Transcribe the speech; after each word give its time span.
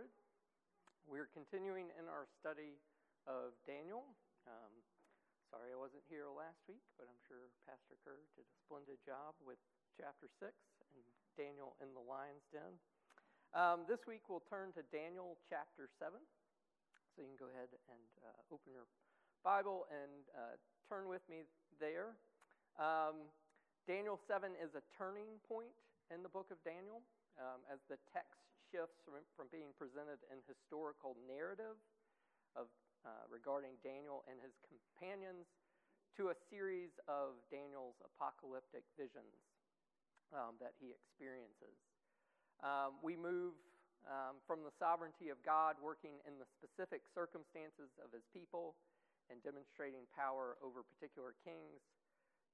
started. 0.00 0.16
We're 1.04 1.28
continuing 1.28 1.92
in 2.00 2.08
our 2.08 2.24
study 2.40 2.80
of 3.28 3.52
Daniel. 3.68 4.08
Um, 4.48 4.72
sorry 5.52 5.76
I 5.76 5.76
wasn't 5.76 6.00
here 6.08 6.24
last 6.32 6.56
week, 6.64 6.80
but 6.96 7.04
I'm 7.04 7.20
sure 7.28 7.52
Pastor 7.68 8.00
Kerr 8.00 8.16
did 8.32 8.48
a 8.48 8.56
splendid 8.64 8.96
job 9.04 9.36
with 9.44 9.60
chapter 10.00 10.32
6 10.40 10.56
and 10.56 11.04
Daniel 11.36 11.76
in 11.84 11.92
the 11.92 12.00
lion's 12.00 12.48
den. 12.48 12.80
Um, 13.52 13.84
this 13.84 14.08
week 14.08 14.24
we'll 14.32 14.46
turn 14.48 14.72
to 14.80 14.82
Daniel 14.88 15.36
chapter 15.52 15.92
7. 16.00 16.16
So 16.16 17.20
you 17.20 17.28
can 17.28 17.36
go 17.36 17.52
ahead 17.52 17.68
and 17.92 18.04
uh, 18.24 18.54
open 18.54 18.72
your 18.72 18.88
Bible 19.44 19.84
and 19.92 20.24
uh, 20.32 20.56
turn 20.88 21.12
with 21.12 21.24
me 21.28 21.44
there. 21.76 22.16
Um, 22.80 23.28
Daniel 23.84 24.16
7 24.16 24.56
is 24.56 24.72
a 24.72 24.84
turning 24.96 25.28
point 25.44 25.76
in 26.08 26.24
the 26.24 26.32
book 26.32 26.48
of 26.48 26.56
Daniel 26.64 27.04
um, 27.36 27.60
as 27.68 27.84
the 27.92 28.00
text 28.16 28.49
shifts 28.70 28.98
from, 29.02 29.20
from 29.34 29.50
being 29.50 29.74
presented 29.76 30.22
in 30.30 30.40
historical 30.46 31.18
narrative 31.26 31.78
of, 32.54 32.70
uh, 33.02 33.26
regarding 33.30 33.76
Daniel 33.82 34.22
and 34.30 34.38
his 34.42 34.54
companions 34.66 35.46
to 36.18 36.34
a 36.34 36.36
series 36.50 36.90
of 37.06 37.38
Daniel's 37.50 37.98
apocalyptic 38.02 38.82
visions 38.98 39.34
um, 40.34 40.58
that 40.58 40.74
he 40.78 40.90
experiences. 40.90 41.78
Um, 42.62 42.98
we 43.02 43.14
move 43.14 43.54
um, 44.08 44.40
from 44.48 44.64
the 44.64 44.72
sovereignty 44.80 45.28
of 45.28 45.38
God 45.44 45.76
working 45.78 46.18
in 46.24 46.40
the 46.40 46.48
specific 46.56 47.04
circumstances 47.12 47.92
of 48.00 48.10
his 48.10 48.24
people 48.32 48.74
and 49.28 49.38
demonstrating 49.44 50.08
power 50.10 50.58
over 50.64 50.82
particular 50.82 51.36
kings 51.46 51.80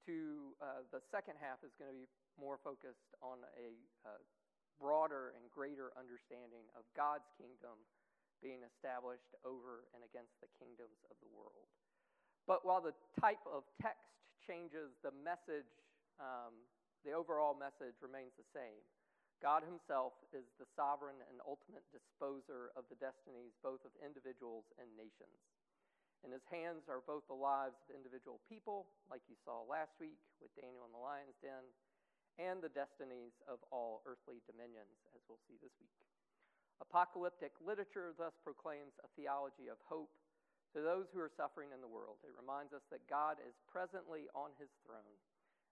to 0.05 0.55
uh, 0.63 0.87
the 0.93 1.03
second 1.11 1.35
half 1.41 1.59
is 1.67 1.75
going 1.81 1.91
to 1.91 1.97
be 1.97 2.07
more 2.39 2.61
focused 2.61 3.17
on 3.25 3.43
a 3.59 3.75
uh, 4.07 4.21
broader 4.81 5.33
and 5.37 5.45
greater 5.53 5.93
understanding 5.97 6.65
of 6.77 6.85
God's 6.97 7.27
kingdom 7.37 7.77
being 8.45 8.61
established 8.63 9.33
over 9.43 9.89
and 9.97 10.05
against 10.05 10.37
the 10.45 10.51
kingdoms 10.61 11.01
of 11.09 11.17
the 11.25 11.31
world. 11.33 11.69
But 12.45 12.63
while 12.63 12.85
the 12.85 12.95
type 13.19 13.43
of 13.49 13.65
text 13.81 14.07
changes, 14.45 14.95
the 15.03 15.11
message, 15.25 15.67
um, 16.23 16.55
the 17.03 17.17
overall 17.17 17.57
message 17.57 17.97
remains 17.99 18.37
the 18.39 18.47
same. 18.55 18.79
God 19.43 19.67
Himself 19.67 20.17
is 20.33 20.49
the 20.57 20.69
sovereign 20.79 21.21
and 21.29 21.45
ultimate 21.45 21.85
disposer 21.93 22.73
of 22.73 22.89
the 22.89 22.97
destinies 22.97 23.53
both 23.61 23.85
of 23.85 23.93
individuals 24.01 24.65
and 24.81 24.89
nations. 24.97 25.37
In 26.25 26.33
His 26.33 26.45
hands 26.49 26.89
are 26.89 27.05
both 27.05 27.29
the 27.29 27.37
lives 27.37 27.77
of 27.85 27.93
individual 27.93 28.41
people, 28.49 28.89
like 29.13 29.21
you 29.29 29.37
saw 29.45 29.67
last 29.69 29.93
week 30.01 30.17
with 30.41 30.55
Daniel 30.57 30.89
in 30.89 30.95
the 30.97 31.03
lion's 31.03 31.37
den, 31.45 31.67
and 32.37 32.61
the 32.61 32.73
destinies 32.73 33.33
of 33.49 33.61
all 33.73 34.05
earthly 34.05 34.45
dominions, 34.45 34.97
as 35.17 35.25
we'll 35.29 35.43
see 35.49 35.57
this 35.61 35.73
week. 35.81 35.97
Apocalyptic 36.81 37.57
literature 37.65 38.13
thus 38.17 38.37
proclaims 38.45 38.93
a 39.01 39.09
theology 39.17 39.73
of 39.73 39.81
hope 39.89 40.13
to 40.77 40.85
those 40.85 41.09
who 41.09 41.21
are 41.25 41.33
suffering 41.33 41.73
in 41.73 41.81
the 41.81 41.89
world. 41.89 42.21
It 42.21 42.37
reminds 42.37 42.77
us 42.77 42.85
that 42.93 43.09
God 43.09 43.41
is 43.41 43.57
presently 43.65 44.29
on 44.37 44.53
his 44.61 44.69
throne 44.85 45.17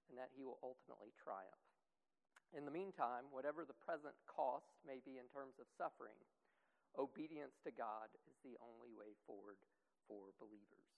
and 0.08 0.16
that 0.16 0.32
he 0.32 0.48
will 0.48 0.60
ultimately 0.64 1.12
triumph. 1.20 1.64
In 2.56 2.64
the 2.64 2.72
meantime, 2.72 3.28
whatever 3.28 3.68
the 3.68 3.76
present 3.84 4.16
cost 4.24 4.72
may 4.86 5.04
be 5.04 5.20
in 5.20 5.28
terms 5.28 5.60
of 5.60 5.68
suffering, 5.76 6.16
obedience 6.96 7.58
to 7.66 7.74
God 7.74 8.08
is 8.30 8.38
the 8.46 8.56
only 8.62 8.94
way 8.94 9.12
forward 9.26 9.60
for 10.06 10.32
believers. 10.40 10.88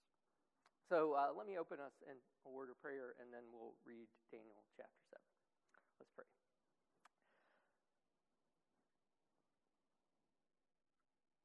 So 0.87 1.19
uh, 1.19 1.34
let 1.34 1.50
me 1.50 1.59
open 1.59 1.83
us 1.83 1.98
in 2.06 2.14
a 2.47 2.50
word 2.50 2.70
of 2.70 2.78
prayer 2.78 3.19
and 3.19 3.33
then 3.34 3.42
we'll 3.50 3.75
read 3.83 4.06
Daniel 4.31 4.62
chapter 4.78 5.03
7. 5.11 5.19
Let's 5.98 6.12
pray. 6.14 6.31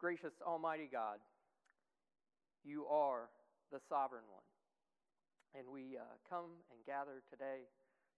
Gracious 0.01 0.33
Almighty 0.41 0.89
God, 0.89 1.21
you 2.65 2.89
are 2.89 3.29
the 3.69 3.77
sovereign 3.85 4.25
one. 4.33 4.49
And 5.53 5.69
we 5.69 5.93
uh, 5.93 6.17
come 6.25 6.57
and 6.73 6.81
gather 6.89 7.21
today, 7.29 7.69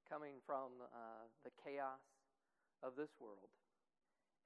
coming 0.08 0.40
from 0.48 0.80
uh, 0.80 1.28
the 1.44 1.52
chaos 1.60 2.00
of 2.88 2.96
this 2.96 3.12
world. 3.20 3.52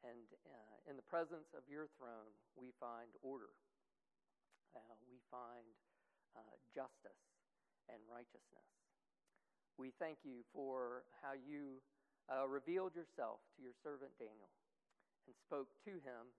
And 0.02 0.26
uh, 0.50 0.90
in 0.90 0.98
the 0.98 1.06
presence 1.06 1.46
of 1.54 1.62
your 1.70 1.86
throne, 2.02 2.34
we 2.58 2.74
find 2.82 3.14
order. 3.22 3.54
Uh, 4.74 4.98
we 5.06 5.22
find 5.30 5.70
uh, 6.34 6.42
justice 6.74 7.22
and 7.86 8.02
righteousness. 8.10 8.66
We 9.78 9.94
thank 10.02 10.26
you 10.26 10.42
for 10.58 11.06
how 11.22 11.38
you 11.38 11.86
uh, 12.34 12.50
revealed 12.50 12.98
yourself 12.98 13.46
to 13.54 13.62
your 13.62 13.78
servant 13.86 14.18
Daniel 14.18 14.50
and 15.30 15.38
spoke 15.46 15.70
to 15.86 16.02
him 16.02 16.34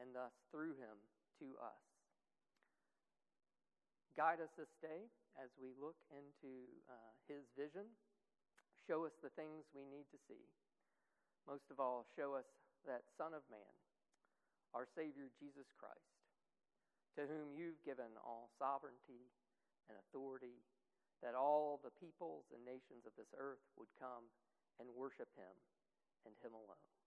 and 0.00 0.16
thus 0.16 0.32
through 0.48 0.74
him 0.80 0.96
to 1.38 1.54
us. 1.60 1.84
Guide 4.16 4.40
us 4.40 4.50
this 4.56 4.72
day 4.80 5.06
as 5.38 5.52
we 5.60 5.76
look 5.76 5.96
into 6.10 6.66
uh, 6.88 7.12
his 7.28 7.46
vision. 7.54 7.86
Show 8.88 9.06
us 9.06 9.14
the 9.20 9.32
things 9.36 9.68
we 9.70 9.86
need 9.86 10.08
to 10.10 10.18
see. 10.26 10.42
Most 11.46 11.68
of 11.70 11.78
all, 11.78 12.08
show 12.16 12.34
us 12.34 12.48
that 12.88 13.06
Son 13.20 13.36
of 13.36 13.44
Man, 13.52 13.74
our 14.74 14.88
Savior 14.96 15.30
Jesus 15.38 15.68
Christ, 15.76 16.16
to 17.16 17.28
whom 17.28 17.52
you've 17.54 17.80
given 17.84 18.16
all 18.24 18.50
sovereignty 18.58 19.30
and 19.86 19.96
authority 20.00 20.64
that 21.20 21.36
all 21.36 21.80
the 21.84 21.92
peoples 22.00 22.48
and 22.52 22.64
nations 22.64 23.04
of 23.04 23.12
this 23.16 23.28
earth 23.36 23.60
would 23.76 23.90
come 24.00 24.24
and 24.80 24.88
worship 24.96 25.28
him 25.36 25.52
and 26.24 26.32
him 26.40 26.56
alone. 26.56 26.99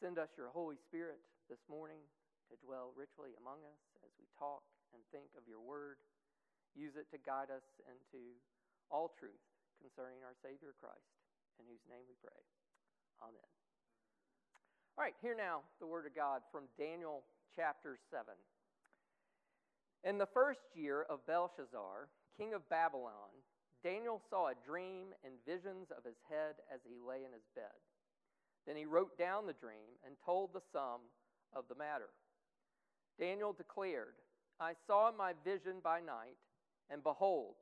Send 0.00 0.16
us 0.16 0.32
your 0.32 0.48
Holy 0.48 0.80
Spirit 0.88 1.20
this 1.52 1.60
morning 1.68 2.00
to 2.48 2.56
dwell 2.64 2.88
richly 2.96 3.36
among 3.36 3.60
us 3.68 3.80
as 4.00 4.08
we 4.16 4.24
talk 4.32 4.64
and 4.96 5.04
think 5.12 5.28
of 5.36 5.44
your 5.44 5.60
word. 5.60 6.00
Use 6.72 6.96
it 6.96 7.04
to 7.12 7.20
guide 7.20 7.52
us 7.52 7.68
into 7.84 8.40
all 8.88 9.12
truth 9.20 9.44
concerning 9.76 10.24
our 10.24 10.32
Savior 10.40 10.72
Christ, 10.80 11.12
in 11.60 11.68
whose 11.68 11.84
name 11.84 12.08
we 12.08 12.16
pray. 12.16 12.40
Amen. 13.20 13.44
All 14.96 15.04
right, 15.04 15.12
here 15.20 15.36
now 15.36 15.68
the 15.84 15.90
word 15.90 16.08
of 16.08 16.16
God 16.16 16.48
from 16.48 16.64
Daniel 16.80 17.20
chapter 17.52 18.00
7. 18.08 18.24
In 20.08 20.16
the 20.16 20.32
first 20.32 20.64
year 20.72 21.04
of 21.12 21.28
Belshazzar, 21.28 22.08
king 22.40 22.56
of 22.56 22.64
Babylon, 22.72 23.36
Daniel 23.84 24.16
saw 24.32 24.48
a 24.48 24.56
dream 24.64 25.12
and 25.28 25.36
visions 25.44 25.92
of 25.92 26.08
his 26.08 26.16
head 26.24 26.56
as 26.72 26.80
he 26.88 26.96
lay 26.96 27.20
in 27.20 27.36
his 27.36 27.44
bed. 27.52 27.76
Then 28.66 28.76
he 28.76 28.84
wrote 28.84 29.18
down 29.18 29.46
the 29.46 29.52
dream 29.52 29.98
and 30.04 30.14
told 30.24 30.52
the 30.52 30.62
sum 30.72 31.00
of 31.54 31.64
the 31.68 31.74
matter. 31.74 32.10
Daniel 33.18 33.52
declared, 33.52 34.14
I 34.60 34.74
saw 34.86 35.10
my 35.10 35.32
vision 35.44 35.76
by 35.82 36.00
night, 36.00 36.36
and 36.90 37.02
behold, 37.02 37.56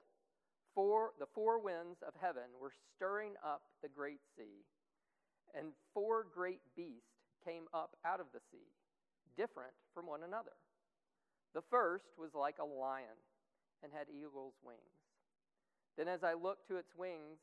four, 0.75 1.13
the 1.19 1.27
four 1.35 1.59
winds 1.59 1.99
of 2.07 2.15
heaven 2.21 2.51
were 2.61 2.73
stirring 2.97 3.35
up 3.45 3.63
the 3.83 3.89
great 3.89 4.21
sea, 4.37 4.67
and 5.55 5.73
four 5.95 6.27
great 6.35 6.61
beasts 6.77 7.19
came 7.45 7.65
up 7.73 7.97
out 8.05 8.21
of 8.21 8.27
the 8.33 8.41
sea, 8.51 8.67
different 9.37 9.73
from 9.95 10.07
one 10.07 10.23
another. 10.23 10.59
The 11.55 11.63
first 11.71 12.05
was 12.19 12.35
like 12.35 12.59
a 12.59 12.65
lion 12.65 13.19
and 13.83 13.93
had 13.93 14.07
eagle's 14.11 14.55
wings. 14.63 14.81
Then 15.97 16.09
as 16.09 16.23
I 16.23 16.35
looked 16.35 16.69
to 16.69 16.77
its 16.77 16.95
wings, 16.97 17.39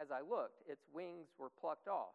as 0.00 0.10
I 0.10 0.20
looked, 0.20 0.62
its 0.66 0.82
wings 0.92 1.28
were 1.38 1.50
plucked 1.60 1.86
off, 1.86 2.14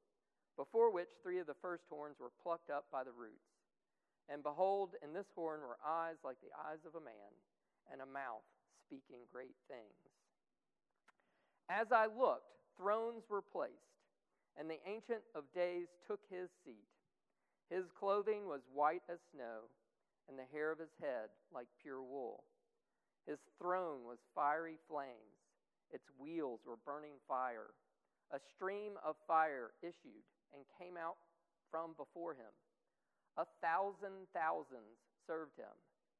before 0.57 0.91
which 0.91 1.09
three 1.21 1.39
of 1.39 1.47
the 1.47 1.61
first 1.61 1.83
horns 1.89 2.19
were 2.19 2.31
plucked 2.43 2.69
up 2.69 2.85
by 2.91 3.03
the 3.03 3.11
roots. 3.11 3.51
And 4.29 4.43
behold, 4.43 4.95
in 5.03 5.13
this 5.13 5.27
horn 5.35 5.61
were 5.61 5.79
eyes 5.85 6.17
like 6.23 6.37
the 6.41 6.53
eyes 6.55 6.85
of 6.85 6.95
a 6.95 7.03
man, 7.03 7.31
and 7.91 8.01
a 8.01 8.05
mouth 8.05 8.45
speaking 8.85 9.27
great 9.31 9.55
things. 9.67 9.97
As 11.69 11.91
I 11.91 12.05
looked, 12.05 12.51
thrones 12.77 13.23
were 13.29 13.41
placed, 13.41 13.99
and 14.59 14.69
the 14.69 14.79
Ancient 14.87 15.23
of 15.35 15.43
Days 15.55 15.87
took 16.07 16.19
his 16.29 16.49
seat. 16.65 16.87
His 17.69 17.85
clothing 17.97 18.47
was 18.47 18.61
white 18.73 19.03
as 19.09 19.19
snow, 19.31 19.71
and 20.27 20.37
the 20.37 20.47
hair 20.51 20.71
of 20.71 20.79
his 20.79 20.91
head 20.99 21.31
like 21.53 21.67
pure 21.81 22.01
wool. 22.01 22.43
His 23.25 23.39
throne 23.57 24.03
was 24.03 24.19
fiery 24.35 24.77
flames, 24.89 25.39
its 25.91 26.07
wheels 26.19 26.59
were 26.65 26.79
burning 26.85 27.19
fire. 27.27 27.71
A 28.31 28.39
stream 28.55 28.93
of 29.03 29.15
fire 29.27 29.71
issued 29.81 30.23
and 30.51 30.67
came 30.79 30.95
out 30.95 31.17
from 31.71 31.95
before 31.95 32.35
him. 32.35 32.51
A 33.39 33.47
thousand 33.63 34.27
thousands 34.35 34.99
served 35.23 35.55
him, 35.55 35.71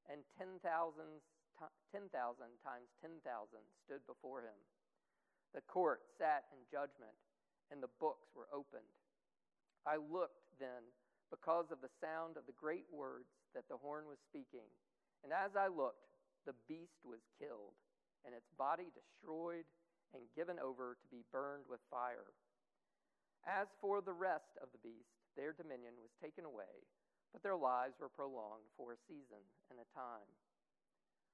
and 0.07 0.23
ten 0.39 0.59
thousands, 0.63 1.23
ten 1.91 2.07
thousand 2.15 2.55
times 2.63 2.87
ten 3.03 3.19
thousand 3.27 3.63
stood 3.83 4.01
before 4.07 4.41
him. 4.41 4.55
The 5.51 5.65
court 5.67 6.07
sat 6.15 6.47
in 6.55 6.63
judgment, 6.71 7.15
and 7.67 7.83
the 7.83 7.91
books 7.99 8.31
were 8.31 8.47
opened. 8.55 8.87
I 9.83 9.99
looked 9.99 10.47
then 10.59 10.87
because 11.27 11.71
of 11.71 11.83
the 11.83 11.91
sound 11.99 12.39
of 12.39 12.47
the 12.47 12.55
great 12.55 12.87
words 12.91 13.27
that 13.55 13.67
the 13.67 13.79
horn 13.79 14.07
was 14.07 14.19
speaking. 14.31 14.67
And 15.23 15.35
as 15.35 15.55
I 15.59 15.67
looked, 15.67 16.07
the 16.47 16.55
beast 16.67 17.03
was 17.03 17.19
killed, 17.35 17.75
and 18.23 18.31
its 18.31 18.47
body 18.57 18.89
destroyed 18.95 19.67
and 20.15 20.23
given 20.35 20.59
over 20.59 20.95
to 20.99 21.07
be 21.11 21.23
burned 21.31 21.67
with 21.67 21.79
fire. 21.91 22.31
As 23.47 23.67
for 23.81 24.01
the 24.01 24.13
rest 24.13 24.57
of 24.61 24.69
the 24.71 24.83
beast, 24.85 25.11
their 25.35 25.53
dominion 25.53 25.97
was 26.01 26.13
taken 26.21 26.45
away, 26.45 26.85
but 27.33 27.41
their 27.41 27.55
lives 27.55 27.97
were 27.99 28.11
prolonged 28.11 28.69
for 28.77 28.93
a 28.93 29.03
season 29.07 29.41
and 29.69 29.79
a 29.79 29.91
time. 29.97 30.29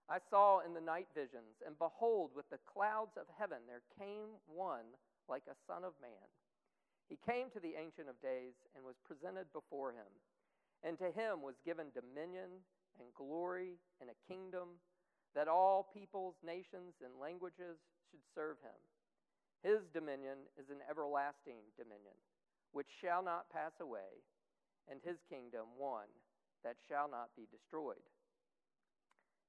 I 0.07 0.23
saw 0.29 0.63
in 0.63 0.73
the 0.73 0.79
night 0.79 1.11
visions, 1.11 1.59
and 1.65 1.75
behold, 1.77 2.31
with 2.31 2.47
the 2.49 2.63
clouds 2.63 3.19
of 3.19 3.27
heaven 3.35 3.67
there 3.67 3.83
came 3.99 4.39
one 4.47 4.95
like 5.27 5.43
a 5.51 5.59
son 5.67 5.83
of 5.83 5.99
man. 5.99 6.31
He 7.09 7.19
came 7.27 7.51
to 7.51 7.59
the 7.59 7.75
Ancient 7.75 8.07
of 8.07 8.19
Days 8.23 8.55
and 8.75 8.83
was 8.83 8.95
presented 9.03 9.51
before 9.51 9.91
him. 9.91 10.07
And 10.83 10.99
to 10.99 11.11
him 11.11 11.41
was 11.41 11.59
given 11.65 11.91
dominion 11.91 12.63
and 12.99 13.11
glory 13.15 13.79
and 13.99 14.09
a 14.09 14.23
kingdom 14.27 14.79
that 15.35 15.47
all 15.47 15.91
peoples, 15.93 16.35
nations, 16.45 16.95
and 17.03 17.19
languages 17.19 17.79
should 18.11 18.23
serve 18.35 18.57
him. 18.63 18.79
His 19.63 19.81
dominion 19.93 20.45
is 20.57 20.69
an 20.69 20.81
everlasting 20.89 21.59
dominion, 21.77 22.15
which 22.71 22.87
shall 23.01 23.23
not 23.23 23.49
pass 23.49 23.73
away, 23.81 24.23
and 24.89 24.99
his 25.03 25.17
kingdom 25.29 25.65
one 25.77 26.11
that 26.63 26.77
shall 26.87 27.09
not 27.09 27.29
be 27.35 27.47
destroyed. 27.51 28.05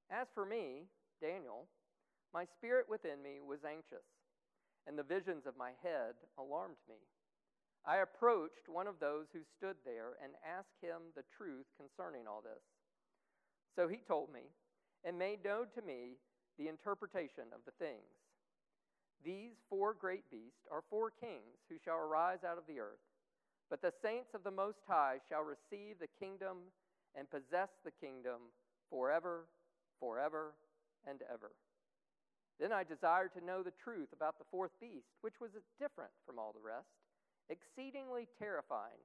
As 0.09 0.27
for 0.33 0.45
me, 0.45 0.89
Daniel, 1.21 1.67
my 2.33 2.45
spirit 2.57 2.89
within 2.89 3.21
me 3.21 3.41
was 3.41 3.65
anxious, 3.65 4.05
and 4.87 4.97
the 4.97 5.03
visions 5.03 5.45
of 5.45 5.57
my 5.57 5.71
head 5.83 6.17
alarmed 6.37 6.81
me. 6.87 6.97
I 7.85 7.97
approached 7.97 8.67
one 8.67 8.87
of 8.87 8.99
those 8.99 9.27
who 9.31 9.39
stood 9.57 9.77
there 9.85 10.17
and 10.21 10.33
asked 10.43 10.77
him 10.81 11.13
the 11.15 11.23
truth 11.37 11.65
concerning 11.77 12.27
all 12.27 12.41
this. 12.41 12.61
So 13.75 13.87
he 13.87 14.01
told 14.05 14.33
me 14.33 14.51
and 15.05 15.17
made 15.17 15.43
known 15.43 15.67
to 15.75 15.81
me 15.81 16.19
the 16.57 16.67
interpretation 16.67 17.53
of 17.55 17.63
the 17.65 17.77
things. 17.79 18.11
These 19.23 19.55
four 19.69 19.93
great 19.93 20.29
beasts 20.31 20.67
are 20.71 20.83
four 20.89 21.11
kings 21.11 21.59
who 21.69 21.77
shall 21.83 21.97
arise 21.97 22.43
out 22.43 22.57
of 22.57 22.67
the 22.67 22.79
earth, 22.79 23.03
but 23.69 23.81
the 23.81 23.93
saints 24.01 24.33
of 24.33 24.43
the 24.43 24.51
Most 24.51 24.79
High 24.87 25.17
shall 25.27 25.43
receive 25.43 25.99
the 25.99 26.07
kingdom 26.19 26.71
and 27.15 27.29
possess 27.29 27.69
the 27.83 27.91
kingdom 27.91 28.53
forever 28.89 29.45
forever 29.99 30.55
and 31.07 31.21
ever. 31.31 31.51
Then 32.59 32.71
I 32.71 32.83
desired 32.83 33.33
to 33.33 33.45
know 33.45 33.63
the 33.63 33.75
truth 33.83 34.11
about 34.11 34.37
the 34.39 34.49
fourth 34.51 34.71
beast, 34.79 35.15
which 35.21 35.39
was 35.39 35.51
different 35.79 36.11
from 36.25 36.39
all 36.39 36.51
the 36.51 36.63
rest, 36.63 36.91
exceedingly 37.49 38.27
terrifying, 38.39 38.99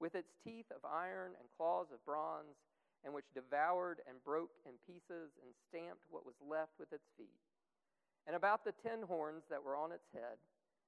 with 0.00 0.14
its 0.14 0.32
teeth 0.44 0.68
of 0.72 0.84
iron 0.84 1.32
and 1.38 1.48
claws 1.56 1.88
of 1.92 2.04
bronze, 2.04 2.56
and 3.04 3.14
which 3.14 3.32
devoured 3.32 4.00
and 4.08 4.24
broke 4.24 4.52
in 4.66 4.76
pieces 4.86 5.32
and 5.40 5.52
stamped 5.68 6.04
what 6.10 6.26
was 6.26 6.36
left 6.44 6.72
with 6.78 6.92
its 6.92 7.08
feet. 7.16 7.40
And 8.30 8.36
about 8.36 8.62
the 8.62 8.78
ten 8.86 9.02
horns 9.02 9.42
that 9.50 9.58
were 9.58 9.74
on 9.74 9.90
its 9.90 10.06
head, 10.14 10.38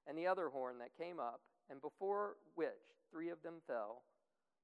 and 0.07 0.17
the 0.17 0.29
other 0.31 0.47
horn 0.47 0.79
that 0.79 0.95
came 0.95 1.19
up, 1.19 1.41
and 1.69 1.83
before 1.83 2.39
which 2.55 2.95
three 3.11 3.31
of 3.31 3.43
them 3.43 3.59
fell, 3.67 4.07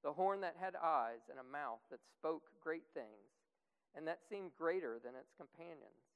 the 0.04 0.12
horn 0.12 0.40
that 0.46 0.54
had 0.54 0.78
eyes 0.78 1.26
and 1.28 1.42
a 1.42 1.50
mouth 1.50 1.82
that 1.90 1.98
spoke 2.14 2.46
great 2.62 2.86
things 2.94 3.34
and 3.96 4.06
that 4.06 4.22
seemed 4.30 4.54
greater 4.54 5.02
than 5.02 5.18
its 5.18 5.34
companions. 5.34 6.06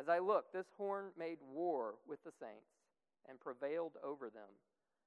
As 0.00 0.08
I 0.08 0.20
looked, 0.24 0.54
this 0.56 0.72
horn 0.78 1.12
made 1.18 1.36
war 1.44 2.00
with 2.08 2.24
the 2.24 2.32
saints 2.40 2.72
and 3.28 3.36
prevailed 3.36 4.00
over 4.00 4.30
them 4.30 4.48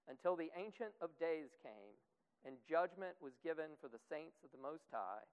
until 0.06 0.36
the 0.36 0.54
Ancient 0.54 0.94
of 1.02 1.10
Days 1.18 1.50
came, 1.66 1.98
and 2.46 2.62
judgment 2.70 3.18
was 3.18 3.34
given 3.42 3.74
for 3.82 3.90
the 3.90 4.06
saints 4.14 4.38
of 4.46 4.54
the 4.54 4.62
Most 4.62 4.86
High, 4.94 5.26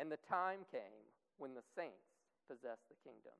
and 0.00 0.08
the 0.08 0.24
time 0.24 0.64
came 0.72 1.04
when 1.36 1.52
the 1.52 1.68
saints 1.76 2.16
possessed 2.48 2.88
the 2.88 2.96
kingdom. 3.04 3.36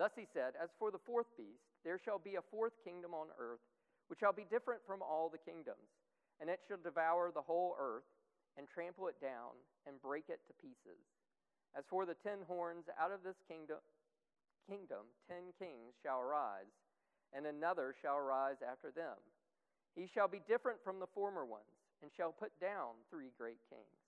Thus 0.00 0.16
he 0.16 0.24
said, 0.32 0.56
As 0.56 0.72
for 0.80 0.88
the 0.88 1.04
fourth 1.04 1.28
beast, 1.36 1.60
there 1.84 2.00
shall 2.00 2.16
be 2.16 2.40
a 2.40 2.48
fourth 2.48 2.72
kingdom 2.80 3.12
on 3.12 3.28
earth, 3.36 3.60
which 4.08 4.24
shall 4.24 4.32
be 4.32 4.48
different 4.48 4.80
from 4.88 5.04
all 5.04 5.28
the 5.28 5.44
kingdoms, 5.44 5.92
and 6.40 6.48
it 6.48 6.64
shall 6.64 6.80
devour 6.80 7.28
the 7.28 7.44
whole 7.44 7.76
earth 7.76 8.08
and 8.56 8.64
trample 8.64 9.12
it 9.12 9.20
down 9.20 9.60
and 9.84 10.00
break 10.00 10.32
it 10.32 10.40
to 10.48 10.56
pieces. 10.56 11.04
As 11.76 11.84
for 11.92 12.08
the 12.08 12.16
ten 12.24 12.40
horns, 12.48 12.88
out 12.96 13.12
of 13.12 13.20
this 13.20 13.36
kingdom, 13.44 13.84
kingdom 14.64 15.04
ten 15.28 15.52
kings 15.60 15.92
shall 16.00 16.24
arise, 16.24 16.72
and 17.36 17.44
another 17.44 17.94
shall 18.00 18.16
arise 18.16 18.64
after 18.64 18.88
them. 18.90 19.20
He 19.94 20.08
shall 20.08 20.28
be 20.32 20.40
different 20.48 20.80
from 20.82 20.98
the 20.98 21.12
former 21.12 21.44
ones, 21.44 21.76
and 22.00 22.10
shall 22.16 22.32
put 22.32 22.56
down 22.58 22.96
three 23.12 23.36
great 23.36 23.60
kings. 23.68 24.00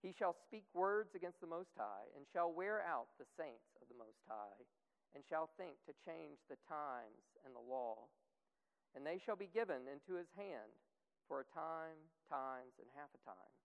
He 0.00 0.16
shall 0.16 0.36
speak 0.48 0.64
words 0.72 1.12
against 1.14 1.40
the 1.40 1.52
Most 1.52 1.76
High, 1.76 2.08
and 2.16 2.24
shall 2.32 2.52
wear 2.52 2.80
out 2.80 3.12
the 3.18 3.28
saints 3.36 3.76
of 3.82 3.88
the 3.88 3.98
Most 3.98 4.24
High, 4.28 4.64
and 5.16 5.24
shall 5.24 5.48
think 5.56 5.80
to 5.88 5.96
change 6.04 6.44
the 6.52 6.60
times 6.68 7.24
and 7.48 7.56
the 7.56 7.64
law. 7.64 8.04
And 8.92 9.00
they 9.00 9.16
shall 9.16 9.40
be 9.40 9.48
given 9.48 9.88
into 9.88 10.20
his 10.20 10.28
hand 10.36 10.76
for 11.24 11.40
a 11.40 11.52
time, 11.56 11.96
times, 12.28 12.76
and 12.76 12.92
half 12.92 13.08
a 13.16 13.24
time. 13.24 13.56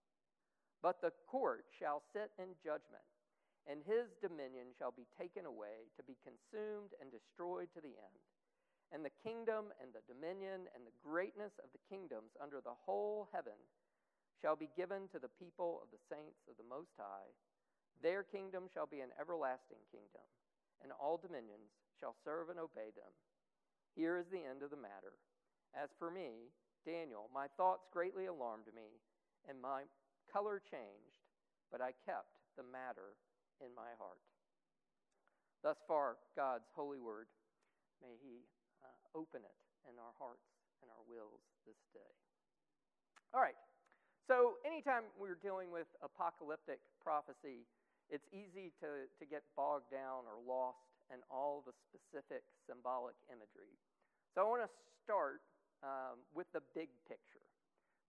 But 0.80 1.04
the 1.04 1.12
court 1.28 1.68
shall 1.76 2.00
sit 2.16 2.32
in 2.40 2.56
judgment, 2.64 3.04
and 3.68 3.84
his 3.84 4.16
dominion 4.24 4.72
shall 4.80 4.96
be 4.96 5.04
taken 5.20 5.44
away 5.44 5.92
to 6.00 6.02
be 6.02 6.16
consumed 6.24 6.96
and 6.96 7.12
destroyed 7.12 7.68
to 7.76 7.84
the 7.84 8.00
end. 8.00 8.20
And 8.88 9.04
the 9.04 9.20
kingdom 9.20 9.76
and 9.76 9.92
the 9.92 10.04
dominion 10.08 10.72
and 10.72 10.88
the 10.88 11.00
greatness 11.04 11.52
of 11.60 11.68
the 11.76 11.84
kingdoms 11.92 12.32
under 12.40 12.64
the 12.64 12.76
whole 12.88 13.28
heaven 13.28 13.60
shall 14.40 14.56
be 14.56 14.72
given 14.72 15.04
to 15.12 15.20
the 15.20 15.32
people 15.36 15.84
of 15.84 15.92
the 15.92 16.02
saints 16.08 16.48
of 16.48 16.56
the 16.56 16.66
Most 16.66 16.96
High. 16.96 17.28
Their 18.00 18.24
kingdom 18.24 18.72
shall 18.72 18.88
be 18.88 19.04
an 19.04 19.14
everlasting 19.20 19.84
kingdom, 19.92 20.26
and 20.82 20.92
all 20.98 21.16
dominions 21.16 21.70
shall 21.98 22.14
serve 22.24 22.50
and 22.50 22.58
obey 22.58 22.90
them. 22.94 23.10
Here 23.94 24.18
is 24.18 24.26
the 24.28 24.42
end 24.42 24.62
of 24.62 24.70
the 24.70 24.80
matter. 24.80 25.16
As 25.72 25.88
for 25.98 26.10
me, 26.10 26.52
Daniel, 26.84 27.30
my 27.32 27.46
thoughts 27.56 27.86
greatly 27.92 28.26
alarmed 28.26 28.68
me, 28.74 28.98
and 29.48 29.60
my 29.60 29.86
color 30.30 30.60
changed, 30.60 31.22
but 31.70 31.80
I 31.80 31.94
kept 32.04 32.34
the 32.56 32.66
matter 32.66 33.14
in 33.62 33.70
my 33.74 33.94
heart. 33.96 34.20
Thus 35.62 35.78
far, 35.86 36.18
God's 36.34 36.66
holy 36.74 36.98
word. 36.98 37.30
May 38.02 38.18
He 38.18 38.42
uh, 38.82 38.98
open 39.14 39.46
it 39.46 39.58
in 39.86 39.94
our 40.02 40.14
hearts 40.18 40.50
and 40.82 40.90
our 40.90 41.04
wills 41.06 41.40
this 41.62 41.78
day. 41.94 42.12
All 43.30 43.40
right. 43.40 43.56
So, 44.26 44.58
anytime 44.66 45.06
we're 45.18 45.38
dealing 45.38 45.70
with 45.70 45.86
apocalyptic 46.02 46.78
prophecy, 47.02 47.66
it's 48.10 48.26
easy 48.32 48.72
to, 48.82 49.06
to 49.06 49.24
get 49.28 49.42
bogged 49.54 49.90
down 49.90 50.26
or 50.26 50.40
lost 50.42 50.82
in 51.12 51.20
all 51.30 51.62
the 51.66 51.74
specific 51.90 52.42
symbolic 52.64 53.14
imagery. 53.28 53.76
So, 54.34 54.42
I 54.42 54.44
want 54.48 54.64
to 54.64 54.72
start 55.04 55.44
um, 55.84 56.22
with 56.32 56.48
the 56.56 56.62
big 56.72 56.88
picture. 57.04 57.44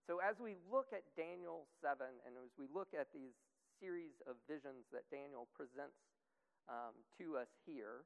So, 0.06 0.20
as 0.20 0.36
we 0.36 0.56
look 0.68 0.92
at 0.92 1.04
Daniel 1.16 1.64
7 1.80 2.04
and 2.28 2.32
as 2.36 2.52
we 2.60 2.68
look 2.68 2.92
at 2.92 3.08
these 3.12 3.36
series 3.80 4.14
of 4.28 4.36
visions 4.44 4.84
that 4.92 5.08
Daniel 5.08 5.48
presents 5.56 5.96
um, 6.68 6.92
to 7.20 7.40
us 7.40 7.48
here, 7.64 8.04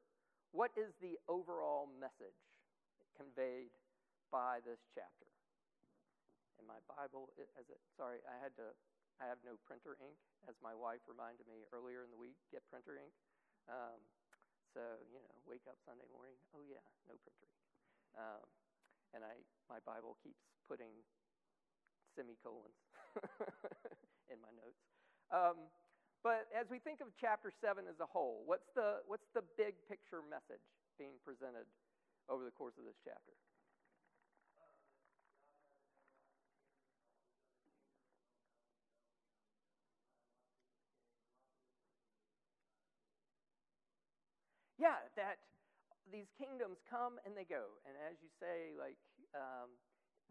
what 0.55 0.73
is 0.79 0.95
the 1.03 1.21
overall 1.29 1.91
message 2.01 2.39
conveyed 3.19 3.75
by 4.33 4.65
this 4.65 4.81
chapter? 4.95 5.29
In 6.59 6.67
my 6.67 6.81
Bible, 6.91 7.31
as 7.39 7.67
it, 7.71 7.79
sorry, 7.95 8.19
I 8.27 8.35
had 8.41 8.55
to, 8.59 8.75
I 9.19 9.27
have 9.27 9.43
no 9.43 9.59
printer 9.67 9.99
ink, 9.99 10.19
as 10.47 10.55
my 10.63 10.71
wife 10.75 11.03
reminded 11.11 11.47
me 11.51 11.67
earlier 11.75 12.07
in 12.07 12.11
the 12.15 12.21
week, 12.21 12.39
get 12.55 12.63
printer 12.71 12.95
ink. 12.95 13.11
Um, 13.67 13.99
so, 14.71 14.81
you 15.11 15.19
know, 15.19 15.35
wake 15.43 15.67
up 15.67 15.75
Sunday 15.83 16.07
morning, 16.15 16.39
oh 16.55 16.63
yeah, 16.63 16.85
no 17.11 17.19
printer 17.19 17.47
ink. 17.51 17.63
Um, 18.15 18.47
and 19.11 19.27
I, 19.27 19.43
my 19.67 19.83
Bible 19.83 20.15
keeps 20.23 20.39
putting 20.71 21.03
semicolons 22.15 22.79
in 24.33 24.39
my 24.39 24.55
notes. 24.55 24.83
Um, 25.35 25.67
but 26.23 26.47
as 26.55 26.71
we 26.71 26.79
think 26.79 27.03
of 27.03 27.11
chapter 27.19 27.51
7 27.51 27.91
as 27.91 27.99
a 27.99 28.09
whole, 28.09 28.47
what's 28.47 28.71
the, 28.79 29.03
what's 29.11 29.27
the 29.35 29.43
big 29.59 29.75
picture 29.91 30.23
message 30.23 30.63
being 30.95 31.19
presented 31.27 31.67
over 32.31 32.47
the 32.47 32.55
course 32.55 32.79
of 32.79 32.87
this 32.87 32.99
chapter? 33.03 33.35
Yeah, 44.89 45.05
that 45.21 45.37
these 46.09 46.33
kingdoms 46.41 46.81
come 46.89 47.21
and 47.29 47.37
they 47.37 47.45
go. 47.45 47.77
And 47.85 47.93
as 48.09 48.17
you 48.25 48.33
say, 48.41 48.73
like 48.73 48.97
um, 49.37 49.69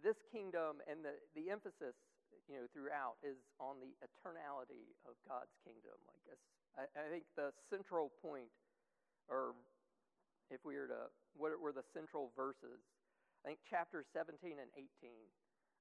this 0.01 0.17
kingdom 0.33 0.81
and 0.89 1.05
the, 1.05 1.13
the 1.37 1.53
emphasis 1.53 1.93
you 2.49 2.57
know, 2.57 2.65
throughout 2.73 3.21
is 3.21 3.37
on 3.61 3.77
the 3.77 3.93
eternality 4.01 4.97
of 5.05 5.13
God's 5.29 5.53
kingdom. 5.61 5.93
Like 6.09 6.41
I, 6.73 6.89
I 6.89 7.05
think 7.13 7.29
the 7.37 7.53
central 7.69 8.09
point, 8.17 8.49
or 9.29 9.53
if 10.49 10.65
we 10.65 10.73
were 10.73 10.89
to, 10.89 11.13
what 11.37 11.53
were 11.61 11.75
the 11.75 11.85
central 11.93 12.33
verses? 12.33 12.81
I 13.45 13.53
think 13.53 13.61
chapter 13.69 14.01
17 14.09 14.57
and 14.57 14.73
18, 14.73 15.13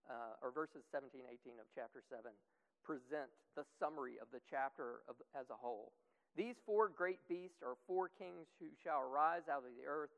uh, 0.05 0.45
or 0.45 0.53
verses 0.53 0.85
17, 0.93 1.25
18 1.25 1.65
of 1.65 1.67
chapter 1.73 2.05
7, 2.13 2.29
present 2.85 3.33
the 3.57 3.65
summary 3.81 4.21
of 4.21 4.29
the 4.37 4.45
chapter 4.53 5.01
of, 5.09 5.17
as 5.33 5.49
a 5.49 5.57
whole. 5.57 5.97
These 6.37 6.61
four 6.69 6.93
great 6.93 7.25
beasts 7.27 7.65
are 7.65 7.81
four 7.89 8.13
kings 8.13 8.47
who 8.61 8.69
shall 8.85 9.01
arise 9.01 9.49
out 9.49 9.65
of 9.65 9.73
the 9.73 9.89
earth, 9.89 10.13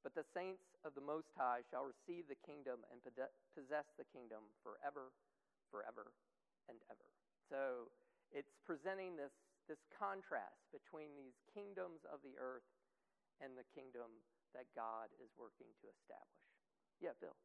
but 0.00 0.16
the 0.16 0.24
saints 0.32 0.64
of 0.80 0.96
the 0.96 1.04
Most 1.04 1.28
High 1.36 1.60
shall 1.68 1.84
receive 1.84 2.24
the 2.24 2.40
kingdom 2.40 2.80
and 2.88 3.04
possess 3.04 3.86
the 4.00 4.08
kingdom 4.08 4.48
forever 4.64 5.12
forever 5.68 6.16
and 6.72 6.80
ever. 6.88 7.08
So 7.52 7.92
it's 8.32 8.52
presenting 8.64 9.16
this, 9.16 9.32
this 9.68 9.80
contrast 9.92 10.64
between 10.72 11.12
these 11.16 11.36
kingdoms 11.52 12.04
of 12.08 12.20
the 12.24 12.36
earth 12.40 12.66
and 13.40 13.52
the 13.56 13.68
kingdom 13.76 14.08
that 14.56 14.68
God 14.72 15.12
is 15.20 15.28
working 15.36 15.68
to 15.84 15.86
establish. 15.92 16.44
Yeah, 17.00 17.14
Bill. 17.20 17.36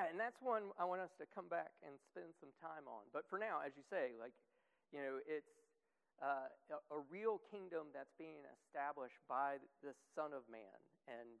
Yeah, 0.00 0.08
and 0.08 0.16
that's 0.16 0.40
one 0.40 0.72
I 0.80 0.88
want 0.88 1.04
us 1.04 1.12
to 1.20 1.28
come 1.28 1.44
back 1.52 1.76
and 1.84 1.92
spend 2.08 2.32
some 2.40 2.56
time 2.56 2.88
on. 2.88 3.04
But 3.12 3.28
for 3.28 3.36
now, 3.36 3.60
as 3.60 3.76
you 3.76 3.84
say, 3.92 4.16
like, 4.16 4.32
you 4.96 5.04
know, 5.04 5.20
it's 5.28 5.52
uh, 6.24 6.48
a, 6.72 7.04
real 7.12 7.36
kingdom 7.52 7.92
that's 7.92 8.16
being 8.16 8.40
established 8.48 9.20
by 9.28 9.60
the 9.84 9.92
Son 10.16 10.32
of 10.32 10.48
Man, 10.48 10.72
and 11.04 11.36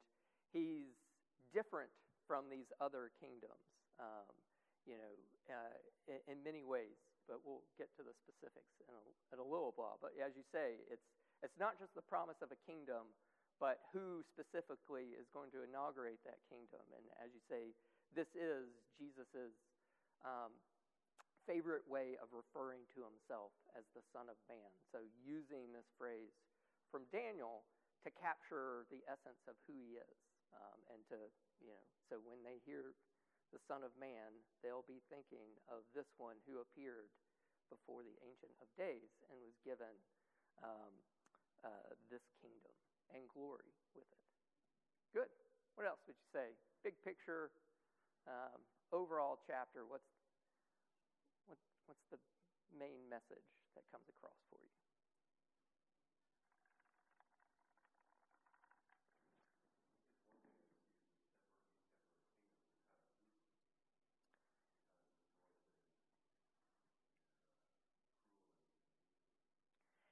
he's 0.52 0.92
different 1.56 1.88
from 2.28 2.52
these 2.52 2.68
other 2.84 3.16
kingdoms, 3.16 3.64
um, 3.96 4.28
you 4.84 5.00
know, 5.00 5.14
uh, 5.48 5.72
in, 6.04 6.36
in, 6.36 6.36
many 6.44 6.60
ways. 6.60 7.00
But 7.24 7.40
we'll 7.40 7.64
get 7.80 7.88
to 7.96 8.04
the 8.04 8.12
specifics 8.12 8.76
in 8.84 8.92
a, 8.92 9.04
in 9.32 9.38
a 9.40 9.46
little 9.46 9.72
while. 9.72 9.96
But 10.04 10.12
as 10.20 10.36
you 10.36 10.44
say, 10.52 10.84
it's 10.92 11.08
it's 11.40 11.56
not 11.56 11.80
just 11.80 11.96
the 11.96 12.04
promise 12.04 12.44
of 12.44 12.52
a 12.52 12.60
kingdom, 12.68 13.08
but 13.56 13.88
who 13.96 14.20
specifically 14.28 15.16
is 15.16 15.28
going 15.32 15.48
to 15.56 15.64
inaugurate 15.64 16.20
that 16.28 16.40
kingdom. 16.52 16.84
And 16.92 17.04
as 17.20 17.32
you 17.32 17.40
say, 17.48 17.72
this 18.14 18.30
is 18.34 18.68
Jesus' 18.98 19.54
um, 20.26 20.52
favorite 21.48 21.86
way 21.88 22.14
of 22.20 22.30
referring 22.30 22.84
to 22.94 23.02
himself 23.02 23.54
as 23.74 23.86
the 23.96 24.04
Son 24.12 24.28
of 24.28 24.38
Man. 24.46 24.70
So, 24.92 25.02
using 25.22 25.72
this 25.72 25.86
phrase 25.96 26.34
from 26.90 27.06
Daniel 27.14 27.64
to 28.04 28.10
capture 28.16 28.88
the 28.88 29.04
essence 29.06 29.40
of 29.46 29.56
who 29.68 29.76
he 29.76 30.00
is. 30.00 30.18
Um, 30.50 30.78
and 30.90 31.00
to, 31.14 31.18
you 31.62 31.70
know, 31.70 31.86
so 32.10 32.18
when 32.26 32.42
they 32.42 32.58
hear 32.66 32.98
the 33.54 33.62
Son 33.70 33.86
of 33.86 33.94
Man, 33.98 34.34
they'll 34.62 34.86
be 34.86 34.98
thinking 35.06 35.54
of 35.70 35.86
this 35.94 36.10
one 36.18 36.38
who 36.42 36.58
appeared 36.58 37.10
before 37.70 38.02
the 38.02 38.18
Ancient 38.26 38.50
of 38.58 38.66
Days 38.74 39.10
and 39.30 39.38
was 39.38 39.54
given 39.62 39.94
um, 40.62 40.94
uh, 41.62 41.94
this 42.10 42.24
kingdom 42.42 42.74
and 43.14 43.22
glory 43.30 43.70
with 43.94 44.06
it. 44.10 44.22
Good. 45.14 45.30
What 45.78 45.86
else 45.86 46.02
would 46.10 46.18
you 46.18 46.30
say? 46.34 46.54
Big 46.82 46.98
picture, 47.06 47.54
um, 48.26 48.60
overall 48.92 49.38
chapter, 49.46 49.86
what's, 49.86 50.08
what, 51.46 51.58
what's 51.86 52.04
the 52.10 52.18
main 52.76 53.08
message 53.08 53.46
that 53.74 53.84
comes 53.92 54.08
across 54.08 54.36
for 54.50 54.58
you? 54.58 54.70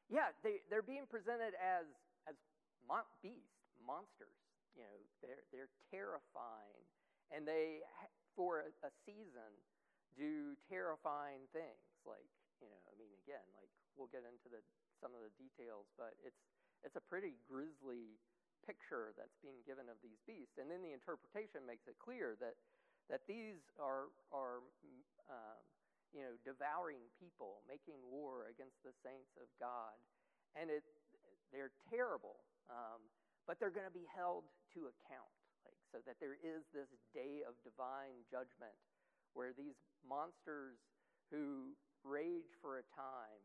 Yeah, 0.08 0.32
they, 0.42 0.64
they're 0.72 0.82
being 0.82 1.04
presented 1.04 1.52
as, 1.60 1.84
as 2.24 2.34
mon- 2.88 3.08
beasts, 3.20 3.60
monsters. 3.84 4.32
You 4.72 4.82
know, 4.88 4.96
they're, 5.20 5.44
they're 5.52 5.72
terrifying 5.92 6.80
and 7.35 7.44
they, 7.44 7.85
for 8.37 8.64
a, 8.64 8.90
season, 9.04 9.52
do 10.16 10.56
terrifying 10.68 11.44
things. 11.50 11.85
Like, 12.04 12.28
you 12.62 12.68
know, 12.68 12.80
I 12.88 12.94
mean, 12.97 13.11
again, 13.25 13.44
like 13.54 13.70
we'll 13.94 14.11
get 14.11 14.25
into 14.25 14.49
the, 14.50 14.62
some 15.02 15.12
of 15.14 15.20
the 15.23 15.32
details, 15.37 15.90
but 15.99 16.16
it's, 16.25 16.40
it's 16.82 16.97
a 16.97 17.04
pretty 17.04 17.38
grisly 17.47 18.18
picture 18.66 19.14
that's 19.16 19.35
being 19.40 19.61
given 19.64 19.88
of 19.88 19.99
these 20.02 20.18
beasts. 20.26 20.61
And 20.61 20.68
then 20.68 20.85
the 20.85 20.92
interpretation 20.92 21.64
makes 21.64 21.87
it 21.87 21.97
clear 22.00 22.37
that, 22.42 22.58
that 23.08 23.25
these 23.25 23.58
are, 23.80 24.12
are 24.35 24.61
um, 25.30 25.62
you 26.12 26.25
know, 26.25 26.35
devouring 26.44 27.04
people, 27.20 27.64
making 27.68 28.00
war 28.04 28.49
against 28.49 28.80
the 28.85 28.92
saints 29.04 29.37
of 29.40 29.49
God. 29.61 29.97
And 30.56 30.73
it, 30.73 30.85
they're 31.52 31.73
terrible, 31.88 32.44
um, 32.68 33.00
but 33.49 33.56
they're 33.61 33.73
going 33.73 33.88
to 33.88 33.94
be 33.94 34.08
held 34.08 34.44
to 34.76 34.88
account 34.92 35.38
so 35.92 35.99
that 36.04 36.21
there 36.21 36.37
is 36.40 36.68
this 36.76 36.90
day 37.16 37.40
of 37.45 37.57
divine 37.64 38.21
judgment 38.28 38.76
where 39.33 39.57
these 39.57 39.76
monsters 40.04 40.76
who 41.33 41.73
rage 42.04 42.52
for 42.61 42.80
a 42.80 42.87
time 42.92 43.42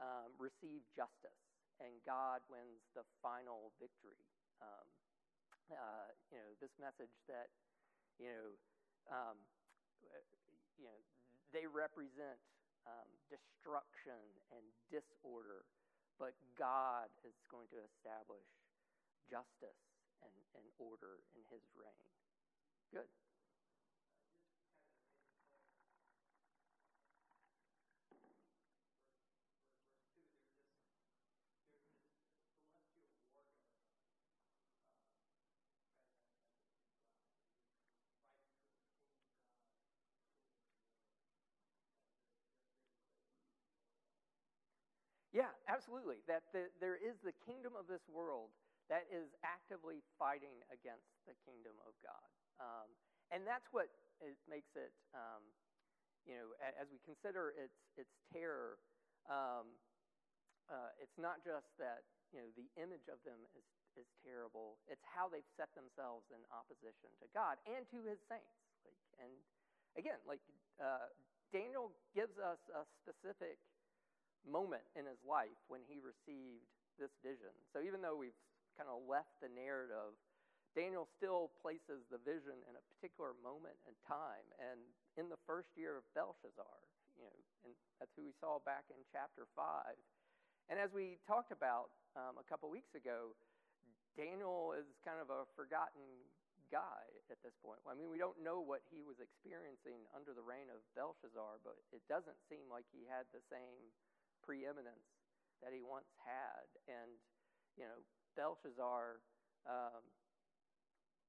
um, 0.00 0.32
receive 0.40 0.80
justice 0.96 1.42
and 1.80 1.92
God 2.06 2.40
wins 2.48 2.80
the 2.94 3.04
final 3.20 3.74
victory. 3.82 4.22
Um, 4.62 4.86
uh, 5.72 6.08
you 6.30 6.38
know, 6.38 6.50
this 6.60 6.72
message 6.78 7.12
that, 7.26 7.48
you 8.20 8.28
know, 8.28 8.48
um, 9.10 9.36
you 10.78 10.86
know, 10.86 11.00
they 11.50 11.66
represent 11.66 12.40
um, 12.86 13.08
destruction 13.28 14.20
and 14.54 14.64
disorder, 14.92 15.64
but 16.20 16.36
God 16.54 17.08
is 17.26 17.34
going 17.50 17.68
to 17.72 17.80
establish 17.82 18.46
justice 19.30 19.91
and, 20.24 20.34
and 20.56 20.66
order 20.78 21.22
in 21.34 21.42
his 21.50 21.62
reign. 21.76 22.06
Good. 22.92 23.08
Yeah, 45.32 45.48
absolutely. 45.64 46.20
That 46.28 46.44
the, 46.52 46.68
there 46.80 46.96
is 46.96 47.16
the 47.24 47.32
kingdom 47.48 47.72
of 47.72 47.88
this 47.88 48.04
world 48.12 48.52
that 48.92 49.08
is 49.08 49.32
actively 49.40 50.04
fighting 50.20 50.60
against 50.68 51.08
the 51.24 51.32
kingdom 51.48 51.72
of 51.88 51.96
God. 52.04 52.28
Um, 52.60 52.92
and 53.32 53.48
that's 53.48 53.64
what 53.72 53.88
it 54.20 54.36
makes 54.44 54.68
it, 54.76 54.92
um, 55.16 55.40
you 56.28 56.36
know, 56.36 56.52
as 56.60 56.92
we 56.92 57.00
consider 57.00 57.56
its, 57.56 57.72
its 57.96 58.12
terror, 58.28 58.76
um, 59.32 59.72
uh, 60.68 60.92
it's 61.00 61.16
not 61.16 61.40
just 61.40 61.72
that, 61.80 62.04
you 62.36 62.44
know, 62.44 62.52
the 62.52 62.68
image 62.76 63.08
of 63.08 63.16
them 63.24 63.40
is, 63.56 63.64
is 64.04 64.08
terrible, 64.20 64.76
it's 64.84 65.02
how 65.08 65.24
they've 65.24 65.48
set 65.56 65.72
themselves 65.72 66.28
in 66.28 66.44
opposition 66.52 67.08
to 67.24 67.26
God 67.32 67.56
and 67.64 67.88
to 67.96 68.04
his 68.04 68.20
saints. 68.28 68.60
Like, 68.84 69.00
and 69.24 69.32
again, 69.96 70.20
like 70.28 70.44
uh, 70.76 71.08
Daniel 71.48 71.96
gives 72.12 72.36
us 72.36 72.60
a 72.76 72.84
specific 73.00 73.56
moment 74.44 74.84
in 75.00 75.08
his 75.08 75.20
life 75.24 75.56
when 75.72 75.80
he 75.88 75.96
received 75.96 76.68
this 77.00 77.12
vision. 77.24 77.56
So 77.72 77.80
even 77.80 78.04
though 78.04 78.20
we've 78.20 78.36
kind 78.76 78.88
of 78.88 79.04
left 79.04 79.32
the 79.40 79.50
narrative 79.52 80.16
Daniel 80.72 81.04
still 81.20 81.52
places 81.60 82.00
the 82.08 82.16
vision 82.24 82.56
in 82.64 82.74
a 82.80 82.84
particular 82.96 83.36
moment 83.44 83.76
in 83.84 83.92
time, 84.08 84.44
and 84.56 84.80
in 85.20 85.28
the 85.28 85.36
first 85.44 85.68
year 85.76 86.00
of 86.00 86.04
Belshazzar, 86.16 86.76
you 87.20 87.28
know, 87.28 87.36
and 87.68 87.76
that's 88.00 88.12
who 88.16 88.24
we 88.24 88.32
saw 88.40 88.56
back 88.64 88.88
in 88.88 88.96
chapter 89.12 89.44
five. 89.52 90.00
And 90.72 90.80
as 90.80 90.88
we 90.96 91.20
talked 91.28 91.52
about 91.52 91.92
um, 92.16 92.40
a 92.40 92.46
couple 92.48 92.72
weeks 92.72 92.96
ago, 92.96 93.36
Daniel 94.16 94.72
is 94.72 94.88
kind 95.04 95.20
of 95.20 95.28
a 95.28 95.44
forgotten 95.52 96.24
guy 96.72 97.04
at 97.28 97.36
this 97.44 97.52
point. 97.60 97.84
I 97.84 97.92
mean, 97.92 98.08
we 98.08 98.16
don't 98.16 98.40
know 98.40 98.64
what 98.64 98.80
he 98.88 99.04
was 99.04 99.20
experiencing 99.20 100.08
under 100.16 100.32
the 100.32 100.40
reign 100.40 100.72
of 100.72 100.80
Belshazzar, 100.96 101.60
but 101.60 101.76
it 101.92 102.00
doesn't 102.08 102.40
seem 102.48 102.64
like 102.72 102.88
he 102.88 103.04
had 103.04 103.28
the 103.36 103.44
same 103.52 103.92
preeminence 104.40 105.04
that 105.60 105.76
he 105.76 105.84
once 105.84 106.08
had. 106.24 106.64
And, 106.88 107.12
you 107.76 107.84
know, 107.84 108.00
Belshazzar, 108.36 109.20
um, 109.68 110.02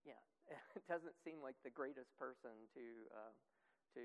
yeah, 0.05 0.19
it 0.77 0.83
doesn't 0.87 1.15
seem 1.23 1.41
like 1.41 1.55
the 1.63 1.73
greatest 1.73 2.11
person 2.17 2.53
to, 2.73 2.85
uh, 3.13 3.35
to, 3.95 4.01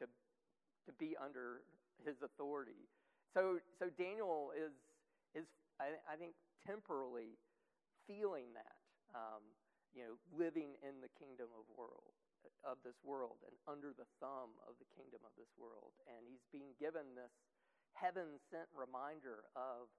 to, 0.00 0.04
to 0.08 0.90
be 0.98 1.16
under 1.16 1.64
his 2.04 2.16
authority. 2.24 2.88
So, 3.34 3.58
so 3.78 3.88
Daniel 3.96 4.52
is, 4.52 4.72
is 5.34 5.46
I, 5.80 5.96
I 6.04 6.16
think, 6.16 6.34
temporally 6.66 7.38
feeling 8.06 8.52
that. 8.54 8.76
Um, 9.12 9.44
you 9.92 10.00
know, 10.08 10.16
living 10.32 10.72
in 10.80 11.04
the 11.04 11.12
kingdom 11.20 11.52
of 11.52 11.68
world 11.76 12.16
of 12.66 12.78
this 12.82 12.98
world 13.06 13.38
and 13.46 13.54
under 13.70 13.94
the 13.94 14.06
thumb 14.18 14.50
of 14.66 14.74
the 14.82 14.88
kingdom 14.94 15.22
of 15.22 15.30
this 15.38 15.50
world. 15.54 15.94
And 16.10 16.26
he's 16.26 16.42
being 16.50 16.74
given 16.78 17.14
this 17.14 17.30
heaven 17.94 18.38
sent 18.50 18.66
reminder 18.74 19.46
of 19.54 19.90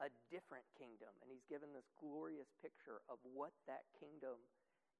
a 0.00 0.08
different 0.32 0.64
kingdom. 0.78 1.12
And 1.20 1.28
he's 1.28 1.44
given 1.50 1.74
this 1.74 1.88
glorious 2.00 2.48
picture 2.62 3.04
of 3.10 3.20
what 3.22 3.52
that 3.68 3.84
kingdom 3.98 4.40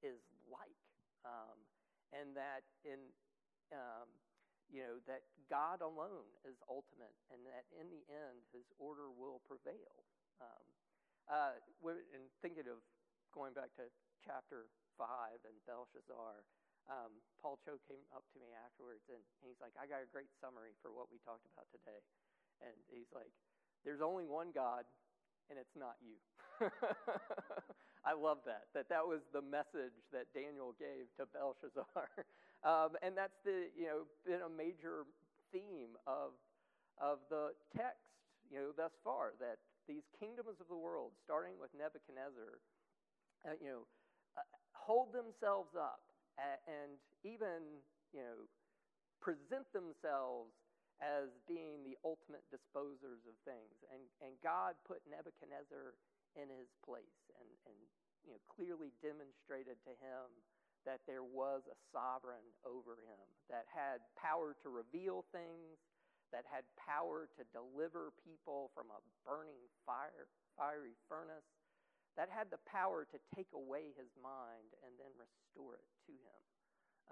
is 0.04 0.20
like. 0.50 0.82
Um, 1.22 1.56
and 2.12 2.36
that 2.36 2.66
in, 2.84 3.00
um, 3.72 4.10
you 4.68 4.84
know, 4.84 5.00
that 5.08 5.24
God 5.48 5.80
alone 5.80 6.28
is 6.44 6.60
ultimate 6.68 7.14
and 7.32 7.40
that 7.48 7.64
in 7.72 7.88
the 7.88 8.04
end 8.10 8.44
his 8.52 8.68
order 8.76 9.08
will 9.08 9.40
prevail. 9.48 10.04
Um, 10.42 10.64
uh, 11.30 11.54
and 11.86 12.26
thinking 12.42 12.66
of 12.66 12.82
going 13.30 13.54
back 13.54 13.72
to 13.78 13.88
chapter 14.20 14.68
5 14.98 15.08
and 15.46 15.56
Belshazzar, 15.64 16.44
um, 16.90 17.22
Paul 17.38 17.62
Cho 17.62 17.78
came 17.86 18.02
up 18.10 18.26
to 18.34 18.42
me 18.42 18.50
afterwards 18.66 19.06
and 19.06 19.22
he's 19.46 19.58
like, 19.62 19.72
I 19.78 19.86
got 19.86 20.02
a 20.02 20.10
great 20.10 20.30
summary 20.42 20.74
for 20.82 20.90
what 20.90 21.08
we 21.08 21.22
talked 21.22 21.46
about 21.54 21.70
today. 21.70 22.02
And 22.58 22.74
he's 22.90 23.10
like, 23.14 23.30
There's 23.84 24.00
only 24.00 24.24
one 24.24 24.54
God, 24.54 24.84
and 25.50 25.58
it's 25.58 25.74
not 25.76 25.98
you. 26.00 26.18
I 28.06 28.14
love 28.18 28.42
that, 28.46 28.66
that 28.74 28.90
that 28.90 29.06
was 29.06 29.22
the 29.30 29.42
message 29.42 29.94
that 30.10 30.26
Daniel 30.34 30.74
gave 30.78 31.06
to 31.18 31.26
Belshazzar. 31.30 31.86
um, 32.66 32.98
and 33.02 33.14
that's 33.14 33.38
the, 33.46 33.70
you 33.78 33.86
know, 33.86 34.06
been 34.26 34.42
a 34.42 34.50
major 34.50 35.06
theme 35.54 35.94
of, 36.06 36.34
of 36.98 37.22
the 37.30 37.54
text, 37.74 38.02
you 38.50 38.58
know, 38.58 38.70
thus 38.74 38.90
far, 39.06 39.38
that 39.38 39.62
these 39.86 40.02
kingdoms 40.18 40.58
of 40.58 40.66
the 40.66 40.78
world, 40.78 41.14
starting 41.22 41.54
with 41.58 41.70
Nebuchadnezzar, 41.74 42.58
uh, 43.46 43.54
you 43.62 43.70
know, 43.70 43.82
hold 44.74 45.14
themselves 45.14 45.74
up 45.78 46.02
and 46.38 46.98
even, 47.22 47.82
you 48.10 48.22
know, 48.22 48.50
present 49.22 49.66
themselves 49.70 50.50
as 51.00 51.32
being 51.48 51.82
the 51.82 51.96
ultimate 52.04 52.44
disposers 52.52 53.24
of 53.24 53.34
things. 53.46 53.74
And, 53.88 54.02
and 54.20 54.36
God 54.44 54.76
put 54.84 55.02
Nebuchadnezzar 55.08 55.96
in 56.36 56.48
his 56.52 56.70
place 56.84 57.20
and, 57.38 57.48
and 57.68 57.78
you 58.26 58.32
know, 58.36 58.42
clearly 58.46 58.94
demonstrated 59.02 59.80
to 59.82 59.92
him 59.98 60.28
that 60.86 61.02
there 61.06 61.26
was 61.26 61.62
a 61.70 61.78
sovereign 61.94 62.46
over 62.66 62.98
him 63.06 63.26
that 63.46 63.66
had 63.70 64.02
power 64.18 64.54
to 64.62 64.68
reveal 64.70 65.22
things, 65.30 65.78
that 66.34 66.42
had 66.48 66.66
power 66.74 67.30
to 67.38 67.42
deliver 67.54 68.10
people 68.22 68.74
from 68.74 68.90
a 68.90 69.04
burning 69.22 69.62
fire, 69.86 70.26
fiery 70.58 70.98
furnace, 71.06 71.46
that 72.18 72.28
had 72.28 72.50
the 72.50 72.60
power 72.66 73.06
to 73.08 73.18
take 73.32 73.48
away 73.54 73.94
his 73.94 74.10
mind 74.18 74.74
and 74.84 74.92
then 74.98 75.12
restore 75.16 75.78
it 75.78 75.88
to 76.08 76.12
him. 76.12 76.42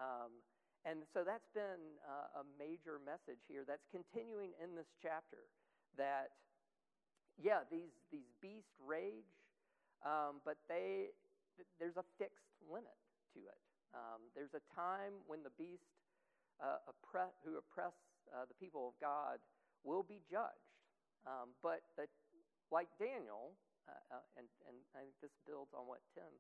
Um, 0.01 0.33
and 0.85 1.05
so 1.13 1.25
that's 1.25 1.49
been 1.53 2.01
uh, 2.09 2.41
a 2.41 2.45
major 2.59 2.99
message 2.99 3.41
here 3.49 3.65
that's 3.67 3.85
continuing 3.93 4.53
in 4.63 4.75
this 4.75 4.89
chapter 5.03 5.45
that, 5.97 6.33
yeah, 7.37 7.65
these, 7.71 7.93
these 8.11 8.29
beasts 8.41 8.73
rage, 8.81 9.29
um, 10.05 10.41
but 10.45 10.57
they, 10.69 11.13
th- 11.57 11.69
there's 11.79 11.97
a 11.97 12.07
fixed 12.17 12.49
limit 12.65 12.97
to 13.35 13.41
it. 13.45 13.61
Um, 13.93 14.33
there's 14.35 14.55
a 14.55 14.63
time 14.75 15.13
when 15.27 15.43
the 15.43 15.53
beast 15.59 15.83
uh, 16.63 16.79
oppre- 16.89 17.35
who 17.45 17.59
oppress 17.59 17.93
uh, 18.33 18.47
the 18.47 18.55
people 18.55 18.89
of 18.89 18.95
God 19.01 19.41
will 19.85 20.03
be 20.03 20.21
judged. 20.31 20.71
Um, 21.27 21.53
but 21.63 21.85
the, 21.97 22.09
like 22.71 22.89
Daniel, 22.97 23.53
uh, 23.85 24.17
uh, 24.17 24.25
and, 24.39 24.47
and 24.69 24.77
I 24.97 25.05
think 25.05 25.17
this 25.21 25.35
builds 25.45 25.75
on 25.77 25.87
what 25.87 26.01
Tim 26.15 26.31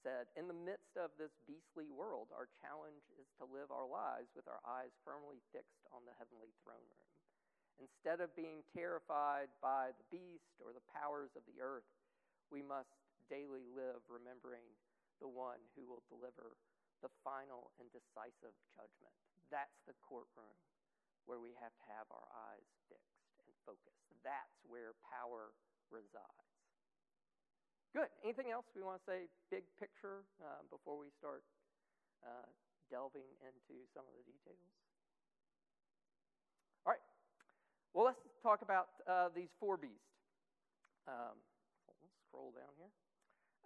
said. 0.00 0.28
In 0.36 0.48
the 0.48 0.56
midst 0.56 0.96
of 0.96 1.12
this 1.16 1.32
beastly 1.44 1.88
world, 1.92 2.32
our 2.32 2.48
challenge 2.60 3.04
is 3.20 3.28
to 3.38 3.48
live 3.48 3.68
our 3.72 3.88
lives 3.88 4.32
with 4.32 4.48
our 4.48 4.60
eyes 4.64 4.92
firmly 5.04 5.40
fixed 5.52 5.84
on 5.92 6.04
the 6.04 6.16
heavenly 6.16 6.52
throne 6.64 6.84
room. 6.84 7.10
Instead 7.80 8.20
of 8.20 8.36
being 8.36 8.60
terrified 8.76 9.48
by 9.64 9.96
the 9.96 10.08
beast 10.12 10.52
or 10.60 10.76
the 10.76 10.84
powers 10.92 11.32
of 11.32 11.44
the 11.48 11.60
earth, 11.64 11.88
we 12.52 12.60
must 12.60 12.92
daily 13.32 13.64
live 13.72 14.04
remembering 14.10 14.66
the 15.22 15.30
one 15.30 15.60
who 15.72 15.88
will 15.88 16.04
deliver 16.12 16.56
the 17.00 17.12
final 17.24 17.72
and 17.80 17.88
decisive 17.92 18.52
judgment. 18.76 19.16
That's 19.48 19.80
the 19.88 19.96
courtroom 20.04 20.60
where 21.24 21.40
we 21.40 21.56
have 21.56 21.72
to 21.72 21.84
have 21.96 22.08
our 22.12 22.28
eyes 22.52 22.68
fixed 22.92 23.24
and 23.40 23.48
focused. 23.64 24.04
That's 24.20 24.60
where 24.68 24.92
power 25.08 25.56
resides. 25.88 26.49
Good. 27.90 28.06
Anything 28.22 28.54
else 28.54 28.70
we 28.78 28.86
want 28.86 29.02
to 29.02 29.04
say, 29.06 29.26
big 29.50 29.66
picture, 29.82 30.22
uh, 30.38 30.62
before 30.70 30.94
we 30.94 31.10
start 31.18 31.42
uh, 32.22 32.46
delving 32.86 33.26
into 33.42 33.82
some 33.90 34.06
of 34.06 34.14
the 34.14 34.22
details? 34.22 34.62
All 36.86 36.94
right. 36.94 37.02
Well, 37.90 38.06
let's 38.06 38.22
talk 38.46 38.62
about 38.62 38.94
uh, 39.10 39.34
these 39.34 39.50
four 39.58 39.74
beasts. 39.74 40.14
Um, 41.10 41.34
let's 41.90 41.98
scroll 42.30 42.54
down 42.54 42.70
here. 42.78 42.94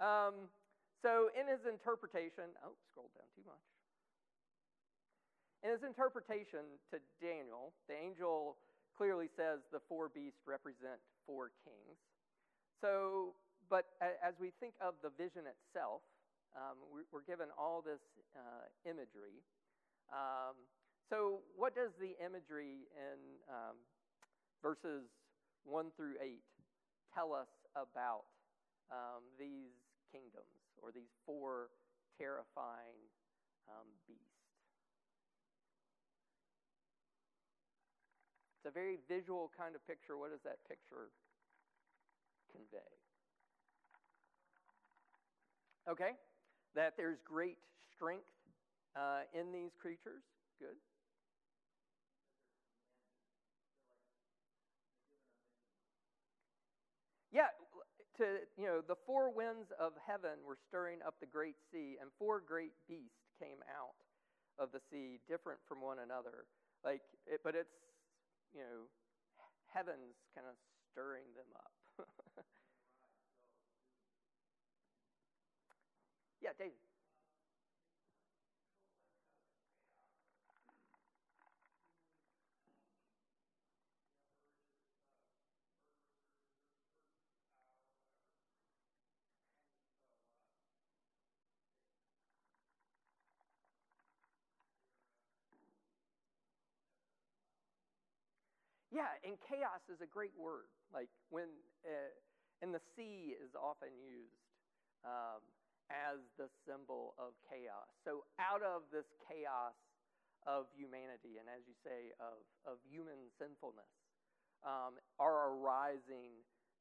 Um, 0.01 0.49
so, 1.05 1.29
in 1.37 1.45
his 1.45 1.61
interpretation, 1.69 2.49
oh, 2.65 2.73
scroll 2.89 3.13
down 3.13 3.29
too 3.37 3.45
much. 3.45 3.61
In 5.61 5.69
his 5.69 5.85
interpretation 5.85 6.65
to 6.89 6.97
Daniel, 7.21 7.77
the 7.93 7.97
angel 7.97 8.57
clearly 8.97 9.29
says 9.37 9.61
the 9.69 9.85
four 9.85 10.09
beasts 10.09 10.49
represent 10.49 10.97
four 11.29 11.53
kings. 11.61 12.01
So, 12.81 13.37
but 13.69 13.87
as 14.01 14.35
we 14.41 14.53
think 14.61 14.75
of 14.81 14.95
the 15.03 15.11
vision 15.17 15.45
itself, 15.49 16.03
um, 16.55 16.79
we're 16.91 17.27
given 17.27 17.49
all 17.59 17.83
this 17.83 18.03
uh, 18.37 18.67
imagery. 18.87 19.43
Um, 20.13 20.55
so, 21.11 21.43
what 21.57 21.75
does 21.75 21.91
the 21.99 22.15
imagery 22.25 22.87
in 22.95 23.19
um, 23.51 23.77
verses 24.63 25.11
1 25.65 25.91
through 25.97 26.15
8 26.23 26.41
tell 27.13 27.33
us 27.33 27.51
about 27.75 28.25
um, 28.91 29.27
these 29.39 29.75
kingdoms 30.13 30.55
or 30.81 30.93
these 30.93 31.11
four 31.27 31.75
terrifying 32.17 32.97
um, 33.69 33.91
beasts? 34.07 34.35
It's 38.63 38.71
a 38.71 38.73
very 38.73 38.97
visual 39.11 39.51
kind 39.53 39.75
of 39.75 39.85
picture. 39.87 40.17
What 40.17 40.31
does 40.31 40.41
that 40.49 40.57
picture 40.65 41.13
convey? 42.49 43.04
Okay? 45.89 46.13
That 46.75 46.95
there's 46.97 47.19
great 47.25 47.59
strength 47.95 48.25
uh, 48.97 49.23
in 49.39 49.53
these 49.53 49.71
creatures. 49.81 50.23
Good. 50.59 50.77
Yeah, 57.33 57.51
to 58.19 58.47
you 58.57 58.67
know, 58.67 58.81
the 58.87 58.95
four 59.07 59.31
winds 59.31 59.75
of 59.81 59.93
heaven 60.07 60.39
were 60.47 60.57
stirring 60.69 60.99
up 61.05 61.19
the 61.19 61.27
great 61.27 61.57
sea, 61.73 61.99
and 62.01 62.11
four 62.19 62.41
great 62.41 62.73
beasts 62.87 63.27
came 63.43 63.59
out 63.67 63.99
of 64.59 64.71
the 64.71 64.79
sea, 64.91 65.19
different 65.27 65.59
from 65.67 65.83
one 65.83 65.99
another. 65.99 66.47
Like, 66.85 67.03
it, 67.27 67.41
but 67.43 67.55
it's 67.59 67.75
you 68.55 68.63
know, 68.63 68.87
heaven's 69.67 70.15
kind 70.31 70.47
of 70.47 70.55
stirring 70.93 71.27
them 71.35 71.51
up. 71.59 72.07
Yeah, 76.45 76.53
David. 76.61 76.77
Yeah, 98.91 99.09
and 99.25 99.41
chaos 99.41 99.81
is 99.89 100.01
a 100.03 100.07
great 100.07 100.37
word. 100.37 100.69
Like 100.93 101.11
when, 101.31 101.49
uh, 101.85 102.11
and 102.63 102.75
the 102.75 102.81
sea 102.97 103.33
is 103.33 103.55
often 103.57 103.99
used. 103.99 104.37
Um, 105.05 105.43
as 105.93 106.21
the 106.41 106.49
symbol 106.65 107.15
of 107.21 107.37
chaos. 107.49 107.89
So 108.05 108.25
out 108.41 108.63
of 108.65 108.89
this 108.93 109.07
chaos 109.29 109.77
of 110.45 110.69
humanity, 110.77 111.41
and 111.41 111.49
as 111.49 111.65
you 111.65 111.77
say, 111.85 112.13
of, 112.21 112.41
of 112.69 112.77
human 112.85 113.33
sinfulness, 113.41 113.89
um, 114.65 114.97
are 115.21 115.53
arising 115.57 116.33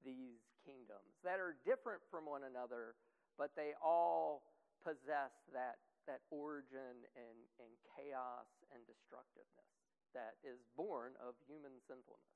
these 0.03 0.39
kingdoms 0.63 1.15
that 1.23 1.39
are 1.39 1.55
different 1.67 1.99
from 2.11 2.27
one 2.27 2.43
another, 2.47 2.95
but 3.39 3.51
they 3.55 3.75
all 3.83 4.43
possess 4.83 5.31
that, 5.51 5.79
that 6.07 6.23
origin 6.31 7.07
in, 7.15 7.35
in 7.59 7.71
chaos 7.95 8.47
and 8.71 8.83
destructiveness 8.87 9.71
that 10.11 10.35
is 10.43 10.59
born 10.75 11.15
of 11.19 11.35
human 11.47 11.75
sinfulness. 11.87 12.31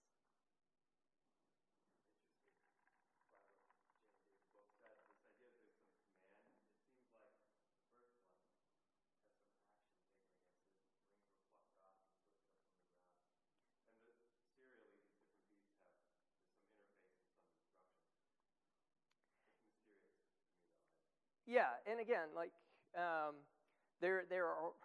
Yeah, 21.47 21.76
and 21.87 22.03
again, 22.03 22.29
like 22.35 22.51
um, 22.93 23.39
there 24.03 24.27
there 24.27 24.45
are 24.45 24.75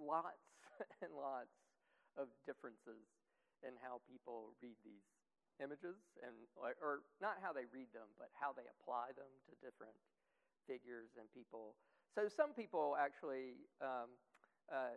lots 0.00 0.48
and 1.04 1.12
lots 1.12 1.52
of 2.16 2.32
differences 2.48 3.04
in 3.60 3.76
how 3.78 4.00
people 4.08 4.56
read 4.64 4.78
these 4.82 5.04
images, 5.60 6.00
and 6.24 6.34
or 6.56 7.04
not 7.20 7.38
how 7.44 7.52
they 7.52 7.68
read 7.70 7.92
them, 7.92 8.08
but 8.16 8.32
how 8.32 8.56
they 8.56 8.64
apply 8.80 9.12
them 9.14 9.30
to 9.46 9.52
different 9.60 9.94
figures 10.64 11.12
and 11.20 11.28
people. 11.36 11.76
So 12.16 12.26
some 12.26 12.56
people 12.56 12.96
actually, 12.96 13.60
um, 13.84 14.10
uh, 14.72 14.96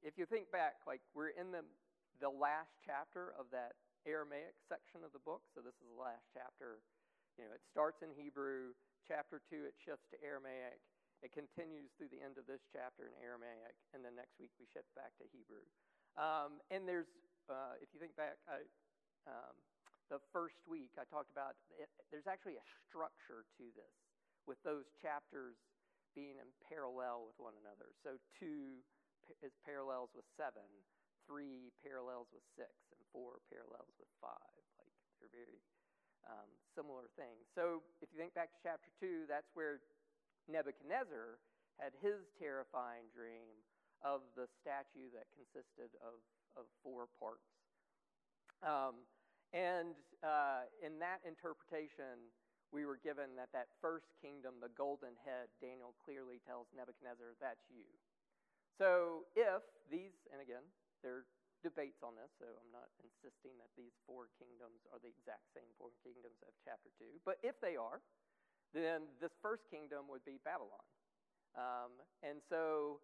if 0.00 0.14
you 0.16 0.24
think 0.24 0.48
back, 0.54 0.80
like 0.86 1.02
we're 1.12 1.34
in 1.34 1.50
the 1.50 1.66
the 2.22 2.30
last 2.30 2.78
chapter 2.86 3.34
of 3.34 3.50
that 3.50 3.74
Aramaic 4.06 4.54
section 4.70 5.02
of 5.02 5.10
the 5.10 5.22
book. 5.22 5.42
So 5.54 5.62
this 5.62 5.74
is 5.82 5.86
the 5.90 5.98
last 5.98 6.26
chapter. 6.30 6.82
You 7.40 7.48
know, 7.48 7.54
it 7.56 7.64
starts 7.64 8.04
in 8.04 8.12
Hebrew 8.12 8.76
chapter 9.06 9.42
2, 9.50 9.66
it 9.66 9.74
shifts 9.82 10.06
to 10.14 10.18
Aramaic. 10.22 10.78
It 11.22 11.30
continues 11.30 11.94
through 11.94 12.10
the 12.10 12.18
end 12.18 12.34
of 12.34 12.50
this 12.50 12.62
chapter 12.74 13.06
in 13.06 13.14
Aramaic, 13.22 13.78
and 13.94 14.02
then 14.02 14.18
next 14.18 14.34
week 14.42 14.50
we 14.58 14.66
shift 14.74 14.90
back 14.98 15.14
to 15.22 15.24
Hebrew. 15.30 15.62
Um, 16.18 16.58
and 16.74 16.82
there's, 16.82 17.08
uh, 17.46 17.78
if 17.78 17.94
you 17.94 18.02
think 18.02 18.18
back, 18.18 18.42
I, 18.50 18.66
um, 19.30 19.54
the 20.10 20.18
first 20.34 20.58
week 20.66 20.90
I 20.98 21.06
talked 21.06 21.30
about, 21.30 21.54
it, 21.78 21.86
there's 22.10 22.26
actually 22.26 22.58
a 22.58 22.66
structure 22.84 23.46
to 23.62 23.64
this, 23.78 23.94
with 24.50 24.58
those 24.66 24.90
chapters 24.98 25.54
being 26.18 26.36
in 26.42 26.50
parallel 26.66 27.30
with 27.30 27.38
one 27.38 27.54
another. 27.62 27.94
So 28.02 28.18
two 28.36 28.82
is 29.40 29.54
parallels 29.62 30.10
with 30.12 30.26
seven, 30.34 30.66
three 31.24 31.70
parallels 31.80 32.28
with 32.34 32.42
six, 32.58 32.74
and 32.92 33.00
four 33.14 33.40
parallels 33.48 33.94
with 33.96 34.10
five. 34.18 34.60
Like 34.76 34.92
they're 35.22 35.32
very 35.32 35.62
um, 36.26 36.50
similar 36.74 37.10
things. 37.14 37.46
So 37.54 37.82
if 38.02 38.10
you 38.12 38.18
think 38.18 38.34
back 38.34 38.50
to 38.54 38.60
chapter 38.62 38.90
2, 39.00 39.30
that's 39.30 39.48
where 39.54 39.82
Nebuchadnezzar 40.50 41.38
had 41.78 41.92
his 41.98 42.28
terrifying 42.38 43.08
dream 43.10 43.50
of 44.02 44.22
the 44.34 44.50
statue 44.60 45.10
that 45.14 45.30
consisted 45.34 45.94
of, 46.02 46.18
of 46.58 46.66
four 46.82 47.06
parts. 47.18 47.46
Um, 48.62 49.02
and 49.54 49.94
uh, 50.22 50.66
in 50.82 50.98
that 50.98 51.22
interpretation, 51.26 52.30
we 52.72 52.88
were 52.88 52.96
given 52.98 53.36
that 53.36 53.52
that 53.52 53.68
first 53.84 54.08
kingdom, 54.18 54.58
the 54.58 54.72
golden 54.72 55.12
head, 55.22 55.52
Daniel 55.60 55.92
clearly 56.00 56.40
tells 56.48 56.72
Nebuchadnezzar, 56.72 57.36
that's 57.36 57.62
you. 57.68 57.86
So 58.80 59.28
if 59.36 59.60
these, 59.92 60.16
and 60.32 60.40
again, 60.40 60.64
there 61.04 61.22
are 61.22 61.26
debates 61.60 62.00
on 62.02 62.18
this, 62.18 62.32
so 62.40 62.48
I'm 62.48 62.72
not 62.74 62.90
insisting 62.98 63.54
that 63.60 63.70
these 63.78 63.94
four 64.08 64.32
kingdoms 64.40 64.82
are 64.90 64.98
the 64.98 65.12
exact 65.12 65.46
same 65.54 65.68
four 65.78 65.94
kingdoms 66.02 66.40
of 66.42 66.56
chapter 66.64 66.90
2. 66.98 67.22
But 67.22 67.38
if 67.44 67.60
they 67.62 67.78
are, 67.78 68.02
then 68.74 69.08
this 69.20 69.32
first 69.40 69.62
kingdom 69.70 70.08
would 70.08 70.24
be 70.24 70.40
Babylon. 70.44 70.86
Um, 71.56 71.92
and 72.24 72.40
so 72.48 73.00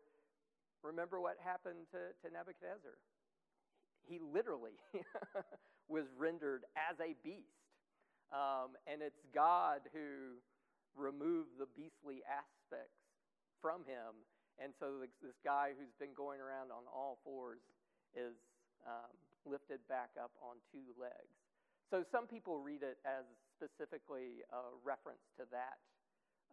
remember 0.82 1.20
what 1.20 1.36
happened 1.44 1.88
to, 1.92 2.16
to 2.24 2.32
Nebuchadnezzar. 2.32 2.96
He 4.08 4.18
literally 4.18 4.80
was 5.88 6.04
rendered 6.16 6.64
as 6.76 6.96
a 7.00 7.12
beast. 7.20 7.52
Um, 8.32 8.76
and 8.88 9.00
it's 9.00 9.20
God 9.32 9.84
who 9.92 10.40
removed 10.96 11.56
the 11.60 11.68
beastly 11.76 12.24
aspects 12.24 13.00
from 13.60 13.84
him. 13.84 14.24
And 14.60 14.72
so 14.80 15.00
this, 15.00 15.36
guy 15.44 15.72
who's 15.76 15.92
been 16.00 16.16
going 16.16 16.40
around 16.40 16.72
on 16.74 16.84
all 16.90 17.20
fours 17.24 17.62
is 18.16 18.34
um, 18.84 19.12
lifted 19.46 19.80
back 19.88 20.10
up 20.18 20.32
on 20.42 20.58
two 20.72 20.92
legs. 20.98 21.32
So 21.88 22.04
some 22.12 22.26
people 22.26 22.58
read 22.58 22.82
it 22.82 22.98
as 23.06 23.24
specifically 23.58 24.46
a 24.54 24.62
reference 24.86 25.26
to 25.34 25.44
that, 25.50 25.82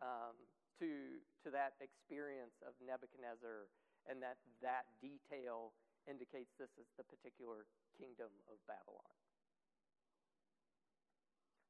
um, 0.02 0.34
to, 0.82 1.22
to 1.46 1.54
that 1.54 1.78
experience 1.78 2.58
of 2.66 2.74
Nebuchadnezzar, 2.82 3.70
and 4.10 4.18
that 4.26 4.42
that 4.66 4.90
detail 4.98 5.78
indicates 6.10 6.50
this 6.58 6.74
is 6.82 6.90
the 6.98 7.06
particular 7.06 7.70
kingdom 7.94 8.34
of 8.50 8.58
Babylon. 8.66 9.14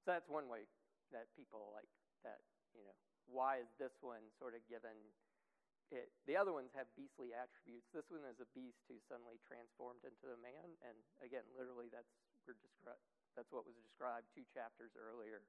So 0.08 0.16
that's 0.16 0.28
one 0.32 0.48
way 0.48 0.64
that 1.12 1.28
people 1.36 1.76
like 1.76 1.92
that, 2.24 2.40
you 2.72 2.84
know, 2.88 2.96
why 3.28 3.60
is 3.60 3.70
this 3.76 3.94
one 4.00 4.24
sort 4.40 4.56
of 4.56 4.64
given 4.72 4.96
it, 5.94 6.10
the 6.26 6.34
other 6.34 6.50
ones 6.50 6.74
have 6.74 6.90
beastly 6.98 7.30
attributes. 7.38 7.86
This 7.94 8.10
one 8.10 8.26
is 8.26 8.42
a 8.42 8.50
beast 8.58 8.82
who 8.90 8.98
suddenly 9.06 9.38
transformed 9.46 10.02
into 10.02 10.34
a 10.34 10.40
man, 10.42 10.74
and 10.82 10.98
again, 11.22 11.46
literally, 11.54 11.94
that's 11.94 12.10
we're 12.46 12.58
descri- 12.58 13.02
that's 13.36 13.52
what 13.52 13.68
was 13.68 13.76
described 13.78 14.28
two 14.32 14.48
chapters 14.56 14.96
earlier 14.96 15.44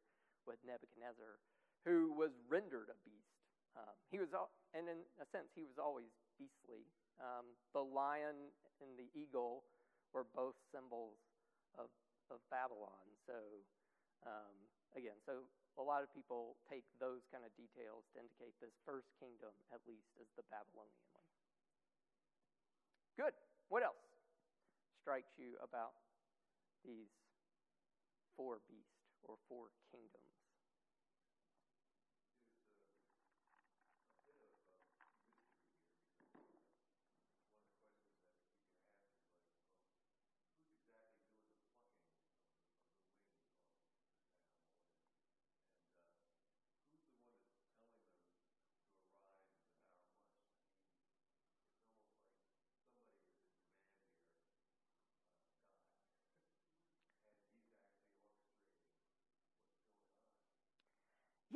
with 0.44 0.58
Nebuchadnezzar, 0.62 1.38
who 1.86 2.14
was 2.14 2.34
rendered 2.50 2.90
a 2.90 2.98
beast. 3.06 3.34
Um, 3.78 3.94
he 4.10 4.18
was, 4.18 4.30
and 4.74 4.90
in 4.90 5.00
a 5.22 5.26
sense, 5.30 5.50
he 5.54 5.62
was 5.62 5.78
always 5.78 6.10
beastly. 6.38 6.86
Um, 7.22 7.56
the 7.72 7.82
lion 7.82 8.52
and 8.82 8.90
the 8.98 9.08
eagle 9.16 9.64
were 10.12 10.26
both 10.34 10.56
symbols 10.70 11.16
of 11.76 11.88
of 12.30 12.42
Babylon. 12.50 13.06
So 13.26 13.38
um, 14.26 14.56
again, 14.98 15.18
so 15.22 15.46
a 15.76 15.84
lot 15.84 16.02
of 16.02 16.08
people 16.10 16.56
take 16.66 16.88
those 16.96 17.22
kind 17.28 17.44
of 17.44 17.52
details 17.54 18.08
to 18.16 18.24
indicate 18.24 18.56
this 18.58 18.72
first 18.82 19.12
kingdom, 19.20 19.52
at 19.70 19.84
least, 19.84 20.08
as 20.16 20.26
the 20.34 20.44
Babylonian 20.48 21.06
one. 21.12 21.28
Good. 23.16 23.36
What 23.68 23.84
else 23.84 24.00
strikes 25.02 25.36
you 25.36 25.54
about 25.60 25.94
these 26.82 27.12
four 28.36 28.58
beasts 28.68 29.18
or 29.24 29.36
four 29.48 29.68
kingdoms? 29.90 30.25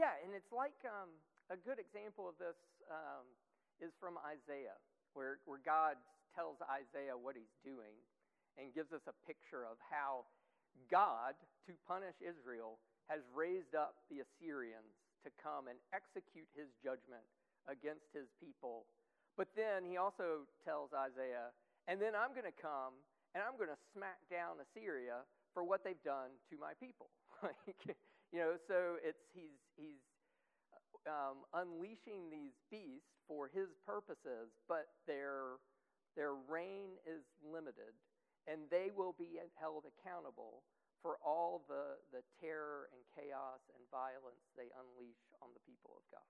Yeah, 0.00 0.16
and 0.24 0.32
it's 0.32 0.48
like 0.48 0.80
um, 0.88 1.12
a 1.52 1.60
good 1.60 1.76
example 1.76 2.24
of 2.24 2.40
this 2.40 2.56
um, 2.88 3.28
is 3.84 3.92
from 4.00 4.16
Isaiah, 4.24 4.80
where, 5.12 5.44
where 5.44 5.60
God 5.60 6.00
tells 6.32 6.56
Isaiah 6.64 7.12
what 7.12 7.36
he's 7.36 7.52
doing 7.60 7.92
and 8.56 8.72
gives 8.72 8.96
us 8.96 9.04
a 9.04 9.12
picture 9.28 9.68
of 9.68 9.76
how 9.76 10.24
God, 10.88 11.36
to 11.68 11.76
punish 11.84 12.16
Israel, 12.24 12.80
has 13.12 13.20
raised 13.36 13.76
up 13.76 14.00
the 14.08 14.24
Assyrians 14.24 14.96
to 15.20 15.28
come 15.36 15.68
and 15.68 15.76
execute 15.92 16.48
his 16.56 16.72
judgment 16.80 17.28
against 17.68 18.08
his 18.16 18.32
people. 18.40 18.88
But 19.36 19.52
then 19.52 19.84
he 19.84 20.00
also 20.00 20.48
tells 20.64 20.96
Isaiah, 20.96 21.52
and 21.92 22.00
then 22.00 22.16
I'm 22.16 22.32
going 22.32 22.48
to 22.48 22.56
come 22.56 22.96
and 23.36 23.44
I'm 23.44 23.60
going 23.60 23.68
to 23.68 23.82
smack 23.92 24.24
down 24.32 24.64
Assyria 24.64 25.28
for 25.52 25.60
what 25.60 25.84
they've 25.84 26.00
done 26.08 26.32
to 26.48 26.56
my 26.56 26.72
people. 26.80 27.12
You 28.32 28.38
know, 28.38 28.52
so 28.68 28.96
it's 29.02 29.26
he's 29.34 29.58
he's 29.74 30.02
um, 31.06 31.42
unleashing 31.54 32.30
these 32.30 32.54
beasts 32.70 33.18
for 33.26 33.50
his 33.50 33.74
purposes, 33.86 34.54
but 34.68 34.86
their 35.06 35.58
their 36.16 36.34
reign 36.34 36.94
is 37.06 37.22
limited, 37.42 37.94
and 38.46 38.70
they 38.70 38.90
will 38.94 39.14
be 39.18 39.38
held 39.58 39.84
accountable 39.86 40.62
for 41.02 41.16
all 41.24 41.64
the, 41.68 41.96
the 42.12 42.22
terror 42.40 42.88
and 42.92 43.00
chaos 43.16 43.60
and 43.74 43.82
violence 43.90 44.44
they 44.56 44.68
unleash 44.76 45.24
on 45.42 45.48
the 45.54 45.60
people 45.64 45.96
of 45.96 46.04
God. 46.12 46.20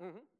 Mm-hmm. 0.00 0.37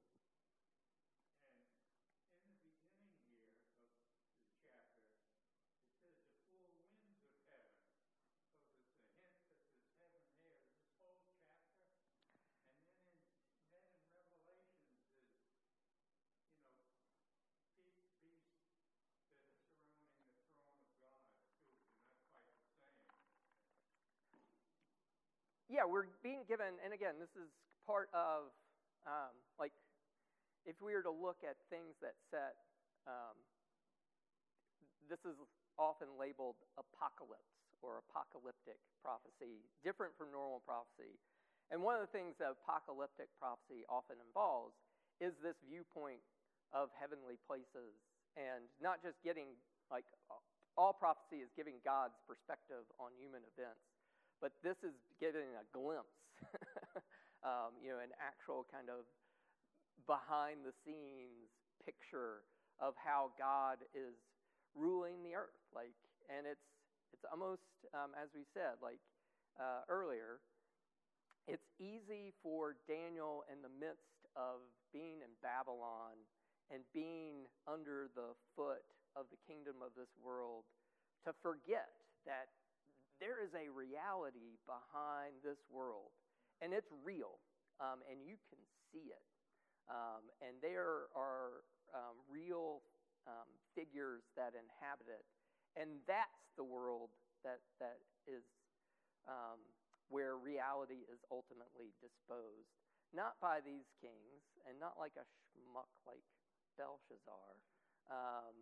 Yeah, 25.69 25.85
we're 25.85 26.09
being 26.25 26.49
given, 26.49 26.81
and 26.81 26.97
again, 26.97 27.21
this 27.21 27.33
is 27.37 27.53
part 27.85 28.09
of, 28.17 28.49
um, 29.05 29.37
like, 29.61 29.73
if 30.65 30.81
we 30.81 30.97
were 30.97 31.05
to 31.05 31.13
look 31.13 31.45
at 31.45 31.57
things 31.69 31.97
that 32.01 32.17
set, 32.33 32.57
um, 33.05 33.37
this 35.09 35.21
is 35.25 35.37
often 35.77 36.09
labeled 36.17 36.57
apocalypse 36.77 37.57
or 37.81 38.01
apocalyptic 38.09 38.81
prophecy, 39.01 39.65
different 39.85 40.13
from 40.17 40.33
normal 40.33 40.61
prophecy. 40.65 41.17
And 41.69 41.85
one 41.85 41.97
of 41.97 42.03
the 42.05 42.13
things 42.13 42.37
that 42.41 42.53
apocalyptic 42.53 43.29
prophecy 43.37 43.85
often 43.89 44.17
involves 44.25 44.77
is 45.21 45.37
this 45.45 45.57
viewpoint 45.69 46.25
of 46.73 46.89
heavenly 46.97 47.37
places 47.45 47.97
and 48.37 48.65
not 48.81 49.05
just 49.05 49.21
getting, 49.21 49.53
like, 49.93 50.05
all 50.77 50.93
prophecy 50.97 51.45
is 51.45 51.53
giving 51.57 51.77
God's 51.85 52.17
perspective 52.25 52.89
on 53.01 53.13
human 53.17 53.45
events 53.57 53.85
but 54.41 54.53
this 54.63 54.79
is 54.87 54.95
giving 55.19 55.51
a 55.59 55.65
glimpse, 55.75 56.19
um, 57.47 57.75
you 57.83 57.91
know, 57.91 57.99
an 57.99 58.15
actual 58.19 58.67
kind 58.71 58.89
of 58.89 59.07
behind 60.07 60.63
the 60.63 60.75
scenes 60.87 61.51
picture 61.85 62.47
of 62.79 62.95
how 62.95 63.35
God 63.39 63.83
is 63.95 64.15
ruling 64.75 65.23
the 65.27 65.35
earth. 65.35 65.59
Like, 65.75 65.95
and 66.31 66.47
it's 66.47 66.65
it's 67.13 67.25
almost 67.31 67.65
um, 67.95 68.15
as 68.15 68.31
we 68.35 68.47
said, 68.55 68.79
like 68.83 69.01
uh, 69.59 69.83
earlier, 69.89 70.39
it's 71.49 71.65
easy 71.81 72.37
for 72.45 72.77
Daniel 72.87 73.43
in 73.51 73.65
the 73.65 73.73
midst 73.73 74.23
of 74.37 74.61
being 74.93 75.25
in 75.25 75.33
Babylon 75.43 76.21
and 76.69 76.85
being 76.93 77.49
under 77.65 78.13
the 78.13 78.37
foot 78.53 78.85
of 79.17 79.27
the 79.33 79.41
kingdom 79.49 79.81
of 79.81 79.97
this 79.97 80.13
world 80.21 80.69
to 81.25 81.33
forget 81.41 81.89
that 82.29 82.53
there 83.21 83.43
is 83.43 83.51
a 83.55 83.67
reality 83.71 84.59
behind 84.67 85.43
this 85.43 85.59
world, 85.71 86.15
and 86.63 86.73
it's 86.73 86.91
real, 87.03 87.39
um, 87.83 88.03
and 88.07 88.23
you 88.23 88.39
can 88.51 88.59
see 88.91 89.11
it. 89.11 89.25
Um, 89.91 90.29
and 90.45 90.59
there 90.61 91.11
are 91.17 91.65
um, 91.95 92.21
real 92.29 92.85
um, 93.27 93.49
figures 93.75 94.23
that 94.37 94.55
inhabit 94.55 95.09
it, 95.09 95.25
and 95.75 96.03
that's 96.07 96.47
the 96.57 96.65
world 96.67 97.11
that 97.43 97.63
that 97.81 97.99
is 98.27 98.45
um, 99.27 99.61
where 100.09 100.37
reality 100.37 101.05
is 101.09 101.21
ultimately 101.33 101.93
disposed, 102.01 102.73
not 103.13 103.37
by 103.41 103.61
these 103.65 103.89
kings, 104.01 104.45
and 104.69 104.77
not 104.81 104.97
like 105.01 105.17
a 105.17 105.25
schmuck 105.25 105.89
like 106.05 106.25
Belshazzar, 106.77 107.49
um, 108.13 108.55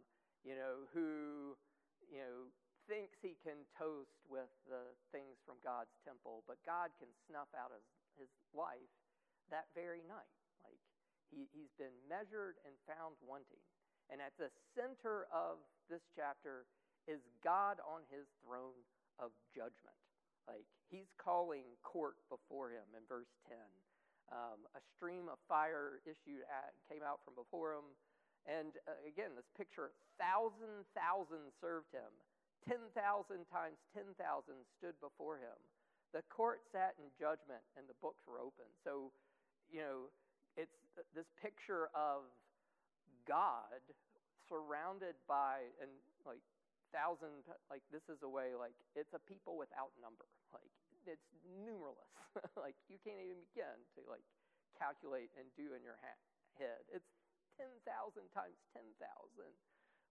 you 0.47 0.55
know, 0.55 0.87
who 0.95 1.59
you 2.07 2.23
know 2.23 2.51
thinks 2.87 3.19
he 3.21 3.35
can 3.43 3.67
toast 3.75 4.19
with 4.31 4.51
the 4.67 4.95
things 5.11 5.39
from 5.43 5.59
God's 5.63 5.93
temple, 6.07 6.47
but 6.47 6.63
God 6.67 6.95
can 6.99 7.11
snuff 7.27 7.51
out 7.55 7.75
his, 7.75 8.27
his 8.27 8.33
life 8.55 8.91
that 9.51 9.71
very 9.75 10.03
night. 10.07 10.35
Like 10.63 10.79
he, 11.31 11.51
he's 11.55 11.71
been 11.79 11.95
measured 12.07 12.59
and 12.67 12.75
found 12.87 13.19
wanting. 13.23 13.63
And 14.11 14.23
at 14.23 14.35
the 14.39 14.51
center 14.75 15.27
of 15.35 15.59
this 15.91 16.03
chapter 16.15 16.67
is 17.11 17.23
God 17.43 17.83
on 17.83 18.07
his 18.11 18.27
throne 18.43 18.79
of 19.19 19.35
judgment. 19.55 19.99
Like 20.47 20.67
he's 20.87 21.11
calling 21.19 21.67
court 21.83 22.19
before 22.31 22.71
him 22.71 22.87
in 22.95 23.03
verse 23.11 23.31
10. 23.51 23.59
Um, 24.31 24.67
a 24.75 24.83
stream 24.95 25.31
of 25.31 25.39
fire 25.47 26.03
issued 26.03 26.43
at, 26.51 26.75
came 26.91 27.03
out 27.03 27.23
from 27.23 27.39
before 27.39 27.79
him. 27.79 27.87
And 28.47 28.75
uh, 28.87 28.95
again, 29.07 29.35
this 29.35 29.47
picture, 29.59 29.91
thousand 30.19 30.87
thousand 30.95 31.51
served 31.59 31.91
him. 31.91 32.11
10,000 32.67 32.91
times 33.49 33.79
10,000 33.95 34.15
stood 34.79 34.99
before 34.99 35.39
him. 35.39 35.59
The 36.15 36.23
court 36.31 36.63
sat 36.71 36.95
in 36.99 37.07
judgment 37.19 37.63
and 37.79 37.87
the 37.87 37.99
books 38.03 38.23
were 38.27 38.43
open. 38.43 38.67
So, 38.83 39.11
you 39.71 39.83
know, 39.83 39.99
it's 40.59 40.75
uh, 40.99 41.07
this 41.15 41.27
picture 41.39 41.91
of 41.95 42.27
God 43.27 43.83
surrounded 44.47 45.19
by, 45.27 45.71
and 45.83 45.91
like, 46.23 46.43
thousand, 46.95 47.43
like, 47.71 47.83
this 47.91 48.07
is 48.07 48.23
a 48.23 48.31
way, 48.31 48.55
like, 48.55 48.75
it's 48.95 49.13
a 49.15 49.23
people 49.27 49.59
without 49.59 49.91
number. 49.99 50.27
Like, 50.55 50.71
it's 51.07 51.29
numerous. 51.63 52.11
like, 52.65 52.79
you 52.87 52.99
can't 53.03 53.21
even 53.23 53.43
begin 53.51 53.77
to, 53.99 54.07
like, 54.07 54.25
calculate 54.79 55.31
and 55.35 55.47
do 55.59 55.75
in 55.75 55.83
your 55.83 55.99
ha- 56.03 56.23
head. 56.57 56.83
It's 56.91 57.11
10,000 57.59 57.83
times 58.33 58.57
10,000. 58.73 58.87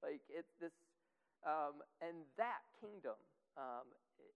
Like, 0.04 0.22
it's 0.28 0.52
this 0.60 0.76
um, 1.46 1.86
and 2.02 2.26
that 2.38 2.66
kingdom 2.82 3.18
um, 3.58 3.88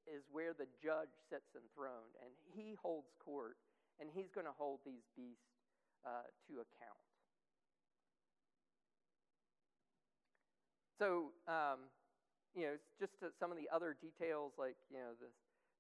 is 0.07 0.23
where 0.31 0.53
the 0.53 0.69
judge 0.81 1.11
sits 1.29 1.51
enthroned, 1.57 2.13
and 2.23 2.31
he 2.53 2.77
holds 2.77 3.11
court, 3.19 3.57
and 3.99 4.09
he's 4.13 4.29
going 4.31 4.47
to 4.47 4.55
hold 4.55 4.79
these 4.85 5.05
beasts 5.17 5.49
uh, 6.05 6.29
to 6.47 6.61
account. 6.61 7.03
So, 10.99 11.31
um, 11.47 11.87
you 12.51 12.67
know, 12.67 12.75
just 12.99 13.15
some 13.39 13.51
of 13.51 13.57
the 13.57 13.71
other 13.71 13.95
details, 14.03 14.51
like 14.59 14.75
you 14.91 14.99
know, 14.99 15.15
the 15.15 15.31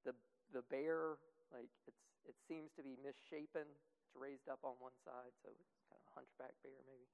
the 0.07 0.13
the 0.55 0.63
bear, 0.71 1.19
like 1.51 1.67
it's 1.87 2.03
it 2.23 2.35
seems 2.47 2.71
to 2.79 2.83
be 2.85 2.95
misshapen. 3.03 3.67
It's 3.67 4.15
raised 4.15 4.47
up 4.47 4.63
on 4.63 4.79
one 4.79 4.95
side, 5.03 5.33
so 5.43 5.51
it's 5.51 5.75
kind 5.91 5.99
of 5.99 6.05
a 6.07 6.13
hunchback 6.23 6.55
bear, 6.63 6.79
maybe. 6.87 7.07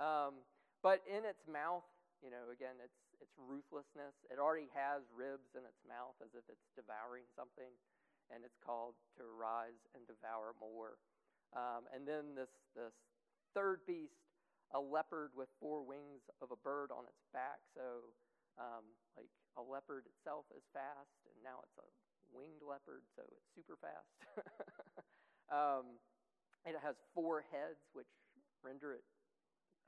Um, 0.00 0.40
but 0.80 1.04
in 1.04 1.28
its 1.28 1.44
mouth, 1.44 1.84
you 2.24 2.32
know, 2.32 2.48
again, 2.48 2.80
it's 2.80 3.09
its 3.20 3.32
ruthlessness. 3.36 4.16
It 4.32 4.40
already 4.40 4.68
has 4.72 5.04
ribs 5.12 5.52
in 5.54 5.64
its 5.68 5.80
mouth 5.84 6.16
as 6.24 6.32
if 6.32 6.44
it's 6.48 6.66
devouring 6.74 7.28
something, 7.36 7.70
and 8.32 8.42
it's 8.42 8.56
called 8.64 8.96
to 9.20 9.28
rise 9.28 9.80
and 9.92 10.02
devour 10.08 10.56
more. 10.58 10.96
Um, 11.52 11.86
and 11.92 12.08
then 12.08 12.34
this, 12.34 12.50
this 12.74 12.96
third 13.52 13.84
beast, 13.86 14.16
a 14.72 14.80
leopard 14.80 15.34
with 15.34 15.50
four 15.58 15.82
wings 15.82 16.22
of 16.38 16.54
a 16.54 16.58
bird 16.62 16.94
on 16.94 17.04
its 17.04 17.22
back. 17.34 17.58
So, 17.74 18.14
um, 18.58 18.86
like 19.18 19.30
a 19.58 19.64
leopard 19.64 20.06
itself 20.06 20.46
is 20.54 20.62
fast, 20.70 21.16
and 21.26 21.36
now 21.42 21.58
it's 21.66 21.78
a 21.80 21.88
winged 22.30 22.62
leopard, 22.62 23.02
so 23.18 23.26
it's 23.34 23.50
super 23.52 23.74
fast. 23.82 24.10
um, 25.50 25.98
it 26.62 26.78
has 26.78 26.94
four 27.14 27.42
heads, 27.50 27.82
which 27.92 28.10
render 28.62 28.94
it, 28.94 29.02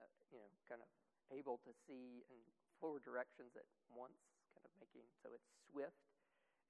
uh, 0.03 0.09
you 0.35 0.39
know, 0.43 0.51
kind 0.67 0.83
of 0.83 0.91
able 1.31 1.61
to 1.63 1.73
see 1.87 2.27
and 2.29 2.43
four 2.83 2.99
directions 2.99 3.55
at 3.55 3.63
once, 3.95 4.19
kind 4.59 4.67
of 4.67 4.75
making 4.83 5.07
so 5.23 5.31
it's 5.31 5.47
swift 5.71 6.03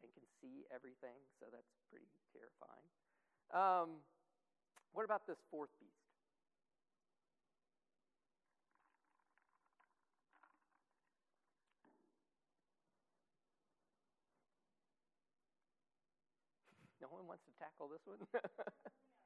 and 0.05 0.12
can 0.12 0.29
see 0.44 0.68
everything. 0.68 1.16
So 1.40 1.48
that's 1.48 1.72
pretty 1.88 2.12
terrifying. 2.37 2.85
Um, 3.48 4.05
what 4.92 5.09
about 5.09 5.25
this 5.25 5.40
fourth 5.48 5.72
beast? 5.81 5.96
No 17.01 17.09
one 17.09 17.25
wants 17.27 17.42
to 17.48 17.53
tackle 17.57 17.88
this 17.88 18.05
one? 18.05 18.20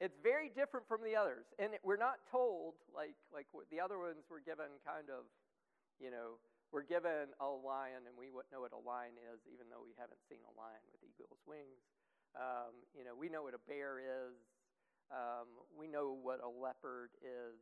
It's 0.00 0.16
very 0.20 0.52
different 0.52 0.84
from 0.84 1.00
the 1.00 1.16
others. 1.16 1.48
And 1.56 1.72
we're 1.80 2.00
not 2.00 2.20
told, 2.28 2.76
like, 2.92 3.16
like 3.32 3.48
the 3.72 3.80
other 3.80 3.96
ones 3.96 4.28
were 4.28 4.44
given 4.44 4.68
kind 4.84 5.08
of, 5.08 5.24
you 5.96 6.12
know, 6.12 6.36
we're 6.68 6.84
given 6.84 7.32
a 7.40 7.48
lion 7.48 8.04
and 8.04 8.12
we 8.18 8.28
know 8.52 8.60
what 8.60 8.76
a 8.76 8.82
lion 8.82 9.16
is, 9.32 9.40
even 9.48 9.72
though 9.72 9.80
we 9.80 9.96
haven't 9.96 10.20
seen 10.28 10.44
a 10.44 10.52
lion 10.58 10.82
with 10.92 11.00
eagle's 11.00 11.40
wings. 11.48 11.80
Um, 12.36 12.76
you 12.92 13.08
know, 13.08 13.16
we 13.16 13.32
know 13.32 13.40
what 13.48 13.56
a 13.56 13.62
bear 13.64 13.96
is. 13.96 14.36
Um, 15.08 15.48
we 15.72 15.88
know 15.88 16.12
what 16.12 16.44
a 16.44 16.50
leopard 16.50 17.16
is. 17.24 17.56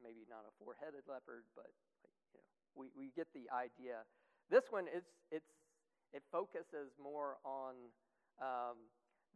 Maybe 0.00 0.24
not 0.30 0.48
a 0.48 0.52
four-headed 0.56 1.04
leopard, 1.04 1.44
but 1.52 1.68
like, 2.00 2.16
you 2.32 2.40
know, 2.40 2.54
we, 2.72 2.88
we 2.96 3.12
get 3.12 3.28
the 3.36 3.50
idea. 3.52 4.06
This 4.48 4.70
one, 4.70 4.86
it's, 4.88 5.12
it's, 5.28 5.52
it 6.14 6.22
focuses 6.32 6.96
more 6.96 7.36
on 7.44 7.92
um, 8.40 8.78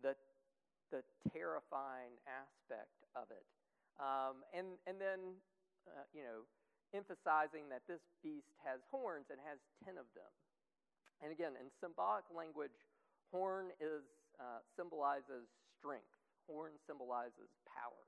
the, 0.00 0.16
the 0.92 1.00
terrifying 1.32 2.20
aspect 2.28 2.92
of 3.16 3.32
it. 3.32 3.48
Um, 3.96 4.44
and, 4.52 4.76
and 4.84 5.00
then, 5.00 5.40
uh, 5.88 6.04
you 6.12 6.22
know, 6.22 6.44
emphasizing 6.92 7.72
that 7.72 7.82
this 7.88 8.04
beast 8.20 8.52
has 8.60 8.84
horns 8.92 9.32
and 9.32 9.40
has 9.48 9.56
10 9.88 9.96
of 9.96 10.06
them. 10.12 10.28
And 11.24 11.32
again, 11.32 11.56
in 11.56 11.72
symbolic 11.80 12.28
language, 12.28 12.76
horn 13.32 13.72
is, 13.80 14.04
uh, 14.36 14.60
symbolizes 14.76 15.48
strength. 15.80 16.12
Horn 16.44 16.76
symbolizes 16.84 17.48
power. 17.64 18.04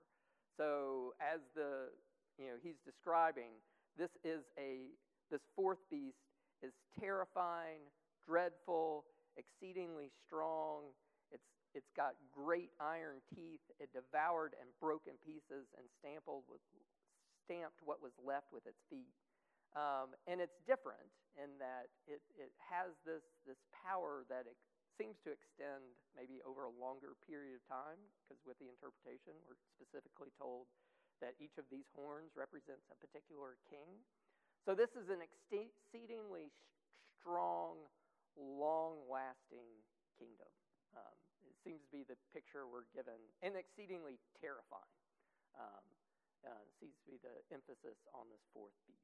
So 0.61 1.15
as 1.23 1.41
the, 1.57 1.89
you 2.37 2.53
know, 2.53 2.59
he's 2.61 2.79
describing, 2.85 3.57
this 3.97 4.11
is 4.23 4.45
a, 4.59 4.93
this 5.31 5.41
fourth 5.57 5.81
beast 5.91 6.21
is 6.63 6.73
terrifying, 7.01 7.81
dreadful, 8.27 9.05
exceedingly 9.37 10.11
strong. 10.27 10.91
It's, 11.75 11.91
got 11.99 12.15
great 12.31 12.71
iron 12.79 13.19
teeth. 13.35 13.63
It 13.83 13.91
devoured 13.91 14.55
and 14.59 14.71
broke 14.79 15.07
in 15.11 15.19
pieces 15.23 15.67
and 15.75 15.87
stampled 15.99 16.47
with, 16.47 16.63
stamped 17.47 17.83
what 17.83 17.99
was 18.03 18.15
left 18.23 18.51
with 18.55 18.67
its 18.67 18.79
feet. 18.87 19.15
Um, 19.75 20.15
and 20.31 20.39
it's 20.39 20.55
different 20.71 21.11
in 21.35 21.51
that 21.59 21.91
it, 22.07 22.23
it 22.39 22.55
has 22.63 22.95
this, 23.03 23.27
this 23.43 23.59
power 23.75 24.23
that 24.31 24.47
it 24.47 24.55
seems 24.95 25.19
to 25.27 25.35
extend 25.35 25.83
maybe 26.15 26.39
over 26.47 26.71
a 26.71 26.75
longer 26.79 27.19
period 27.27 27.59
of 27.59 27.63
time, 27.67 27.99
because 28.23 28.39
with 28.47 28.55
the 28.63 28.71
interpretation, 28.71 29.35
we're 29.51 29.59
specifically 29.75 30.31
told 30.39 30.71
that 31.19 31.35
each 31.43 31.59
of 31.59 31.67
these 31.71 31.87
horns 31.95 32.31
represents 32.39 32.87
a 32.91 32.97
particular 33.03 33.59
king. 33.67 34.03
So 34.63 34.79
this 34.79 34.95
is 34.95 35.11
an 35.11 35.19
exceedingly 35.19 36.55
strong, 37.19 37.83
long 38.39 39.03
lasting 39.11 39.67
kingdom. 40.15 40.51
Um, 40.95 41.19
seems 41.65 41.81
to 41.83 41.91
be 41.91 42.05
the 42.05 42.15
picture 42.31 42.69
we're 42.69 42.87
given, 42.93 43.17
and 43.41 43.57
exceedingly 43.57 44.21
terrifying. 44.39 44.95
Um, 45.57 45.85
uh, 46.45 46.65
seems 46.77 46.93
to 47.01 47.07
be 47.09 47.17
the 47.25 47.33
emphasis 47.49 47.97
on 48.13 48.29
this 48.29 48.45
fourth 48.53 48.77
beast. 48.85 49.01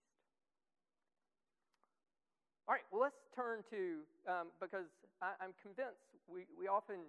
All 2.69 2.77
right, 2.77 2.85
well, 2.93 3.03
let's 3.03 3.25
turn 3.33 3.65
to, 3.73 4.05
um, 4.29 4.53
because 4.61 4.87
I, 5.19 5.35
am 5.41 5.57
convinced 5.59 6.05
we, 6.29 6.45
we 6.55 6.69
often 6.69 7.03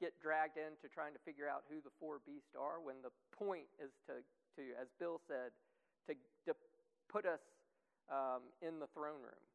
get 0.00 0.16
dragged 0.18 0.56
into 0.56 0.88
trying 0.88 1.12
to 1.12 1.22
figure 1.22 1.46
out 1.46 1.68
who 1.68 1.84
the 1.84 1.92
four 2.00 2.24
beasts 2.24 2.56
are 2.56 2.80
when 2.80 2.98
the 3.04 3.12
point 3.36 3.68
is 3.78 3.92
to, 4.08 4.24
to 4.58 4.62
as 4.80 4.88
Bill 4.98 5.20
said, 5.28 5.52
to, 6.08 6.16
to 6.48 6.52
put 7.06 7.28
us 7.28 7.44
um, 8.08 8.48
in 8.64 8.80
the 8.80 8.88
throne 8.96 9.20
room 9.20 9.46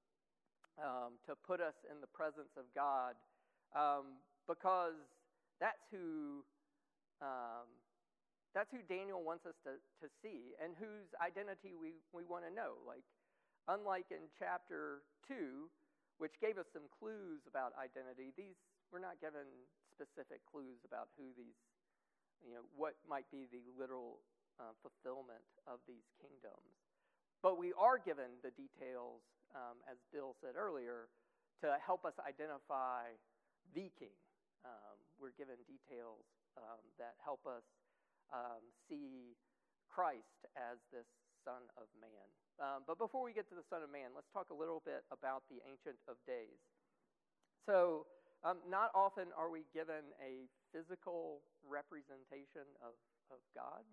um, 0.79 1.19
to 1.27 1.35
put 1.35 1.59
us 1.59 1.75
in 1.89 1.99
the 1.99 2.07
presence 2.07 2.53
of 2.55 2.65
God 2.73 3.15
um, 3.75 4.21
because 4.47 4.97
that's 5.61 5.85
who. 5.93 6.41
Um, 7.21 7.69
that's 8.51 8.67
who 8.67 8.83
Daniel 8.83 9.23
wants 9.23 9.47
us 9.47 9.55
to, 9.63 9.79
to 10.03 10.11
see 10.19 10.51
and 10.59 10.75
whose 10.75 11.07
identity 11.23 11.71
we, 11.71 12.03
we 12.11 12.27
want 12.27 12.43
to 12.43 12.51
know. 12.51 12.83
Like, 12.83 13.07
unlike 13.71 14.11
in 14.11 14.27
chapter 14.35 15.07
2, 15.31 15.71
which 16.19 16.35
gave 16.43 16.59
us 16.59 16.67
some 16.75 16.83
clues 16.91 17.39
about 17.47 17.71
identity, 17.79 18.35
these 18.35 18.59
we're 18.91 18.99
not 18.99 19.23
given 19.23 19.47
specific 19.87 20.43
clues 20.51 20.83
about 20.83 21.07
who 21.15 21.31
these, 21.39 21.55
you 22.43 22.51
know, 22.51 22.67
what 22.75 22.99
might 23.07 23.23
be 23.31 23.47
the 23.47 23.63
literal 23.79 24.19
uh, 24.59 24.75
fulfillment 24.83 25.47
of 25.63 25.79
these 25.87 26.03
kingdoms. 26.19 26.75
But 27.39 27.55
we 27.55 27.71
are 27.79 27.95
given 28.03 28.35
the 28.43 28.51
details 28.51 29.23
um, 29.55 29.79
as 29.87 29.99
Bill 30.11 30.35
said 30.39 30.55
earlier, 30.55 31.11
to 31.61 31.77
help 31.83 32.05
us 32.05 32.15
identify 32.23 33.13
the 33.75 33.91
king. 33.99 34.15
Um, 34.65 34.90
we're 35.21 35.37
given 35.37 35.61
details 35.69 36.25
um, 36.57 36.81
that 36.97 37.15
help 37.21 37.45
us 37.45 37.63
um, 38.33 38.65
see 38.89 39.37
Christ 39.87 40.49
as 40.57 40.81
this 40.89 41.07
Son 41.45 41.61
of 41.77 41.85
Man. 42.01 42.27
Um, 42.57 42.83
but 42.89 42.97
before 42.97 43.21
we 43.21 43.31
get 43.31 43.45
to 43.53 43.57
the 43.57 43.65
Son 43.69 43.85
of 43.85 43.93
Man, 43.93 44.11
let's 44.17 44.29
talk 44.33 44.49
a 44.49 44.57
little 44.57 44.81
bit 44.81 45.05
about 45.13 45.45
the 45.47 45.61
Ancient 45.63 45.97
of 46.09 46.17
Days. 46.25 46.59
So, 47.69 48.09
um, 48.41 48.57
not 48.65 48.89
often 48.97 49.29
are 49.37 49.53
we 49.53 49.69
given 49.69 50.01
a 50.17 50.49
physical 50.73 51.45
representation 51.61 52.65
of, 52.81 52.97
of 53.29 53.37
God, 53.53 53.85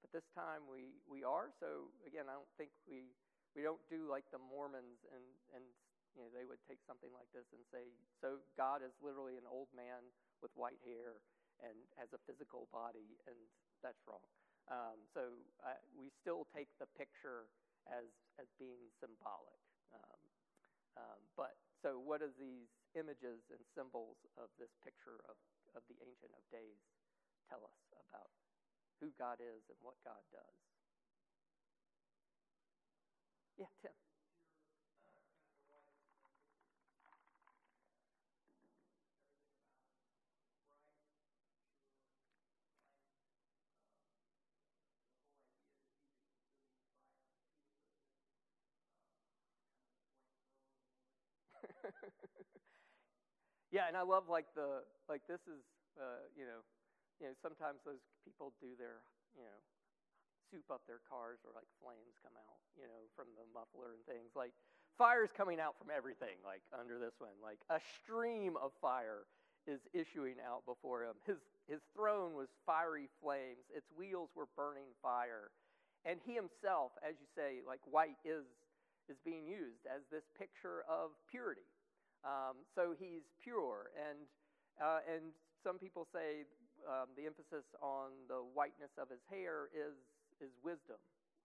but 0.00 0.12
this 0.12 0.24
time 0.36 0.64
we, 0.68 0.96
we 1.08 1.24
are. 1.24 1.52
So, 1.60 1.92
again, 2.04 2.28
I 2.28 2.36
don't 2.36 2.52
think 2.56 2.72
we 2.88 3.12
we 3.56 3.66
don't 3.66 3.82
do 3.90 4.06
like 4.06 4.26
the 4.30 4.38
Mormons 4.38 5.02
and, 5.10 5.26
and 5.54 5.64
you 6.14 6.22
know, 6.22 6.30
they 6.30 6.44
would 6.44 6.60
take 6.68 6.80
something 6.86 7.12
like 7.12 7.30
this 7.32 7.46
and 7.52 7.62
say, 7.72 7.84
so 8.20 8.42
God 8.56 8.82
is 8.82 8.92
literally 9.00 9.36
an 9.36 9.46
old 9.46 9.68
man 9.74 10.02
with 10.42 10.50
white 10.56 10.80
hair 10.84 11.22
and 11.60 11.76
has 11.96 12.08
a 12.12 12.20
physical 12.26 12.68
body, 12.72 13.18
and 13.26 13.36
that's 13.82 14.00
wrong. 14.06 14.24
Um, 14.68 14.98
so 15.14 15.22
uh, 15.64 15.78
we 15.94 16.10
still 16.20 16.46
take 16.54 16.68
the 16.78 16.86
picture 16.98 17.50
as, 17.88 18.06
as 18.38 18.46
being 18.58 18.90
symbolic. 19.00 19.60
Um, 19.92 20.20
um, 20.96 21.20
but 21.36 21.56
so, 21.82 21.98
what 21.98 22.20
do 22.20 22.30
these 22.38 22.68
images 22.94 23.40
and 23.50 23.62
symbols 23.74 24.18
of 24.36 24.50
this 24.58 24.70
picture 24.84 25.18
of, 25.28 25.36
of 25.74 25.82
the 25.88 25.96
Ancient 26.02 26.32
of 26.34 26.42
Days 26.50 26.78
tell 27.48 27.64
us 27.64 27.80
about 28.10 28.30
who 29.00 29.10
God 29.18 29.40
is 29.40 29.62
and 29.70 29.78
what 29.82 29.96
God 30.04 30.22
does? 30.32 30.56
Yeah, 33.56 33.66
Tim. 33.82 33.92
yeah, 53.70 53.79
and 53.90 53.98
I 53.98 54.06
love 54.06 54.30
like 54.30 54.46
the 54.54 54.86
like 55.10 55.26
this 55.26 55.42
is 55.50 55.66
uh, 55.98 56.22
you 56.38 56.46
know 56.46 56.62
you 57.18 57.26
know 57.26 57.34
sometimes 57.42 57.82
those 57.82 58.06
people 58.22 58.54
do 58.62 58.78
their 58.78 59.02
you 59.34 59.42
know 59.42 59.58
soup 60.46 60.70
up 60.70 60.86
their 60.86 61.02
cars 61.10 61.42
or 61.42 61.50
like 61.54 61.66
flames 61.78 62.18
come 62.22 62.34
out, 62.34 62.58
you 62.74 62.86
know, 62.86 63.06
from 63.14 63.30
the 63.38 63.46
muffler 63.54 63.94
and 63.94 64.02
things. 64.06 64.34
Like 64.34 64.54
fire's 64.98 65.30
coming 65.30 65.62
out 65.62 65.78
from 65.78 65.90
everything, 65.94 66.38
like 66.42 66.62
under 66.74 66.98
this 66.98 67.14
one. 67.22 67.34
Like 67.42 67.62
a 67.70 67.78
stream 67.98 68.58
of 68.58 68.74
fire 68.82 69.26
is 69.66 69.78
issuing 69.94 70.38
out 70.42 70.66
before 70.66 71.06
him. 71.06 71.18
His 71.26 71.38
his 71.66 71.82
throne 71.94 72.34
was 72.34 72.50
fiery 72.66 73.10
flames, 73.22 73.62
its 73.70 73.86
wheels 73.94 74.30
were 74.34 74.50
burning 74.58 74.90
fire. 75.02 75.50
And 76.06 76.18
he 76.24 76.32
himself, 76.34 76.94
as 77.02 77.14
you 77.18 77.28
say, 77.34 77.62
like 77.66 77.82
white 77.86 78.18
is 78.26 78.46
is 79.06 79.18
being 79.26 79.46
used 79.46 79.86
as 79.86 80.02
this 80.10 80.26
picture 80.38 80.82
of 80.86 81.10
purity. 81.30 81.69
Um, 82.20 82.62
so 82.76 82.92
he's 82.98 83.24
pure, 83.40 83.90
and 83.96 84.28
uh, 84.76 85.00
and 85.08 85.32
some 85.64 85.80
people 85.80 86.04
say 86.12 86.44
um, 86.84 87.08
the 87.16 87.24
emphasis 87.24 87.64
on 87.80 88.12
the 88.28 88.44
whiteness 88.52 88.92
of 89.00 89.08
his 89.08 89.20
hair 89.28 89.72
is 89.72 89.96
is 90.40 90.52
wisdom. 90.60 91.00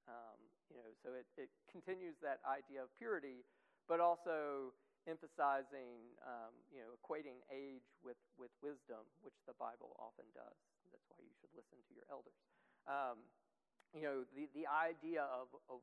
Um, 0.08 0.38
you 0.70 0.78
know, 0.84 0.92
so 1.02 1.16
it, 1.18 1.26
it 1.40 1.50
continues 1.72 2.14
that 2.22 2.40
idea 2.46 2.84
of 2.86 2.90
purity, 3.00 3.42
but 3.90 4.00
also 4.00 4.70
emphasizing, 5.06 6.14
um, 6.26 6.54
you 6.74 6.82
know, 6.82 6.94
equating 6.98 7.42
age 7.54 7.86
with, 8.02 8.18
with 8.38 8.50
wisdom, 8.62 9.06
which 9.22 9.38
the 9.46 9.54
Bible 9.58 9.94
often 10.02 10.26
does. 10.34 10.58
That's 10.90 11.06
why 11.10 11.22
you 11.22 11.34
should 11.42 11.54
listen 11.54 11.78
to 11.78 11.94
your 11.94 12.06
elders. 12.10 12.38
Um, 12.90 13.22
you 13.94 14.02
know, 14.02 14.26
the, 14.34 14.50
the 14.58 14.66
idea 14.66 15.26
of, 15.30 15.50
of 15.70 15.82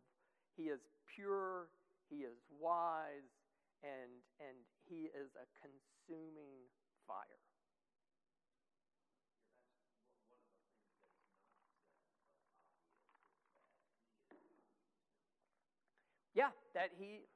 he 0.58 0.68
is 0.70 0.82
pure, 1.06 1.70
he 2.10 2.26
is 2.26 2.36
wise, 2.58 3.26
and, 3.82 4.22
and 4.40 4.56
he 4.88 5.10
is 5.14 5.30
a 5.36 5.46
consuming 5.60 6.70
fire. 7.06 7.42
Yeah, 16.34 16.48
that 16.74 16.90
he. 16.96 17.28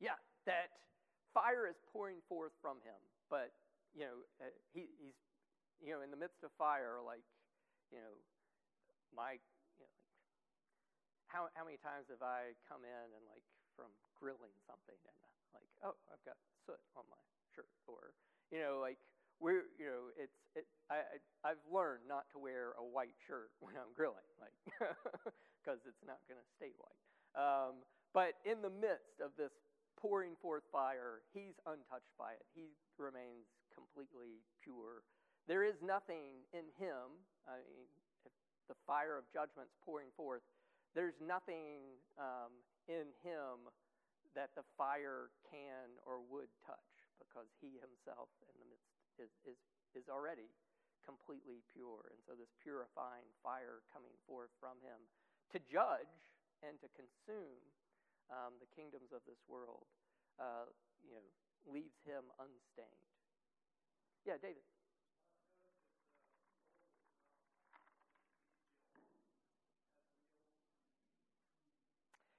Yeah, 0.00 0.18
that 0.46 0.70
fire 1.32 1.66
is 1.66 1.76
pouring 1.92 2.18
forth 2.28 2.52
from 2.60 2.78
him, 2.84 2.98
but 3.30 3.52
you 3.94 4.02
know 4.04 4.18
uh, 4.42 4.50
he, 4.72 4.90
he's 4.98 5.14
you 5.80 5.92
know 5.94 6.02
in 6.02 6.10
the 6.10 6.16
midst 6.16 6.42
of 6.42 6.50
fire, 6.58 6.98
like 7.04 7.22
you 7.92 7.98
know 7.98 8.18
my 9.14 9.38
how 11.34 11.50
how 11.58 11.66
many 11.66 11.76
times 11.82 12.06
have 12.14 12.22
I 12.22 12.54
come 12.70 12.86
in 12.86 13.06
and 13.10 13.24
like 13.26 13.42
from 13.74 13.90
grilling 14.14 14.54
something 14.70 14.98
and 15.02 15.18
like 15.50 15.66
oh 15.82 15.98
I've 16.08 16.22
got 16.22 16.38
soot 16.62 16.78
on 16.94 17.02
my 17.10 17.20
shirt 17.52 17.70
or 17.90 18.14
you 18.54 18.62
know 18.62 18.78
like 18.78 19.02
we're 19.42 19.66
you 19.76 19.90
know 19.90 20.14
it's 20.14 20.38
it, 20.54 20.70
I, 20.86 21.02
I 21.42 21.58
have 21.58 21.64
learned 21.66 22.06
not 22.06 22.30
to 22.32 22.38
wear 22.38 22.78
a 22.78 22.86
white 22.86 23.04
white 23.04 23.20
shirt 23.28 23.52
when 23.60 23.76
I'm 23.76 23.92
grilling, 23.92 24.24
like, 24.40 24.56
because 25.60 25.80
it's 25.84 26.04
not 26.08 26.24
going 26.24 26.40
to 26.40 26.48
stay 26.56 26.72
white. 26.80 27.02
Um, 27.36 27.84
but 28.16 28.40
in 28.48 28.62
the 28.64 28.72
midst 28.72 29.20
of 29.20 29.36
this 29.36 29.52
pouring 30.00 30.38
forth 30.40 30.64
fire, 30.72 31.20
he's 31.36 31.58
untouched 31.68 32.14
by 32.16 32.32
it. 32.38 32.44
He 32.54 32.72
remains 32.96 33.44
completely 33.74 34.40
pure. 34.62 35.04
There 35.50 35.66
is 35.66 35.76
nothing 35.84 36.46
in 36.56 36.64
him. 36.80 37.20
I 37.44 37.60
mean, 37.68 37.90
if 38.24 38.32
the 38.70 38.78
fire 38.88 39.18
of 39.18 39.28
judgment's 39.34 39.74
pouring 39.84 40.08
forth, 40.16 40.46
there's 40.94 41.18
nothing 41.18 41.98
um, 42.18 42.54
in 42.86 43.10
him 43.26 43.68
that 44.34 44.54
the 44.58 44.66
fire 44.78 45.30
can 45.46 45.94
or 46.02 46.22
would 46.30 46.50
touch 46.66 46.94
because 47.18 47.46
he 47.62 47.78
himself 47.78 48.30
in 48.46 48.54
the 48.58 48.66
midst 48.66 48.94
is, 49.18 49.32
is, 49.46 49.58
is 49.94 50.06
already 50.10 50.50
completely 51.06 51.62
pure. 51.70 52.10
And 52.10 52.18
so 52.26 52.34
this 52.34 52.50
purifying 52.58 53.28
fire 53.44 53.84
coming 53.92 54.14
forth 54.26 54.50
from 54.58 54.80
him 54.82 54.98
to 55.54 55.58
judge 55.70 56.18
and 56.64 56.80
to 56.80 56.88
consume 56.96 57.60
um, 58.32 58.56
the 58.58 58.70
kingdoms 58.72 59.12
of 59.12 59.20
this 59.28 59.38
world, 59.46 59.86
uh, 60.40 60.66
you 61.04 61.12
know, 61.12 61.26
leaves 61.68 62.00
him 62.02 62.24
unstained. 62.40 63.12
Yeah, 64.24 64.40
David. 64.40 64.64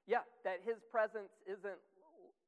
Yeah, 0.06 0.22
that 0.46 0.62
his 0.62 0.78
presence 0.94 1.34
isn't 1.50 1.82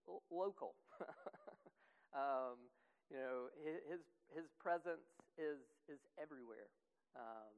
l- 0.07 0.23
local. 0.29 0.77
um, 2.13 2.61
you 3.09 3.17
know, 3.17 3.49
his 3.89 4.05
his 4.31 4.47
presence 4.61 5.09
is 5.35 5.59
is 5.89 5.99
everywhere. 6.21 6.69
Um, 7.17 7.51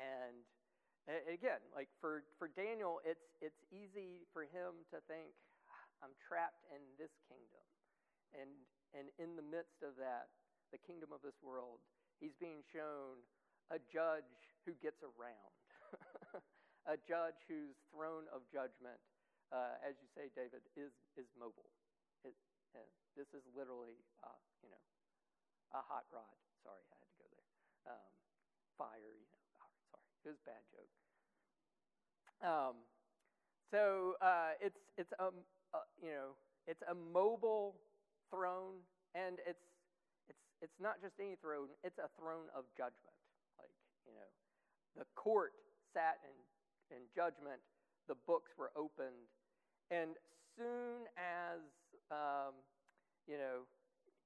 and 0.00 0.34
again, 1.28 1.60
like 1.76 1.92
for, 2.00 2.24
for 2.40 2.48
Daniel, 2.48 3.04
it's 3.04 3.28
it's 3.44 3.60
easy 3.68 4.24
for 4.32 4.48
him 4.48 4.80
to 4.88 4.98
think, 5.04 5.36
I'm 6.00 6.16
trapped 6.16 6.64
in 6.72 6.80
this 6.96 7.12
kingdom. 7.28 7.64
And 8.32 8.50
and 8.96 9.12
in 9.20 9.36
the 9.36 9.44
midst 9.44 9.84
of 9.84 10.00
that, 10.00 10.32
the 10.72 10.80
kingdom 10.80 11.12
of 11.12 11.20
this 11.20 11.36
world, 11.44 11.84
he's 12.18 12.34
being 12.40 12.64
shown 12.72 13.20
a 13.68 13.78
judge 13.92 14.32
who 14.64 14.72
gets 14.80 15.04
around. 15.04 15.54
a 16.86 16.96
judge 17.04 17.40
whose 17.48 17.76
throne 17.92 18.28
of 18.32 18.44
judgment 18.52 19.00
uh, 19.52 19.80
as 19.84 19.96
you 20.00 20.08
say, 20.14 20.30
David, 20.32 20.62
is, 20.76 20.92
is 21.16 21.28
mobile. 21.36 21.72
It, 22.24 22.32
this 23.14 23.30
is 23.30 23.46
literally, 23.54 23.94
uh, 24.26 24.38
you 24.62 24.70
know, 24.70 24.84
a 25.70 25.82
hot 25.82 26.02
rod. 26.10 26.34
Sorry, 26.66 26.82
I 26.90 26.96
had 26.98 27.06
to 27.06 27.18
go 27.22 27.26
there. 27.30 27.50
Um, 27.94 28.10
fire, 28.74 29.14
you 29.14 29.28
know. 29.30 29.42
Oh, 29.62 29.70
sorry, 29.94 30.06
it 30.26 30.28
was 30.34 30.38
a 30.42 30.46
bad 30.50 30.64
joke. 30.74 30.92
Um, 32.42 32.76
so 33.70 34.18
uh, 34.20 34.58
it's 34.60 34.78
it's 34.98 35.12
a, 35.18 35.30
uh, 35.72 35.86
you 36.02 36.10
know 36.10 36.34
it's 36.66 36.82
a 36.90 36.94
mobile 36.94 37.78
throne, 38.30 38.82
and 39.14 39.38
it's 39.46 39.62
it's 40.28 40.44
it's 40.60 40.78
not 40.82 40.98
just 41.00 41.14
any 41.22 41.38
throne; 41.38 41.70
it's 41.86 41.98
a 42.02 42.10
throne 42.18 42.50
of 42.50 42.66
judgment. 42.74 43.16
Like 43.58 43.72
you 44.06 44.12
know, 44.12 44.30
the 44.98 45.06
court 45.14 45.54
sat 45.94 46.18
in 46.26 46.98
in 46.98 47.02
judgment. 47.14 47.62
The 48.08 48.16
books 48.26 48.52
were 48.58 48.70
opened, 48.76 49.30
and 49.90 50.16
soon 50.56 51.08
as 51.16 51.60
um, 52.10 52.54
you 53.26 53.38
know, 53.38 53.64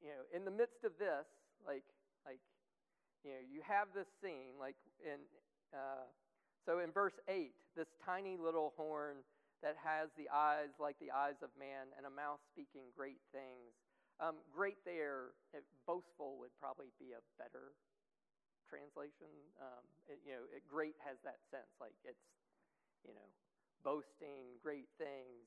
you 0.02 0.10
know, 0.10 0.22
in 0.34 0.44
the 0.44 0.50
midst 0.50 0.84
of 0.84 0.92
this, 0.98 1.26
like 1.66 1.84
like 2.26 2.40
you 3.24 3.30
know, 3.30 3.42
you 3.46 3.60
have 3.66 3.88
this 3.94 4.08
scene 4.22 4.58
like 4.58 4.76
in 5.02 5.20
uh, 5.74 6.06
so 6.66 6.78
in 6.80 6.90
verse 6.90 7.16
eight, 7.28 7.54
this 7.76 7.88
tiny 8.04 8.36
little 8.36 8.74
horn 8.76 9.22
that 9.62 9.74
has 9.82 10.10
the 10.14 10.30
eyes 10.30 10.70
like 10.78 10.98
the 10.98 11.10
eyes 11.10 11.38
of 11.42 11.50
man 11.58 11.90
and 11.96 12.06
a 12.06 12.12
mouth 12.12 12.38
speaking 12.50 12.90
great 12.94 13.18
things. 13.32 13.74
Um, 14.18 14.34
great 14.50 14.82
there, 14.82 15.30
it, 15.54 15.62
boastful 15.86 16.42
would 16.42 16.50
probably 16.58 16.90
be 16.98 17.14
a 17.14 17.22
better 17.38 17.78
translation. 18.66 19.30
Um, 19.62 19.86
it, 20.10 20.18
you 20.26 20.34
know, 20.34 20.42
it, 20.50 20.66
great 20.66 20.98
has 21.06 21.22
that 21.22 21.38
sense, 21.54 21.70
like 21.78 21.94
it's, 22.02 22.26
you 23.06 23.14
know, 23.14 23.28
boasting 23.84 24.58
great 24.62 24.88
things. 24.98 25.46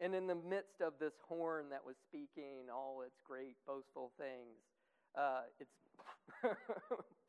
And 0.00 0.14
in 0.14 0.26
the 0.26 0.34
midst 0.34 0.80
of 0.80 0.94
this 0.98 1.14
horn 1.28 1.70
that 1.70 1.84
was 1.84 1.94
speaking 2.08 2.66
all 2.72 3.02
its 3.06 3.18
great 3.22 3.56
boastful 3.66 4.10
things, 4.18 4.58
uh, 5.14 5.46
it's 5.60 5.78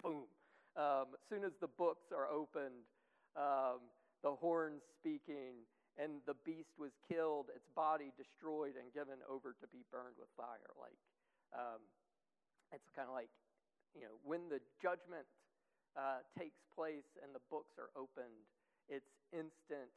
boom. 0.02 0.26
Um, 0.74 1.14
as 1.14 1.22
soon 1.30 1.44
as 1.46 1.54
the 1.62 1.70
books 1.70 2.10
are 2.10 2.26
opened, 2.26 2.88
um, 3.38 3.86
the 4.24 4.34
horn 4.34 4.82
speaking, 4.98 5.68
and 6.00 6.24
the 6.26 6.34
beast 6.42 6.74
was 6.80 6.90
killed, 7.06 7.54
its 7.54 7.70
body 7.76 8.10
destroyed 8.18 8.74
and 8.74 8.90
given 8.90 9.22
over 9.30 9.54
to 9.62 9.68
be 9.70 9.86
burned 9.94 10.18
with 10.18 10.32
fire. 10.34 10.74
Like, 10.74 10.98
um, 11.54 11.82
it's 12.74 12.90
kind 12.98 13.06
of 13.06 13.14
like, 13.14 13.30
you 13.94 14.02
know, 14.02 14.18
when 14.26 14.50
the 14.50 14.58
judgment 14.82 15.30
uh, 15.94 16.26
takes 16.34 16.58
place 16.74 17.06
and 17.22 17.30
the 17.38 17.44
books 17.54 17.78
are 17.78 17.94
opened, 17.94 18.42
it's 18.90 19.14
instant 19.30 19.94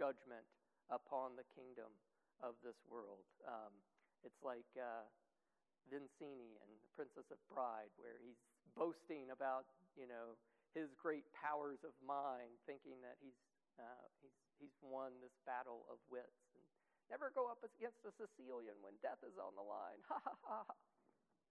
judgment 0.00 0.48
upon 0.88 1.36
the 1.36 1.44
kingdom 1.52 1.92
of 2.40 2.56
this 2.64 2.80
world. 2.88 3.28
Um, 3.44 3.76
it's 4.24 4.40
like 4.40 4.64
uh, 4.80 5.04
Vizzini 5.92 6.56
and 6.64 6.70
the 6.80 6.90
Princess 6.96 7.28
of 7.28 7.36
Bride, 7.52 7.92
where 8.00 8.16
he's 8.24 8.40
boasting 8.72 9.28
about, 9.28 9.68
you 9.92 10.08
know, 10.08 10.40
his 10.72 10.88
great 10.96 11.28
powers 11.36 11.84
of 11.84 11.92
mind, 12.00 12.56
thinking 12.64 12.96
that 13.04 13.20
he's, 13.20 13.36
uh, 13.76 14.08
he's, 14.24 14.32
he's 14.56 14.76
won 14.80 15.12
this 15.20 15.36
battle 15.44 15.84
of 15.92 16.00
wits. 16.08 16.48
And 16.56 16.64
never 17.12 17.28
go 17.36 17.52
up 17.52 17.60
against 17.60 18.00
a 18.08 18.12
Sicilian 18.16 18.80
when 18.80 18.96
death 19.04 19.20
is 19.20 19.36
on 19.36 19.52
the 19.52 19.66
line. 19.66 20.00
Ha 20.08 20.16
ha 20.24 20.34
ha 20.40 20.60
ha. 20.64 20.76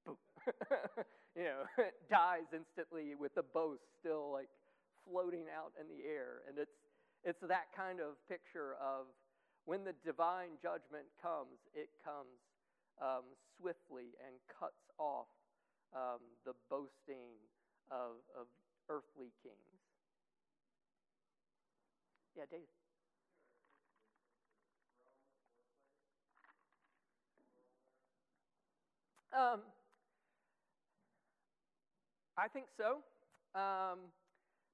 Boom. 0.09 0.17
you 1.37 1.45
know, 1.45 1.69
dies 2.09 2.49
instantly 2.49 3.13
with 3.13 3.35
the 3.37 3.45
boast 3.45 3.85
still 4.01 4.33
like 4.33 4.49
floating 5.05 5.51
out 5.53 5.75
in 5.77 5.85
the 5.85 6.01
air. 6.07 6.41
And 6.47 6.57
it's, 6.57 6.88
it's 7.23 7.41
that 7.47 7.67
kind 7.75 7.99
of 7.99 8.15
picture 8.27 8.75
of 8.81 9.05
when 9.65 9.83
the 9.83 9.93
divine 10.05 10.55
judgment 10.61 11.05
comes, 11.21 11.59
it 11.75 11.89
comes 12.03 12.39
um, 13.01 13.23
swiftly 13.59 14.15
and 14.25 14.35
cuts 14.47 14.89
off 14.97 15.27
um, 15.95 16.21
the 16.45 16.53
boasting 16.69 17.35
of, 17.91 18.21
of 18.37 18.47
earthly 18.89 19.31
kings. 19.43 19.79
Yeah, 22.37 22.45
Dave. 22.49 22.61
Um, 29.33 29.61
I 32.37 32.47
think 32.47 32.65
so. 32.77 33.03
Um, 33.53 33.99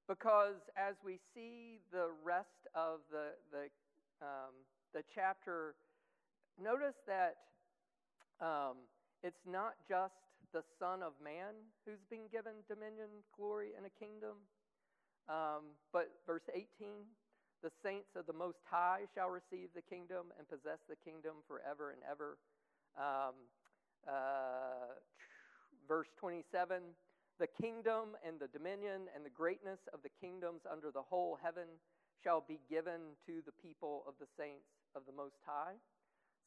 because 0.08 0.62
as 0.76 0.94
we 1.04 1.18
see 1.34 1.78
the 1.92 2.08
rest 2.24 2.70
of 2.74 3.00
the, 3.10 3.34
the, 3.50 3.68
um, 4.22 4.54
the 4.94 5.02
chapter, 5.14 5.74
notice 6.62 6.96
that 7.06 7.36
um, 8.40 8.76
it's 9.22 9.44
not 9.46 9.74
just 9.88 10.14
the 10.52 10.62
Son 10.78 11.02
of 11.02 11.12
Man 11.22 11.54
who's 11.84 12.02
been 12.10 12.30
given 12.30 12.62
dominion, 12.68 13.10
glory, 13.36 13.70
and 13.76 13.86
a 13.86 13.94
kingdom, 13.98 14.38
um, 15.28 15.74
but 15.92 16.08
verse 16.26 16.46
18 16.54 16.64
the 17.62 17.72
saints 17.82 18.14
of 18.14 18.26
the 18.26 18.32
Most 18.32 18.60
High 18.68 19.10
shall 19.14 19.30
receive 19.30 19.74
the 19.74 19.82
kingdom 19.82 20.30
and 20.38 20.46
possess 20.46 20.78
the 20.88 20.96
kingdom 21.02 21.42
forever 21.48 21.90
and 21.90 22.02
ever. 22.04 22.38
Um, 22.94 23.34
uh, 24.06 24.94
verse 25.88 26.06
27 26.20 26.78
the 27.38 27.46
kingdom 27.46 28.16
and 28.24 28.40
the 28.40 28.48
dominion 28.48 29.12
and 29.14 29.24
the 29.24 29.32
greatness 29.32 29.80
of 29.92 30.00
the 30.02 30.12
kingdoms 30.20 30.64
under 30.64 30.90
the 30.90 31.04
whole 31.04 31.36
heaven 31.36 31.68
shall 32.24 32.40
be 32.40 32.60
given 32.68 33.12
to 33.28 33.44
the 33.44 33.52
people 33.60 34.04
of 34.08 34.16
the 34.16 34.28
saints 34.40 34.72
of 34.96 35.04
the 35.04 35.12
Most 35.12 35.36
High. 35.44 35.76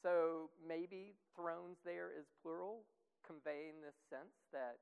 So 0.01 0.49
maybe 0.57 1.13
thrones 1.35 1.77
there 1.85 2.09
is 2.09 2.25
plural, 2.41 2.87
conveying 3.21 3.83
this 3.85 3.97
sense 4.09 4.33
that 4.49 4.81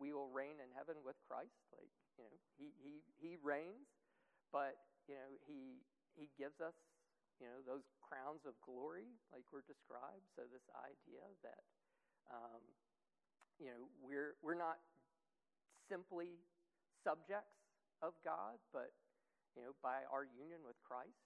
we 0.00 0.10
will 0.10 0.26
reign 0.32 0.58
in 0.58 0.70
heaven 0.74 0.98
with 1.06 1.14
Christ. 1.28 1.54
Like, 1.70 1.92
you 2.18 2.24
know, 2.26 2.36
he, 2.58 2.74
he, 2.82 2.94
he 3.20 3.30
reigns, 3.38 3.86
but, 4.50 4.74
you 5.06 5.14
know, 5.14 5.30
he, 5.46 5.84
he 6.18 6.26
gives 6.34 6.58
us, 6.58 6.74
you 7.38 7.46
know, 7.46 7.62
those 7.62 7.86
crowns 8.02 8.42
of 8.42 8.58
glory, 8.66 9.06
like 9.30 9.46
we're 9.54 9.62
described. 9.68 10.26
So 10.34 10.48
this 10.50 10.66
idea 10.74 11.22
that, 11.46 11.62
um, 12.32 12.64
you 13.62 13.70
know, 13.70 13.86
we're, 14.02 14.34
we're 14.42 14.58
not 14.58 14.82
simply 15.88 16.44
subjects 17.02 17.56
of 18.04 18.14
God, 18.22 18.60
but 18.70 18.92
you 19.56 19.64
know, 19.64 19.74
by 19.82 20.06
our 20.12 20.28
union 20.28 20.62
with 20.62 20.78
Christ, 20.84 21.18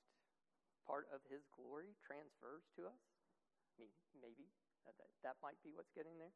part 0.87 1.11
of 1.13 1.21
His 1.29 1.45
glory 1.53 1.93
transfers 2.01 2.65
to 2.79 2.89
us. 2.89 3.03
I 3.77 3.85
mean, 3.85 3.93
maybe 4.17 4.49
that, 4.87 4.95
that, 4.97 5.11
that 5.27 5.37
might 5.43 5.59
be 5.61 5.75
what's 5.75 5.93
getting 5.93 6.17
there. 6.17 6.33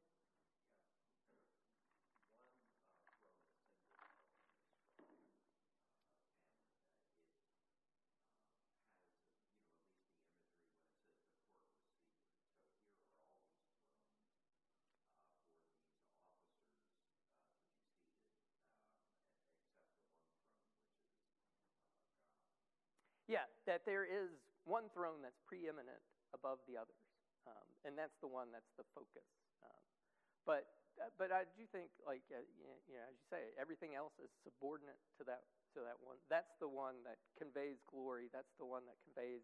Yeah, 23.26 23.46
that 23.66 23.82
there 23.82 24.06
is 24.06 24.30
one 24.64 24.86
throne 24.94 25.22
that's 25.22 25.38
preeminent 25.46 26.02
above 26.30 26.62
the 26.70 26.78
others, 26.78 27.02
um, 27.46 27.66
and 27.82 27.98
that's 27.98 28.14
the 28.22 28.30
one 28.30 28.54
that's 28.54 28.70
the 28.78 28.86
focus. 28.94 29.26
Um, 29.66 29.82
but 30.46 30.66
uh, 30.96 31.10
but 31.18 31.34
I 31.34 31.44
do 31.58 31.66
think, 31.68 31.90
like 32.06 32.22
uh, 32.30 32.40
you 32.56 32.96
know, 32.96 33.02
as 33.10 33.18
you 33.18 33.26
say, 33.28 33.50
everything 33.58 33.98
else 33.98 34.14
is 34.22 34.30
subordinate 34.46 34.98
to 35.18 35.26
that 35.26 35.42
to 35.74 35.82
that 35.82 35.98
one. 36.00 36.16
That's 36.30 36.54
the 36.62 36.70
one 36.70 37.02
that 37.02 37.18
conveys 37.36 37.82
glory. 37.90 38.30
That's 38.30 38.54
the 38.62 38.64
one 38.66 38.86
that 38.86 38.96
conveys 39.04 39.42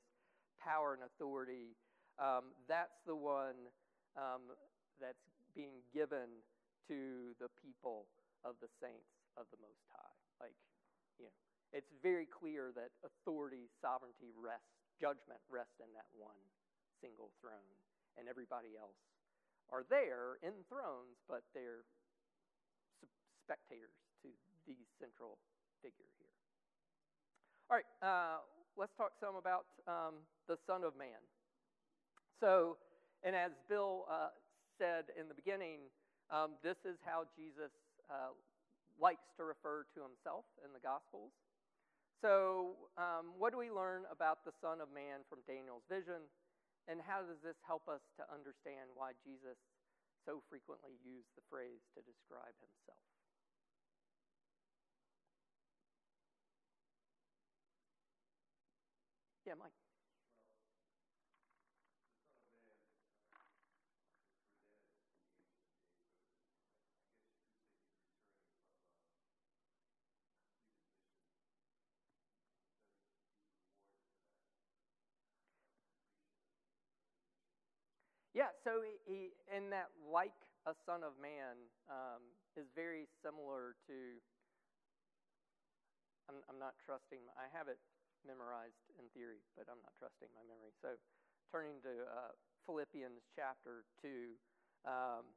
power 0.62 0.94
and 0.94 1.02
authority. 1.02 1.74
Um, 2.22 2.54
that's 2.70 3.02
the 3.04 3.16
one 3.16 3.68
um, 4.16 4.54
that's 5.00 5.26
being 5.58 5.82
given 5.92 6.40
to 6.88 7.34
the 7.42 7.50
people 7.60 8.06
of 8.46 8.56
the 8.62 8.70
saints 8.80 9.12
of 9.36 9.50
the 9.50 9.58
Most 9.60 9.84
High. 9.90 10.16
Like, 10.48 10.56
it's 11.72 11.88
very 12.04 12.28
clear 12.28 12.70
that 12.76 12.92
authority, 13.00 13.68
sovereignty 13.80 14.32
rests, 14.36 14.76
judgment 15.00 15.40
rests 15.48 15.80
in 15.80 15.88
that 15.96 16.08
one 16.12 16.38
single 17.00 17.32
throne, 17.40 17.72
and 18.20 18.28
everybody 18.28 18.76
else 18.76 19.00
are 19.72 19.88
there 19.88 20.36
in 20.44 20.52
thrones, 20.68 21.16
but 21.26 21.42
they're 21.56 21.88
spectators 23.42 23.96
to 24.22 24.28
the 24.68 24.76
central 25.00 25.40
figure 25.80 26.06
here. 26.20 26.36
All 27.72 27.80
right, 27.80 27.90
uh, 28.04 28.44
let's 28.76 28.92
talk 28.94 29.16
some 29.18 29.34
about 29.34 29.64
um, 29.88 30.22
the 30.46 30.60
Son 30.68 30.84
of 30.84 30.92
Man. 30.94 31.18
So, 32.38 32.76
and 33.24 33.34
as 33.34 33.50
Bill 33.68 34.04
uh, 34.12 34.30
said 34.78 35.08
in 35.18 35.26
the 35.26 35.34
beginning, 35.34 35.88
um, 36.28 36.58
this 36.62 36.76
is 36.84 37.00
how 37.04 37.24
Jesus 37.32 37.72
uh, 38.12 38.36
likes 39.00 39.24
to 39.36 39.44
refer 39.44 39.86
to 39.94 40.00
himself 40.04 40.44
in 40.60 40.70
the 40.76 40.82
Gospels. 40.82 41.32
So, 42.22 42.78
um, 42.96 43.34
what 43.36 43.50
do 43.50 43.58
we 43.58 43.70
learn 43.70 44.06
about 44.06 44.44
the 44.46 44.54
Son 44.62 44.80
of 44.80 44.88
Man 44.94 45.26
from 45.28 45.42
Daniel's 45.46 45.82
vision? 45.90 46.22
And 46.88 47.00
how 47.02 47.22
does 47.22 47.38
this 47.42 47.58
help 47.66 47.88
us 47.90 48.02
to 48.18 48.22
understand 48.30 48.90
why 48.94 49.14
Jesus 49.26 49.58
so 50.26 50.42
frequently 50.50 50.94
used 51.02 51.30
the 51.34 51.42
phrase 51.50 51.82
to 51.94 52.00
describe 52.06 52.54
himself? 52.62 53.02
Yeah, 59.46 59.54
Mike. 59.58 59.72
Yeah, 78.34 78.48
so 78.72 78.80
he, 79.04 79.36
in 79.52 79.68
that 79.68 79.92
like 80.00 80.32
a 80.64 80.72
son 80.88 81.04
of 81.04 81.12
man 81.20 81.60
um, 81.92 82.24
is 82.56 82.64
very 82.72 83.04
similar 83.20 83.76
to. 83.84 84.16
I'm, 86.32 86.40
I'm 86.48 86.56
not 86.56 86.72
trusting. 86.88 87.20
I 87.36 87.52
have 87.52 87.68
it 87.68 87.76
memorized 88.24 88.80
in 88.96 89.04
theory, 89.12 89.44
but 89.60 89.68
I'm 89.68 89.82
not 89.84 89.92
trusting 90.00 90.32
my 90.32 90.40
memory. 90.48 90.72
So, 90.80 90.96
turning 91.52 91.84
to 91.84 92.08
uh, 92.08 92.32
Philippians 92.64 93.20
chapter 93.36 93.84
two. 94.00 94.40
Um, 94.88 95.28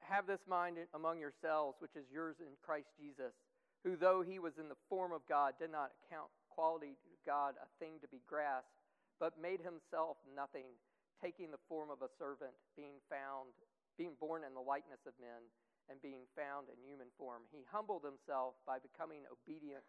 have 0.00 0.24
this 0.24 0.40
mind 0.48 0.80
among 0.96 1.20
yourselves, 1.20 1.76
which 1.84 1.92
is 1.92 2.08
yours 2.08 2.40
in 2.40 2.56
Christ 2.64 2.88
Jesus, 2.96 3.36
who, 3.84 4.00
though 4.00 4.24
he 4.24 4.40
was 4.40 4.56
in 4.56 4.72
the 4.72 4.80
form 4.88 5.12
of 5.12 5.20
God, 5.28 5.60
did 5.60 5.68
not 5.68 5.92
account 6.00 6.32
quality 6.48 6.96
to 7.04 7.12
God 7.28 7.60
a 7.60 7.68
thing 7.76 8.00
to 8.00 8.08
be 8.08 8.24
grasped, 8.24 8.72
but 9.20 9.36
made 9.36 9.60
himself 9.60 10.16
nothing 10.32 10.72
taking 11.20 11.52
the 11.52 11.60
form 11.68 11.92
of 11.92 12.00
a 12.00 12.10
servant, 12.16 12.56
being 12.74 12.98
found, 13.12 13.52
being 14.00 14.16
born 14.16 14.42
in 14.42 14.56
the 14.56 14.64
likeness 14.64 15.04
of 15.04 15.14
men, 15.20 15.44
and 15.92 16.00
being 16.00 16.24
found 16.38 16.70
in 16.70 16.78
human 16.80 17.10
form. 17.18 17.44
He 17.50 17.66
humbled 17.66 18.06
himself 18.06 18.56
by 18.64 18.80
becoming 18.80 19.26
obedient 19.28 19.84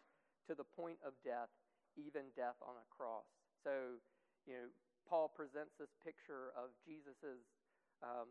to 0.49 0.57
the 0.57 0.65
point 0.65 0.97
of 1.05 1.13
death, 1.21 1.53
even 1.93 2.33
death 2.33 2.57
on 2.65 2.73
a 2.73 2.85
cross. 2.89 3.29
So, 3.61 4.01
you 4.49 4.57
know, 4.57 4.67
Paul 5.05 5.29
presents 5.29 5.77
this 5.77 5.93
picture 6.01 6.49
of 6.57 6.73
Jesus's, 6.81 7.45
um, 8.01 8.27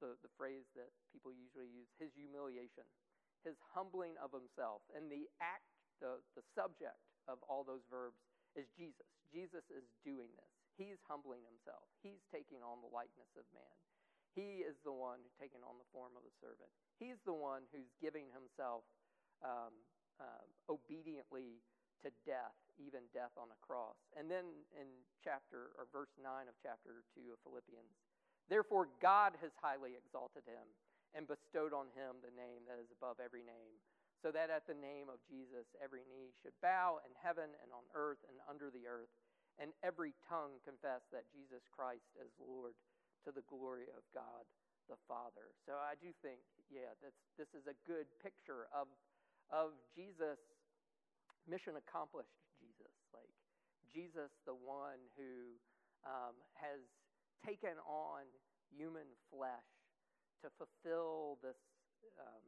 the, 0.00 0.16
the 0.24 0.32
phrase 0.40 0.64
that 0.80 0.88
people 1.12 1.28
usually 1.28 1.68
use, 1.68 1.92
his 2.00 2.08
humiliation, 2.16 2.88
his 3.44 3.60
humbling 3.76 4.16
of 4.16 4.32
himself. 4.32 4.80
And 4.96 5.12
the 5.12 5.28
act, 5.44 5.68
the, 6.00 6.24
the 6.32 6.44
subject 6.56 6.96
of 7.28 7.36
all 7.44 7.60
those 7.60 7.84
verbs 7.92 8.16
is 8.58 8.66
Jesus. 8.74 9.06
Jesus 9.30 9.64
is 9.70 9.86
doing 10.02 10.30
this. 10.34 10.52
He's 10.74 10.98
humbling 11.06 11.44
himself. 11.44 11.84
He's 12.00 12.24
taking 12.32 12.64
on 12.64 12.80
the 12.80 12.90
likeness 12.90 13.30
of 13.36 13.44
man. 13.52 13.76
He 14.32 14.62
is 14.62 14.78
the 14.86 14.94
one 14.94 15.18
who's 15.20 15.34
taking 15.36 15.60
on 15.66 15.76
the 15.76 15.88
form 15.90 16.14
of 16.14 16.22
a 16.22 16.32
servant. 16.38 16.70
He's 16.96 17.18
the 17.26 17.34
one 17.34 17.66
who's 17.74 17.90
giving 17.98 18.30
himself 18.30 18.86
um, 19.42 19.74
uh, 20.22 20.46
obediently 20.70 21.58
to 22.06 22.08
death, 22.24 22.56
even 22.80 23.04
death 23.12 23.34
on 23.36 23.52
a 23.52 23.58
cross. 23.60 23.98
And 24.16 24.30
then 24.30 24.46
in 24.72 24.88
chapter 25.20 25.74
or 25.76 25.90
verse 25.92 26.12
9 26.16 26.48
of 26.48 26.56
chapter 26.62 27.04
2 27.12 27.34
of 27.34 27.38
Philippians, 27.44 27.92
therefore 28.48 28.88
God 29.02 29.36
has 29.44 29.52
highly 29.60 29.98
exalted 29.98 30.46
him 30.48 30.64
and 31.12 31.26
bestowed 31.26 31.74
on 31.74 31.90
him 31.92 32.22
the 32.22 32.32
name 32.32 32.64
that 32.70 32.78
is 32.78 32.88
above 32.94 33.18
every 33.18 33.42
name, 33.42 33.76
so 34.20 34.28
that 34.30 34.52
at 34.52 34.68
the 34.68 34.76
name 34.76 35.08
of 35.08 35.20
Jesus 35.24 35.66
every 35.80 36.04
knee 36.06 36.32
should 36.44 36.54
bow 36.60 37.00
in 37.04 37.12
heaven 37.16 37.50
and 37.64 37.72
on 37.72 37.84
earth 37.96 38.20
and 38.28 38.36
under 38.44 38.68
the 38.68 38.84
earth 38.84 39.10
and 39.60 39.72
every 39.84 40.16
tongue 40.28 40.60
confess 40.64 41.04
that 41.12 41.28
Jesus 41.32 41.64
Christ 41.68 42.08
is 42.16 42.32
Lord 42.40 42.76
to 43.24 43.32
the 43.32 43.44
glory 43.48 43.88
of 43.92 44.04
God 44.16 44.44
the 44.88 44.98
Father. 45.06 45.54
So 45.64 45.78
I 45.78 45.94
do 46.02 46.10
think, 46.18 46.42
yeah, 46.66 46.90
that's, 46.98 47.22
this 47.38 47.54
is 47.54 47.70
a 47.70 47.76
good 47.86 48.10
picture 48.18 48.66
of, 48.74 48.90
of 49.54 49.78
Jesus, 49.94 50.42
mission 51.46 51.78
accomplished 51.78 52.34
Jesus. 52.58 52.90
Like 53.14 53.30
Jesus, 53.86 54.34
the 54.50 54.58
one 54.58 54.98
who 55.14 55.54
um, 56.02 56.34
has 56.58 56.82
taken 57.46 57.78
on 57.86 58.26
human 58.74 59.06
flesh 59.30 59.70
to 60.42 60.50
fulfill 60.58 61.38
this, 61.38 61.58
um, 62.18 62.44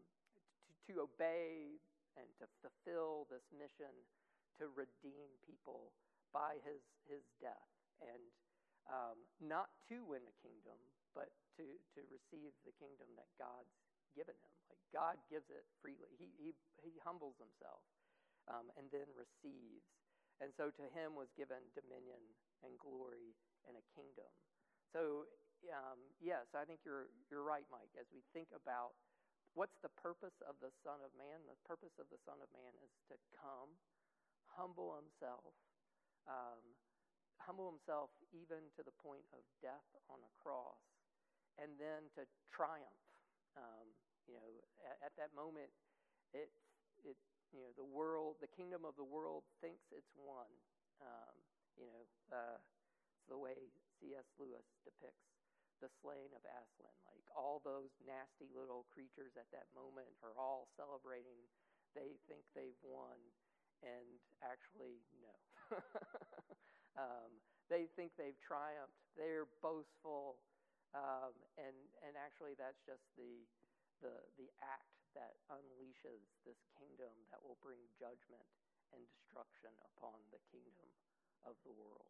to, 0.93 1.09
obey 1.09 1.80
and 2.20 2.28
to 2.36 2.45
fulfill 2.61 3.24
this 3.32 3.45
mission 3.57 3.93
to 4.61 4.68
redeem 4.76 5.32
people 5.49 5.97
by 6.36 6.61
his, 6.61 6.84
his 7.09 7.24
death, 7.40 7.72
and 8.05 8.20
um, 8.88 9.16
not 9.40 9.72
to 9.88 10.05
win 10.05 10.20
the 10.28 10.36
kingdom, 10.45 10.76
but 11.16 11.32
to, 11.57 11.64
to 11.97 12.01
receive 12.12 12.53
the 12.68 12.74
kingdom 12.76 13.09
that 13.16 13.28
God's 13.40 13.72
given 14.12 14.36
him. 14.36 14.55
Like 14.68 14.80
God 14.93 15.16
gives 15.32 15.49
it 15.49 15.64
freely. 15.80 16.12
He, 16.20 16.28
he, 16.36 16.53
he 16.84 17.01
humbles 17.01 17.36
himself 17.40 17.80
um, 18.49 18.68
and 18.76 18.88
then 18.93 19.09
receives. 19.16 19.84
And 20.40 20.53
so 20.57 20.68
to 20.74 20.84
him 20.93 21.14
was 21.14 21.30
given 21.38 21.61
dominion 21.76 22.20
and 22.64 22.74
glory 22.80 23.36
and 23.68 23.78
a 23.78 23.84
kingdom. 23.95 24.28
So, 24.90 25.30
um, 25.70 26.01
yes, 26.18 26.51
I 26.53 26.66
think 26.66 26.82
you're, 26.82 27.09
you're 27.30 27.47
right, 27.47 27.64
Mike. 27.70 27.93
As 27.95 28.09
we 28.11 28.20
think 28.34 28.51
about 28.53 28.99
what's 29.55 29.76
the 29.84 29.92
purpose 30.00 30.36
of 30.48 30.57
the 30.64 30.72
Son 30.80 31.00
of 31.05 31.12
Man, 31.16 31.44
the 31.44 31.59
purpose 31.68 31.92
of 32.00 32.09
the 32.09 32.20
Son 32.24 32.40
of 32.40 32.48
Man 32.57 32.72
is 32.80 32.92
to 33.12 33.16
come, 33.36 33.76
humble 34.57 34.96
himself, 34.96 35.53
um, 36.24 36.61
humble 37.36 37.68
himself 37.68 38.12
even 38.32 38.72
to 38.78 38.82
the 38.84 38.94
point 39.03 39.24
of 39.36 39.44
death 39.61 39.88
on 40.09 40.20
a 40.24 40.32
cross, 40.40 40.80
and 41.61 41.76
then 41.76 42.09
to 42.16 42.24
triumph. 42.48 43.05
Um, 43.53 43.92
you 44.24 44.32
know, 44.38 44.48
at, 44.88 45.12
at, 45.12 45.14
that 45.20 45.34
moment, 45.36 45.68
it, 46.32 46.48
it, 47.05 47.18
you 47.53 47.61
know, 47.61 47.72
the 47.76 47.84
world, 47.84 48.40
the 48.40 48.48
kingdom 48.48 48.88
of 48.88 48.96
the 48.96 49.05
world 49.05 49.44
thinks 49.61 49.84
it's 49.92 50.14
won. 50.16 50.48
Um, 51.05 51.36
you 51.76 51.84
know, 51.84 52.00
uh, 52.32 52.57
it's 52.57 53.28
the 53.28 53.36
way 53.36 53.68
C.S. 54.00 54.24
Lewis 54.40 54.64
depicts 54.86 55.41
the 55.83 55.91
slaying 55.99 56.30
of 56.39 56.47
Aslan. 56.47 56.95
Like 57.11 57.26
all 57.35 57.59
those 57.66 57.91
nasty 58.07 58.47
little 58.55 58.87
creatures 58.95 59.35
at 59.35 59.51
that 59.51 59.66
moment 59.74 60.09
are 60.22 60.39
all 60.39 60.70
celebrating. 60.78 61.43
They 61.99 62.16
think 62.30 62.47
they've 62.55 62.78
won, 62.87 63.18
and 63.83 64.07
actually, 64.41 65.03
no. 65.20 65.35
um, 67.03 67.30
they 67.66 67.91
think 67.99 68.14
they've 68.14 68.39
triumphed. 68.41 68.97
They're 69.18 69.51
boastful, 69.61 70.39
um, 70.95 71.35
and 71.59 71.76
and 72.07 72.14
actually, 72.16 72.55
that's 72.55 72.80
just 72.87 73.05
the 73.18 73.43
the 74.01 74.14
the 74.39 74.49
act 74.62 74.89
that 75.18 75.37
unleashes 75.53 76.24
this 76.49 76.57
kingdom 76.78 77.12
that 77.28 77.43
will 77.45 77.61
bring 77.61 77.83
judgment 78.01 78.49
and 78.97 79.05
destruction 79.05 79.72
upon 79.93 80.16
the 80.33 80.41
kingdom 80.49 80.89
of 81.45 81.59
the 81.68 81.74
world. 81.76 82.09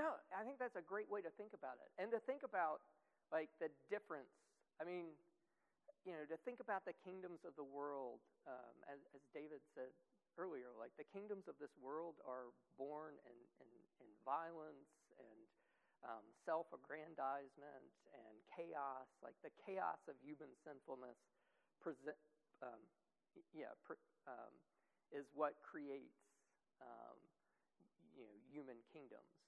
No, 0.00 0.16
I 0.32 0.48
think 0.48 0.56
that's 0.56 0.80
a 0.80 0.86
great 0.88 1.12
way 1.12 1.20
to 1.20 1.28
think 1.36 1.52
about 1.52 1.76
it. 1.76 1.92
And 2.00 2.08
to 2.16 2.20
think 2.24 2.40
about 2.40 2.80
like 3.28 3.52
the 3.60 3.68
difference. 3.92 4.32
I 4.80 4.88
mean, 4.88 5.12
you 6.08 6.16
know, 6.16 6.24
to 6.32 6.40
think 6.48 6.64
about 6.64 6.88
the 6.88 6.96
kingdoms 7.04 7.44
of 7.44 7.52
the 7.60 7.68
world, 7.68 8.24
um, 8.48 8.76
as, 8.88 8.96
as 9.12 9.20
David 9.36 9.60
said 9.76 9.92
earlier, 10.40 10.72
like 10.80 10.96
the 10.96 11.04
kingdoms 11.04 11.44
of 11.52 11.60
this 11.60 11.76
world 11.76 12.16
are 12.24 12.48
born 12.80 13.20
in, 13.28 13.36
in, 13.60 13.70
in 14.00 14.08
violence 14.24 14.88
and 15.20 15.40
um, 16.00 16.24
self 16.48 16.64
aggrandizement 16.72 17.92
and 18.16 18.34
chaos, 18.56 19.04
like 19.20 19.36
the 19.44 19.52
chaos 19.68 20.00
of 20.08 20.16
human 20.24 20.48
sinfulness 20.64 21.20
present, 21.84 22.16
um, 22.64 22.80
yeah, 23.52 23.68
um, 24.24 24.52
is 25.12 25.28
what 25.36 25.60
creates 25.60 26.24
um, 26.80 27.20
you 28.16 28.24
know, 28.24 28.36
human 28.48 28.80
kingdoms. 28.88 29.39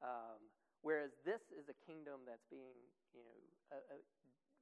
Um, 0.00 0.40
whereas 0.80 1.12
this 1.28 1.44
is 1.52 1.68
a 1.68 1.76
kingdom 1.84 2.24
that's 2.24 2.44
being, 2.48 2.76
you 3.12 3.20
know, 3.24 3.36
a, 3.72 3.78
a 3.94 3.98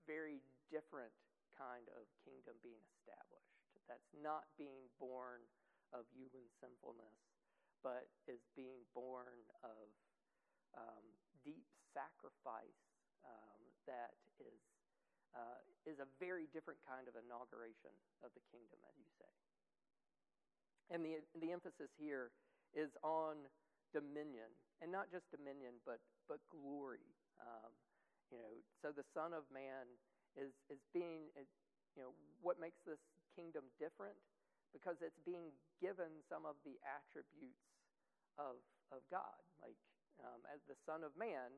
very 0.06 0.42
different 0.70 1.14
kind 1.54 1.86
of 1.94 2.06
kingdom 2.22 2.58
being 2.62 2.82
established. 2.98 3.54
That's 3.86 4.12
not 4.20 4.44
being 4.60 4.90
born 5.00 5.40
of 5.96 6.04
human 6.12 6.44
sinfulness, 6.60 7.16
but 7.80 8.10
is 8.28 8.42
being 8.52 8.84
born 8.92 9.32
of 9.64 9.88
um, 10.76 11.04
deep 11.40 11.64
sacrifice 11.96 12.82
um, 13.24 13.60
that 13.88 14.12
is 14.38 14.60
uh, 15.36 15.60
is 15.84 16.00
a 16.00 16.08
very 16.16 16.48
different 16.56 16.80
kind 16.88 17.04
of 17.04 17.14
inauguration 17.16 17.92
of 18.24 18.32
the 18.32 18.44
kingdom, 18.48 18.80
as 18.88 18.96
you 18.96 19.08
say. 19.20 19.32
And 20.92 21.00
the 21.04 21.20
the 21.40 21.52
emphasis 21.52 21.92
here 21.96 22.32
is 22.76 22.92
on 23.00 23.48
dominion, 23.92 24.50
and 24.80 24.90
not 24.92 25.10
just 25.10 25.28
dominion, 25.30 25.80
but 25.84 26.00
but 26.28 26.40
glory. 26.52 27.04
Um, 27.40 27.72
you 28.30 28.38
know, 28.38 28.60
so 28.82 28.92
the 28.92 29.06
Son 29.16 29.32
of 29.32 29.48
Man 29.52 29.88
is 30.36 30.52
is 30.68 30.80
being, 30.92 31.32
you 31.96 32.02
know, 32.02 32.12
what 32.40 32.60
makes 32.60 32.78
this 32.84 33.00
kingdom 33.34 33.64
different 33.78 34.16
because 34.72 35.00
it's 35.00 35.18
being 35.24 35.50
given 35.80 36.20
some 36.28 36.44
of 36.44 36.56
the 36.64 36.76
attributes 36.84 37.64
of 38.36 38.60
of 38.92 39.04
God, 39.10 39.40
like 39.60 39.76
um, 40.22 40.42
as 40.52 40.60
the 40.68 40.76
Son 40.86 41.04
of 41.04 41.14
Man, 41.16 41.52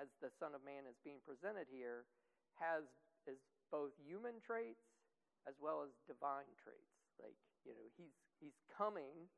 as 0.00 0.08
the 0.20 0.30
Son 0.40 0.54
of 0.54 0.62
Man 0.64 0.86
is 0.88 0.96
being 1.04 1.20
presented 1.24 1.68
here, 1.70 2.06
has 2.58 2.84
is 3.26 3.40
both 3.70 3.92
human 4.04 4.40
traits 4.40 4.84
as 5.48 5.54
well 5.60 5.84
as 5.84 5.92
divine 6.08 6.50
traits. 6.60 6.94
Like 7.20 7.36
you 7.64 7.72
know, 7.72 7.86
he's 7.96 8.16
he's 8.40 8.56
coming 8.72 9.28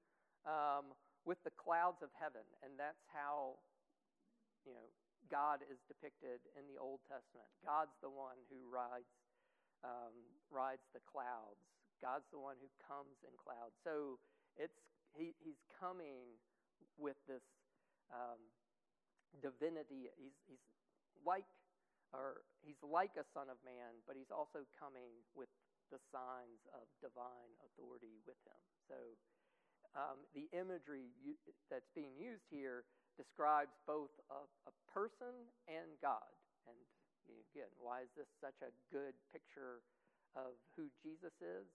um, 0.46 0.94
with 1.26 1.42
the 1.42 1.52
clouds 1.58 2.00
of 2.00 2.14
heaven, 2.14 2.46
and 2.62 2.78
that's 2.78 3.02
how 3.10 3.58
you 4.62 4.72
know 4.72 4.88
God 5.26 5.66
is 5.66 5.82
depicted 5.90 6.40
in 6.54 6.64
the 6.70 6.78
Old 6.78 7.02
Testament. 7.10 7.50
God's 7.66 7.94
the 8.00 8.10
one 8.10 8.38
who 8.48 8.62
rides 8.70 9.10
um, 9.82 10.14
rides 10.48 10.86
the 10.94 11.02
clouds. 11.04 11.60
God's 11.98 12.28
the 12.30 12.38
one 12.38 12.56
who 12.62 12.70
comes 12.78 13.18
in 13.26 13.34
clouds. 13.36 13.74
So 13.82 14.22
it's 14.54 14.78
he, 15.16 15.34
he's 15.42 15.60
coming 15.80 16.38
with 16.96 17.16
this 17.26 17.44
um, 18.12 18.40
divinity. 19.40 20.12
He's, 20.16 20.36
he's 20.46 20.64
like, 21.24 21.48
or 22.12 22.46
he's 22.62 22.78
like 22.84 23.16
a 23.18 23.26
son 23.34 23.48
of 23.50 23.58
man, 23.64 23.98
but 24.06 24.14
he's 24.14 24.30
also 24.30 24.64
coming 24.76 25.10
with 25.34 25.50
the 25.90 25.98
signs 26.10 26.62
of 26.74 26.86
divine 27.00 27.52
authority 27.62 28.20
with 28.26 28.38
him. 28.46 28.60
So 28.90 28.96
um, 29.96 30.20
the 30.36 30.44
imagery 30.52 31.08
that's 31.72 31.88
being 31.96 32.12
used 32.20 32.44
here 32.52 32.84
describes 33.16 33.72
both 33.88 34.12
a, 34.28 34.44
a 34.68 34.74
person 34.92 35.32
and 35.66 35.88
God. 36.04 36.28
And 36.68 36.76
again, 37.50 37.72
why 37.80 38.04
is 38.04 38.12
this 38.12 38.28
such 38.38 38.60
a 38.60 38.70
good 38.92 39.16
picture 39.32 39.80
of 40.36 40.52
who 40.76 40.92
Jesus 41.00 41.32
is? 41.40 41.66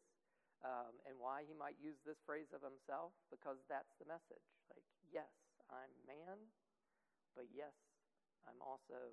Um, 0.62 0.94
and 1.10 1.18
why 1.18 1.42
he 1.50 1.58
might 1.58 1.74
use 1.82 1.98
this 2.06 2.22
phrase 2.22 2.54
of 2.54 2.62
himself? 2.62 3.10
Because 3.34 3.58
that's 3.66 3.90
the 3.98 4.06
message. 4.06 4.46
Like, 4.70 4.86
yes, 5.10 5.34
I'm 5.74 5.90
man, 6.06 6.38
but 7.34 7.50
yes, 7.50 7.74
I'm 8.46 8.62
also 8.62 9.10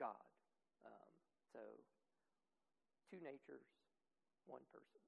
God. 0.00 0.24
Um, 0.88 1.12
so, 1.52 1.60
two 3.12 3.20
natures, 3.20 3.68
one 4.48 4.64
person. 4.72 5.04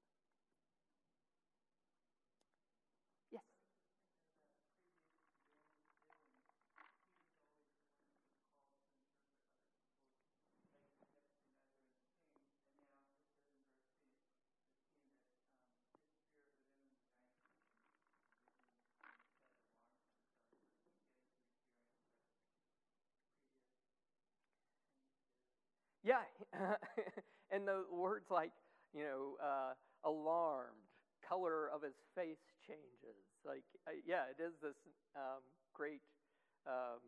Yeah, 26.02 26.24
and 27.52 27.66
the 27.66 27.86
words 27.90 28.26
like, 28.30 28.52
you 28.92 29.02
know, 29.06 29.38
uh, 29.38 29.72
alarmed, 30.04 30.82
color 31.22 31.70
of 31.70 31.82
his 31.82 31.94
face 32.18 32.42
changes. 32.66 33.22
Like, 33.46 33.64
uh, 33.86 33.94
yeah, 34.02 34.26
it 34.30 34.42
is 34.42 34.54
this 34.58 34.76
um, 35.14 35.44
great 35.72 36.02
um, 36.66 37.00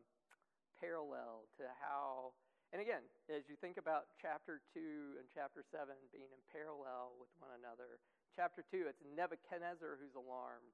parallel 0.78 1.50
to 1.58 1.66
how, 1.82 2.32
and 2.70 2.78
again, 2.78 3.02
as 3.28 3.44
you 3.50 3.58
think 3.58 3.76
about 3.76 4.14
chapter 4.22 4.62
2 4.72 5.18
and 5.18 5.26
chapter 5.34 5.66
7 5.74 5.90
being 6.14 6.30
in 6.30 6.42
parallel 6.54 7.18
with 7.18 7.30
one 7.42 7.52
another, 7.58 7.98
chapter 8.38 8.64
2, 8.70 8.88
it's 8.88 9.02
Nebuchadnezzar 9.02 9.98
who's 9.98 10.14
alarmed, 10.16 10.72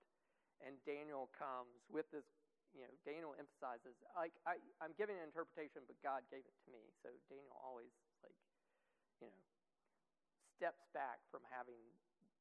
and 0.62 0.76
Daniel 0.84 1.32
comes 1.34 1.82
with 1.88 2.06
this 2.12 2.26
you 2.76 2.84
know, 2.84 2.92
Daniel 3.00 3.32
emphasizes, 3.32 3.96
like, 4.12 4.36
I, 4.44 4.60
I'm 4.84 4.92
giving 5.00 5.16
an 5.16 5.24
interpretation, 5.24 5.88
but 5.88 5.96
God 6.04 6.20
gave 6.28 6.44
it 6.44 6.56
to 6.62 6.68
me. 6.68 6.84
So 7.00 7.08
Daniel 7.32 7.56
always, 7.64 7.88
like, 8.20 8.36
you 9.20 9.28
know, 9.28 9.42
steps 10.56 10.86
back 10.94 11.22
from 11.30 11.42
having 11.50 11.78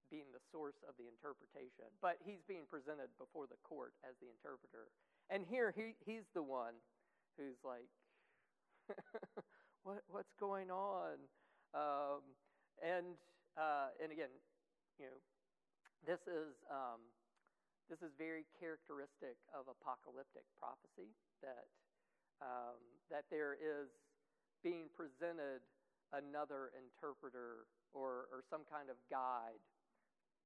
being 0.08 0.32
the 0.32 0.40
source 0.56 0.80
of 0.88 0.96
the 0.96 1.04
interpretation. 1.04 1.92
But 2.00 2.16
he's 2.24 2.40
being 2.48 2.64
presented 2.64 3.12
before 3.20 3.44
the 3.44 3.60
court 3.68 3.92
as 4.08 4.16
the 4.24 4.32
interpreter. 4.32 4.88
And 5.28 5.44
here 5.44 5.76
he, 5.76 6.00
he's 6.08 6.24
the 6.32 6.44
one 6.44 6.80
who's 7.36 7.60
like, 7.68 7.92
what, 9.84 10.00
what's 10.08 10.32
going 10.40 10.72
on? 10.72 11.20
Um, 11.76 12.24
and, 12.80 13.20
uh, 13.60 13.92
and 14.00 14.16
again, 14.16 14.32
you 14.96 15.12
know, 15.12 15.20
this 16.08 16.24
is 16.24 16.56
um, 16.72 17.04
this 17.88 18.04
is 18.04 18.12
very 18.20 18.44
characteristic 18.60 19.40
of 19.56 19.72
apocalyptic 19.72 20.44
prophecy 20.60 21.16
that, 21.40 21.72
um, 22.44 22.76
that 23.08 23.24
there 23.32 23.56
is 23.56 23.88
being 24.60 24.92
presented 24.92 25.64
another 26.16 26.72
interpreter 26.76 27.68
or, 27.92 28.32
or 28.32 28.44
some 28.48 28.64
kind 28.68 28.88
of 28.88 28.98
guide 29.12 29.60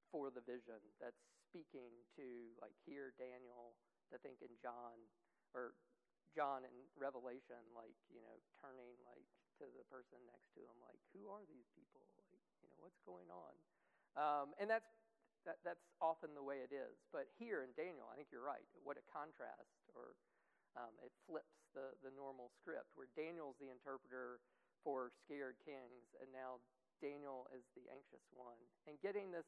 for 0.09 0.33
the 0.33 0.43
vision 0.43 0.81
that's 0.99 1.21
speaking 1.47 1.91
to, 2.17 2.55
like 2.59 2.75
here, 2.87 3.15
Daniel, 3.15 3.75
I 4.11 4.19
think 4.19 4.43
in 4.43 4.51
John, 4.59 4.97
or 5.55 5.75
John 6.35 6.63
in 6.63 6.75
Revelation, 6.95 7.59
like, 7.75 7.95
you 8.11 8.23
know, 8.23 8.39
turning 8.59 8.95
like 9.03 9.23
to 9.59 9.67
the 9.71 9.87
person 9.87 10.19
next 10.27 10.51
to 10.55 10.63
him, 10.63 10.77
like, 10.83 10.99
who 11.11 11.27
are 11.27 11.43
these 11.47 11.67
people? 11.75 12.03
Like, 12.15 12.39
you 12.63 12.67
know, 12.71 12.79
what's 12.79 12.99
going 13.03 13.27
on? 13.31 13.53
Um, 14.15 14.47
and 14.59 14.67
that's 14.67 14.87
that, 15.47 15.57
that's 15.65 15.81
often 15.97 16.37
the 16.37 16.45
way 16.45 16.61
it 16.61 16.69
is. 16.69 17.01
But 17.09 17.25
here 17.41 17.65
in 17.65 17.73
Daniel, 17.73 18.05
I 18.11 18.13
think 18.13 18.29
you're 18.29 18.45
right. 18.45 18.67
What 18.85 19.01
a 19.01 19.05
contrast, 19.09 19.73
or 19.97 20.13
um, 20.77 20.93
it 21.01 21.09
flips 21.25 21.57
the, 21.73 21.97
the 22.05 22.13
normal 22.13 22.53
script, 22.61 22.93
where 22.93 23.09
Daniel's 23.17 23.57
the 23.57 23.73
interpreter 23.73 24.37
for 24.83 25.11
scared 25.23 25.57
kings, 25.65 26.05
and 26.19 26.29
now 26.33 26.61
Daniel 27.01 27.47
is 27.55 27.65
the 27.73 27.85
anxious 27.89 28.23
one, 28.33 28.59
and 28.85 28.97
getting 29.01 29.31
this 29.31 29.47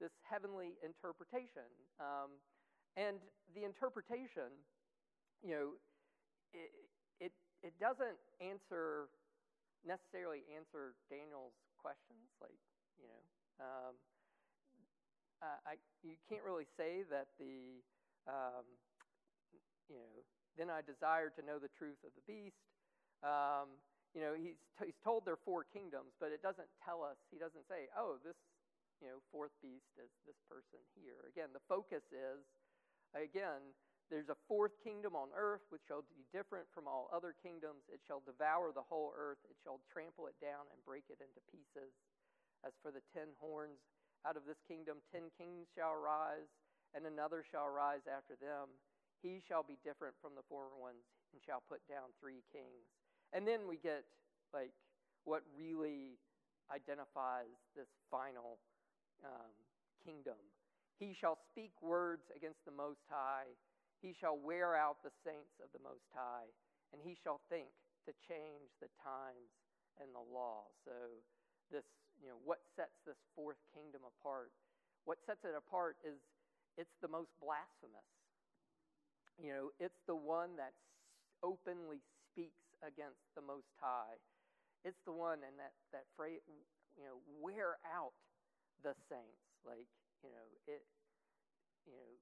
this 0.00 0.14
heavenly 0.24 0.80
interpretation. 0.80 1.68
Um, 2.00 2.40
and 2.96 3.20
the 3.54 3.68
interpretation, 3.68 4.48
you 5.44 5.52
know, 5.52 5.66
it, 6.56 6.72
it 7.20 7.32
it 7.62 7.74
doesn't 7.78 8.18
answer 8.40 9.12
necessarily 9.84 10.44
answer 10.52 10.96
Daniel's 11.08 11.56
questions, 11.78 12.32
like 12.40 12.58
you 12.98 13.06
know. 13.08 13.22
Um, 13.60 13.94
I, 15.40 15.80
you 16.04 16.20
can't 16.28 16.44
really 16.44 16.68
say 16.76 17.00
that 17.08 17.32
the, 17.40 17.80
um, 18.28 18.68
you 19.88 19.96
know, 19.96 20.12
then 20.60 20.68
I 20.68 20.84
desired 20.84 21.32
to 21.40 21.42
know 21.42 21.56
the 21.56 21.72
truth 21.80 21.96
of 22.04 22.12
the 22.12 22.24
beast. 22.28 22.60
Um, 23.24 23.80
you 24.14 24.20
know, 24.20 24.34
he's, 24.34 24.58
t- 24.78 24.90
he's 24.90 25.00
told 25.02 25.22
there 25.22 25.38
are 25.38 25.46
four 25.46 25.62
kingdoms, 25.62 26.14
but 26.18 26.34
it 26.34 26.42
doesn't 26.42 26.68
tell 26.82 27.06
us, 27.06 27.18
he 27.30 27.38
doesn't 27.38 27.66
say, 27.70 27.86
oh, 27.94 28.18
this, 28.26 28.34
you 28.98 29.08
know, 29.08 29.22
fourth 29.30 29.54
beast 29.62 29.90
is 29.96 30.10
this 30.26 30.38
person 30.50 30.82
here. 30.98 31.30
Again, 31.30 31.54
the 31.54 31.62
focus 31.70 32.04
is, 32.10 32.42
again, 33.14 33.62
there's 34.10 34.28
a 34.28 34.42
fourth 34.50 34.74
kingdom 34.82 35.14
on 35.14 35.30
earth 35.38 35.62
which 35.70 35.86
shall 35.86 36.02
be 36.02 36.26
different 36.34 36.66
from 36.74 36.90
all 36.90 37.06
other 37.14 37.30
kingdoms. 37.38 37.86
It 37.86 38.02
shall 38.02 38.18
devour 38.26 38.74
the 38.74 38.82
whole 38.82 39.14
earth. 39.14 39.38
It 39.46 39.54
shall 39.62 39.78
trample 39.86 40.26
it 40.26 40.34
down 40.42 40.66
and 40.74 40.82
break 40.82 41.06
it 41.06 41.22
into 41.22 41.38
pieces. 41.46 41.94
As 42.66 42.74
for 42.82 42.90
the 42.90 43.06
ten 43.14 43.30
horns, 43.38 43.78
out 44.26 44.34
of 44.34 44.44
this 44.50 44.58
kingdom 44.66 44.98
ten 45.14 45.30
kings 45.38 45.70
shall 45.72 45.94
rise, 45.94 46.50
and 46.92 47.06
another 47.06 47.46
shall 47.46 47.70
rise 47.70 48.02
after 48.10 48.34
them. 48.36 48.74
He 49.22 49.38
shall 49.46 49.62
be 49.62 49.78
different 49.86 50.18
from 50.18 50.34
the 50.34 50.44
former 50.50 50.74
ones 50.74 51.06
and 51.30 51.38
shall 51.40 51.62
put 51.70 51.80
down 51.86 52.10
three 52.18 52.42
kings. 52.50 52.90
And 53.32 53.46
then 53.46 53.68
we 53.68 53.76
get 53.76 54.04
like 54.52 54.72
what 55.24 55.42
really 55.56 56.18
identifies 56.74 57.54
this 57.76 57.88
final 58.10 58.58
um, 59.24 59.52
kingdom. 60.04 60.38
He 60.98 61.14
shall 61.18 61.38
speak 61.50 61.72
words 61.80 62.30
against 62.36 62.64
the 62.64 62.72
Most 62.72 63.00
High 63.08 63.54
he 64.00 64.16
shall 64.16 64.40
wear 64.40 64.72
out 64.72 65.04
the 65.04 65.12
saints 65.24 65.60
of 65.60 65.68
the 65.76 65.84
Most 65.84 66.08
High, 66.16 66.48
and 66.92 67.04
he 67.04 67.12
shall 67.12 67.44
think 67.52 67.68
to 68.08 68.16
change 68.24 68.72
the 68.80 68.88
times 68.96 69.52
and 70.00 70.08
the 70.16 70.24
law. 70.24 70.72
So, 70.88 71.20
this, 71.68 71.84
you 72.16 72.32
know, 72.32 72.40
what 72.40 72.64
sets 72.74 72.96
this 73.04 73.20
fourth 73.36 73.60
kingdom 73.76 74.00
apart? 74.08 74.56
What 75.04 75.20
sets 75.28 75.44
it 75.44 75.52
apart 75.52 76.00
is 76.00 76.16
it's 76.80 76.96
the 77.04 77.12
most 77.12 77.36
blasphemous. 77.44 78.08
You 79.36 79.52
know, 79.52 79.66
it's 79.76 80.00
the 80.08 80.16
one 80.16 80.56
that 80.56 80.72
openly 81.44 82.00
speaks 82.32 82.69
against 82.80 83.22
the 83.36 83.44
Most 83.44 83.70
High. 83.80 84.18
It's 84.84 85.00
the 85.04 85.12
one, 85.12 85.44
and 85.44 85.56
that, 85.60 85.76
that 85.92 86.08
phrase, 86.16 86.40
you 86.96 87.04
know, 87.04 87.20
wear 87.40 87.76
out 87.84 88.16
the 88.80 88.96
saints. 89.08 89.44
Like, 89.60 89.88
you 90.24 90.32
know, 90.32 90.46
it, 90.64 90.84
you 91.84 91.92
know, 91.92 92.12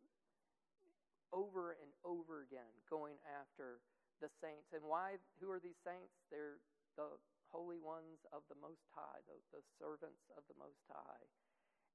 over 1.30 1.78
and 1.78 1.90
over 2.02 2.42
again, 2.42 2.72
going 2.90 3.14
after 3.38 3.78
the 4.18 4.30
saints. 4.42 4.74
And 4.74 4.82
why? 4.82 5.22
Who 5.38 5.50
are 5.54 5.62
these 5.62 5.78
saints? 5.86 6.10
They're 6.34 6.58
the 6.98 7.14
holy 7.54 7.78
ones 7.78 8.26
of 8.34 8.42
the 8.50 8.58
Most 8.58 8.82
High, 8.90 9.22
the, 9.30 9.38
the 9.54 9.62
servants 9.78 10.26
of 10.34 10.42
the 10.50 10.58
Most 10.58 10.82
High. 10.90 11.24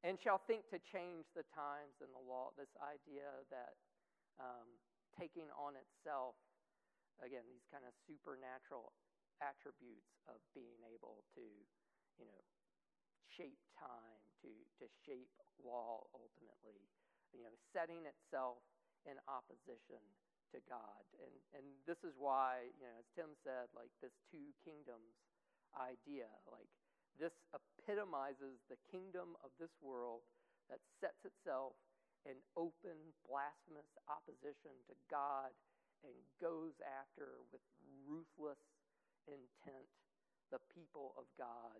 And 0.04 0.20
shall 0.20 0.40
think 0.48 0.68
to 0.72 0.80
change 0.92 1.28
the 1.32 1.48
times 1.56 2.00
and 2.04 2.12
the 2.12 2.24
law. 2.24 2.52
This 2.56 2.72
idea 2.80 3.28
that 3.52 3.76
um, 4.40 4.68
taking 5.16 5.48
on 5.56 5.76
itself, 5.80 6.36
again, 7.22 7.46
these 7.50 7.66
kind 7.70 7.86
of 7.86 7.94
supernatural 8.08 8.94
attributes 9.42 10.10
of 10.26 10.40
being 10.56 10.80
able 10.88 11.26
to, 11.36 11.46
you 12.18 12.26
know, 12.26 12.42
shape 13.34 13.60
time, 13.76 14.22
to, 14.46 14.50
to 14.80 14.86
shape 15.04 15.34
law 15.62 16.06
ultimately, 16.14 16.80
you 17.34 17.42
know, 17.42 17.54
setting 17.74 18.06
itself 18.06 18.62
in 19.10 19.18
opposition 19.26 20.00
to 20.54 20.62
God. 20.70 21.04
And, 21.18 21.34
and 21.58 21.66
this 21.90 22.00
is 22.06 22.14
why, 22.16 22.70
you 22.78 22.86
know, 22.86 22.96
as 23.02 23.10
Tim 23.18 23.34
said, 23.42 23.68
like 23.74 23.90
this 24.00 24.14
two 24.30 24.54
kingdoms 24.62 25.18
idea, 25.74 26.30
like 26.46 26.70
this 27.18 27.34
epitomizes 27.54 28.62
the 28.70 28.78
kingdom 28.94 29.34
of 29.42 29.50
this 29.58 29.74
world 29.82 30.22
that 30.70 30.82
sets 31.02 31.26
itself 31.26 31.74
in 32.24 32.38
open, 32.56 32.96
blasphemous 33.28 33.90
opposition 34.08 34.74
to 34.88 34.96
God 35.12 35.52
and 36.04 36.16
goes 36.40 36.76
after 36.84 37.42
with 37.52 37.64
ruthless 38.06 38.60
intent 39.28 39.88
the 40.52 40.60
people 40.76 41.16
of 41.18 41.26
God, 41.40 41.80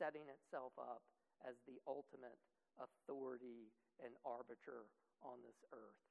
setting 0.00 0.26
itself 0.26 0.72
up 0.80 1.04
as 1.46 1.54
the 1.70 1.78
ultimate 1.86 2.40
authority 2.80 3.70
and 4.02 4.14
arbiter 4.26 4.90
on 5.22 5.38
this 5.44 5.58
earth. 5.70 6.02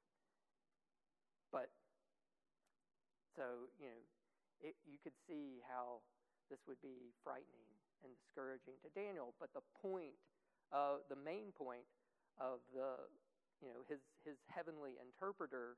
But 1.51 1.71
so, 3.35 3.71
you 3.79 3.87
know, 3.91 4.01
it, 4.59 4.75
you 4.87 4.97
could 5.03 5.15
see 5.27 5.61
how 5.67 6.01
this 6.49 6.59
would 6.67 6.81
be 6.81 7.13
frightening 7.23 7.71
and 8.03 8.11
discouraging 8.13 8.79
to 8.83 8.89
Daniel. 8.95 9.33
But 9.39 9.51
the 9.53 9.63
point, 9.81 10.17
uh, 10.71 11.03
the 11.09 11.19
main 11.19 11.51
point 11.55 11.85
of 12.39 12.61
the, 12.73 12.97
you 13.61 13.69
know, 13.69 13.81
his, 13.89 13.99
his 14.25 14.37
heavenly 14.47 14.97
interpreter 15.01 15.77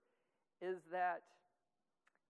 is 0.62 0.80
that, 0.92 1.24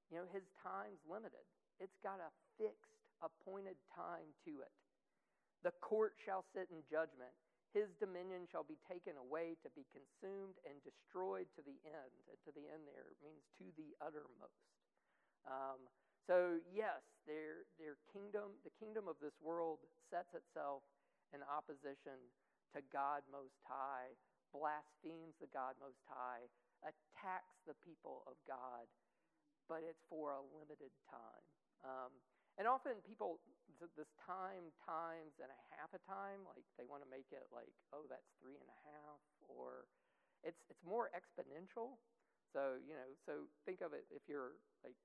you 0.09 0.17
know, 0.17 0.27
his 0.33 0.45
time's 0.61 0.99
limited. 1.05 1.45
It's 1.77 1.97
got 2.01 2.19
a 2.19 2.33
fixed, 2.57 2.97
appointed 3.21 3.77
time 3.93 4.33
to 4.45 4.61
it. 4.65 4.73
The 5.63 5.75
court 5.79 6.17
shall 6.19 6.43
sit 6.55 6.67
in 6.73 6.81
judgment. 6.89 7.31
His 7.75 7.93
dominion 8.01 8.49
shall 8.49 8.65
be 8.65 8.81
taken 8.89 9.13
away 9.19 9.53
to 9.61 9.69
be 9.77 9.85
consumed 9.93 10.57
and 10.65 10.81
destroyed 10.81 11.45
to 11.53 11.61
the 11.61 11.77
end. 11.85 12.13
And 12.25 12.37
to 12.47 12.51
the 12.55 12.65
end 12.65 12.89
there 12.89 13.13
means 13.21 13.45
to 13.61 13.65
the 13.77 13.93
uttermost. 14.01 14.65
Um, 15.45 15.85
so 16.25 16.57
yes, 16.73 17.01
their 17.29 17.65
their 17.77 17.97
kingdom, 18.09 18.57
the 18.65 18.73
kingdom 18.81 19.05
of 19.09 19.17
this 19.21 19.35
world, 19.41 19.81
sets 20.09 20.33
itself 20.33 20.81
in 21.33 21.45
opposition 21.45 22.17
to 22.73 22.81
God 22.93 23.25
Most 23.29 23.57
High, 23.65 24.13
blasphemes 24.53 25.37
the 25.37 25.49
God 25.53 25.77
Most 25.77 26.01
High, 26.09 26.45
attacks 26.85 27.57
the 27.65 27.77
people 27.85 28.25
of 28.25 28.37
God, 28.45 28.85
but 29.69 29.85
it's 29.85 30.01
for 30.09 30.33
a 30.33 30.41
limited 30.57 30.89
time. 31.07 31.45
Um, 31.85 32.11
and 32.57 32.67
often 32.67 32.99
people, 33.05 33.39
this 33.95 34.11
time, 34.19 34.73
times, 34.83 35.37
and 35.39 35.47
a 35.47 35.59
half 35.79 35.93
a 35.95 36.01
time, 36.03 36.43
like 36.49 36.65
they 36.75 36.83
want 36.83 37.05
to 37.05 37.09
make 37.09 37.29
it 37.31 37.47
like, 37.53 37.71
oh, 37.95 38.03
that's 38.09 38.27
three 38.41 38.59
and 38.59 38.67
a 38.67 38.79
half, 38.89 39.21
or 39.47 39.87
it's, 40.43 40.59
it's 40.67 40.83
more 40.83 41.07
exponential. 41.15 41.95
So, 42.51 42.81
you 42.81 42.97
know, 42.97 43.07
so 43.23 43.47
think 43.63 43.79
of 43.85 43.93
it 43.93 44.09
if 44.09 44.25
you're 44.27 44.57
like, 44.83 44.97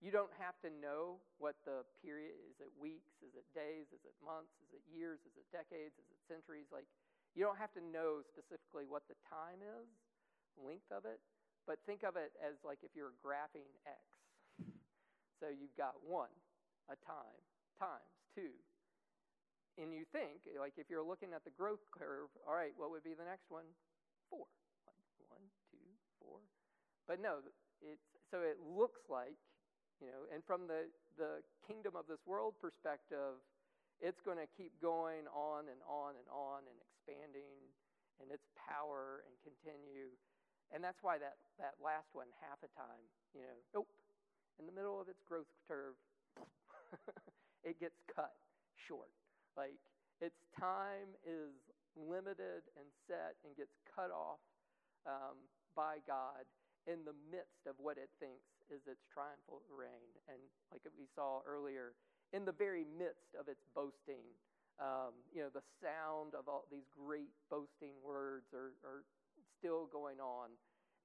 you 0.00 0.14
don't 0.14 0.32
have 0.38 0.54
to 0.62 0.70
know 0.78 1.18
what 1.42 1.58
the 1.66 1.82
period 2.02 2.34
is 2.46 2.58
it 2.62 2.70
weeks, 2.78 3.18
is 3.22 3.34
it 3.34 3.46
days, 3.50 3.90
is 3.90 4.02
it 4.06 4.14
months, 4.22 4.54
is 4.62 4.70
it 4.74 4.82
years, 4.86 5.18
is 5.26 5.34
it 5.34 5.46
decades, 5.50 5.94
is 5.98 6.08
it 6.08 6.18
centuries? 6.30 6.70
Like, 6.70 6.86
you 7.34 7.42
don't 7.42 7.58
have 7.58 7.74
to 7.74 7.82
know 7.82 8.22
specifically 8.26 8.86
what 8.86 9.06
the 9.10 9.18
time 9.26 9.58
is, 9.62 9.86
length 10.58 10.90
of 10.90 11.06
it, 11.06 11.18
but 11.68 11.76
think 11.84 12.00
of 12.00 12.16
it 12.16 12.32
as 12.40 12.56
like 12.64 12.80
if 12.80 12.96
you're 12.96 13.12
graphing 13.20 13.68
X. 13.84 14.00
So 15.36 15.52
you've 15.52 15.76
got 15.76 16.00
one, 16.00 16.32
a 16.88 16.96
time, 17.04 17.44
times 17.76 18.16
two. 18.32 18.56
And 19.76 19.94
you 19.94 20.02
think, 20.10 20.48
like 20.58 20.74
if 20.80 20.90
you're 20.90 21.04
looking 21.04 21.36
at 21.36 21.44
the 21.44 21.54
growth 21.54 21.84
curve, 21.94 22.32
all 22.48 22.56
right, 22.56 22.74
what 22.74 22.90
would 22.90 23.04
be 23.04 23.14
the 23.14 23.28
next 23.28 23.46
one? 23.52 23.68
Four. 24.32 24.48
Like 24.88 24.98
one, 25.30 25.44
two, 25.70 25.86
four. 26.18 26.42
But 27.06 27.22
no, 27.22 27.44
it's 27.78 28.08
so 28.32 28.42
it 28.42 28.58
looks 28.58 29.06
like, 29.06 29.38
you 30.02 30.10
know, 30.10 30.26
and 30.34 30.42
from 30.42 30.66
the, 30.66 30.90
the 31.20 31.44
kingdom 31.68 31.94
of 31.94 32.10
this 32.10 32.24
world 32.26 32.58
perspective, 32.58 33.38
it's 34.00 34.18
going 34.24 34.40
to 34.40 34.48
keep 34.56 34.74
going 34.82 35.28
on 35.30 35.70
and 35.70 35.78
on 35.86 36.18
and 36.18 36.26
on 36.32 36.66
and 36.66 36.76
expanding 36.80 37.60
and 38.18 38.34
its 38.34 38.46
power 38.58 39.22
and 39.28 39.34
continue. 39.46 40.10
And 40.74 40.84
that's 40.84 41.00
why 41.00 41.16
that, 41.16 41.40
that 41.56 41.80
last 41.80 42.12
one, 42.12 42.28
half 42.44 42.60
a 42.60 42.70
time, 42.76 43.02
you 43.32 43.40
know, 43.40 43.58
nope, 43.72 43.88
in 44.60 44.66
the 44.66 44.74
middle 44.74 45.00
of 45.00 45.08
its 45.08 45.22
growth 45.24 45.48
curve, 45.64 45.96
it 47.64 47.80
gets 47.80 47.96
cut 48.12 48.36
short. 48.76 49.10
Like 49.56 49.80
its 50.20 50.38
time 50.58 51.16
is 51.24 51.56
limited 51.96 52.68
and 52.76 52.86
set 53.08 53.34
and 53.42 53.56
gets 53.56 53.74
cut 53.88 54.12
off 54.12 54.42
um, 55.08 55.40
by 55.74 56.04
God 56.06 56.44
in 56.86 57.04
the 57.04 57.16
midst 57.32 57.68
of 57.68 57.76
what 57.80 57.96
it 57.96 58.08
thinks 58.20 58.48
is 58.68 58.84
its 58.88 59.04
triumphal 59.12 59.64
reign. 59.72 60.12
And 60.28 60.40
like 60.72 60.84
we 60.96 61.08
saw 61.16 61.40
earlier, 61.44 61.96
in 62.32 62.44
the 62.44 62.52
very 62.52 62.84
midst 62.84 63.32
of 63.38 63.48
its 63.48 63.64
boasting, 63.72 64.24
um, 64.78 65.16
you 65.34 65.42
know, 65.42 65.50
the 65.50 65.64
sound 65.82 66.36
of 66.38 66.46
all 66.46 66.64
these 66.70 66.86
great 66.94 67.32
boasting 67.50 67.96
words 68.04 68.52
are, 68.54 68.76
are 68.86 69.02
still 69.58 69.90
going 69.90 70.22
on. 70.22 70.54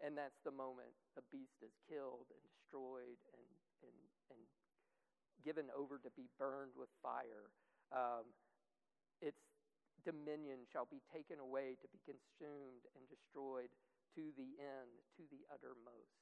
And 0.02 0.18
that's 0.18 0.38
the 0.44 0.54
moment 0.54 0.94
the 1.16 1.26
beast 1.32 1.58
is 1.64 1.74
killed 1.90 2.28
and 2.30 2.42
destroyed 2.46 3.20
and, 3.34 3.50
and, 3.86 3.98
and 4.34 4.42
given 5.42 5.68
over 5.74 6.00
to 6.02 6.12
be 6.14 6.28
burned 6.38 6.76
with 6.76 6.90
fire. 7.02 7.52
Um, 7.94 8.30
its 9.22 9.40
dominion 10.04 10.68
shall 10.72 10.88
be 10.90 11.00
taken 11.14 11.40
away 11.40 11.80
to 11.80 11.88
be 11.92 12.02
consumed 12.04 12.84
and 12.96 13.04
destroyed 13.08 13.72
to 14.18 14.34
the 14.36 14.60
end, 14.60 14.92
to 15.16 15.24
the 15.32 15.44
uttermost. 15.48 16.20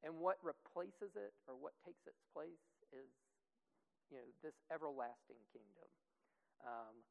And 0.00 0.22
what 0.22 0.38
replaces 0.40 1.18
it 1.18 1.34
or 1.50 1.58
what 1.58 1.74
takes 1.82 2.06
its 2.06 2.22
place 2.32 2.64
is, 2.94 3.10
you 4.08 4.16
know, 4.16 4.28
this 4.40 4.56
everlasting 4.72 5.42
kingdom. 5.52 5.90
Um, 6.64 7.02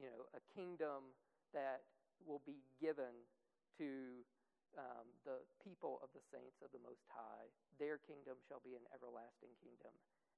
you 0.00 0.08
know, 0.08 0.26
a 0.32 0.42
kingdom 0.56 1.12
that 1.52 1.84
will 2.24 2.42
be 2.48 2.64
given 2.80 3.12
to 3.80 4.20
um, 4.76 5.08
the 5.24 5.40
people 5.64 5.98
of 6.04 6.12
the 6.12 6.22
saints 6.30 6.60
of 6.60 6.70
the 6.70 6.84
Most 6.84 7.02
High. 7.10 7.48
Their 7.80 7.98
kingdom 7.98 8.38
shall 8.44 8.60
be 8.60 8.76
an 8.76 8.86
everlasting 8.92 9.56
kingdom, 9.64 9.90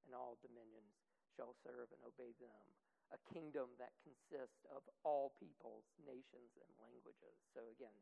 and 0.07 0.15
all 0.15 0.39
dominions 0.41 0.95
shall 1.35 1.59
serve 1.67 1.91
and 1.91 2.01
obey 2.07 2.33
them. 2.39 2.65
A 3.13 3.21
kingdom 3.29 3.69
that 3.77 3.93
consists 4.01 4.65
of 4.73 4.81
all 5.05 5.37
peoples, 5.37 5.85
nations, 6.01 6.55
and 6.57 6.73
languages. 6.81 7.37
So 7.53 7.69
again, 7.69 7.99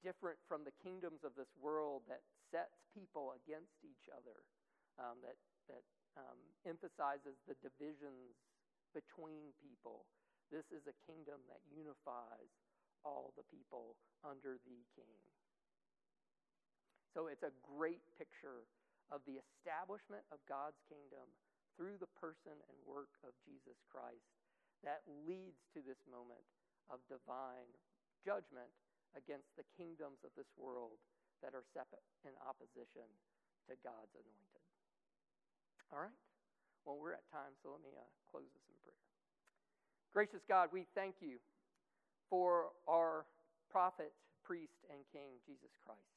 different 0.00 0.40
from 0.48 0.64
the 0.64 0.72
kingdoms 0.80 1.20
of 1.20 1.36
this 1.36 1.52
world 1.60 2.06
that 2.08 2.24
sets 2.48 2.80
people 2.96 3.36
against 3.36 3.76
each 3.84 4.08
other, 4.08 4.46
um, 4.96 5.20
that, 5.20 5.36
that 5.68 5.84
um, 6.16 6.38
emphasizes 6.64 7.36
the 7.44 7.58
divisions 7.60 8.40
between 8.96 9.52
people. 9.60 10.08
This 10.48 10.64
is 10.72 10.88
a 10.88 10.96
kingdom 11.04 11.44
that 11.52 11.60
unifies 11.68 12.48
all 13.04 13.34
the 13.36 13.46
people 13.50 13.98
under 14.26 14.58
the 14.66 14.80
king. 14.94 15.18
So 17.14 17.26
it's 17.26 17.46
a 17.46 17.54
great 17.64 18.02
picture 18.14 18.68
of 19.08 19.24
the 19.24 19.40
establishment 19.40 20.22
of 20.28 20.38
God's 20.46 20.78
kingdom 20.86 21.26
through 21.74 21.96
the 21.98 22.10
person 22.18 22.54
and 22.54 22.76
work 22.84 23.10
of 23.24 23.34
Jesus 23.46 23.78
Christ 23.88 24.28
that 24.86 25.02
leads 25.26 25.58
to 25.74 25.82
this 25.82 25.98
moment 26.06 26.42
of 26.90 27.02
divine 27.10 27.70
judgment 28.22 28.70
against 29.16 29.48
the 29.56 29.66
kingdoms 29.74 30.20
of 30.22 30.30
this 30.36 30.50
world 30.54 31.00
that 31.42 31.54
are 31.54 31.66
set 31.74 31.86
in 32.26 32.34
opposition 32.42 33.06
to 33.70 33.74
God's 33.82 34.14
anointed. 34.14 34.66
All 35.90 36.02
right? 36.02 36.18
Well, 36.84 36.98
we're 36.98 37.16
at 37.16 37.26
time, 37.30 37.54
so 37.62 37.72
let 37.72 37.82
me 37.82 37.94
uh, 37.94 38.04
close 38.30 38.48
this 38.48 38.66
in 38.68 38.76
prayer. 38.82 39.02
Gracious 40.12 40.42
God, 40.48 40.70
we 40.72 40.86
thank 40.94 41.20
you 41.20 41.38
for 42.30 42.76
our 42.86 43.26
prophet, 43.70 44.12
priest, 44.44 44.84
and 44.88 45.00
king, 45.12 45.40
Jesus 45.44 45.72
Christ. 45.84 46.12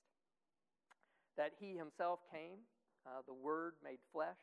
That 1.35 1.55
he 1.59 1.75
himself 1.75 2.19
came, 2.31 2.63
uh, 3.07 3.23
the 3.27 3.35
Word 3.35 3.79
made 3.83 3.99
flesh, 4.11 4.39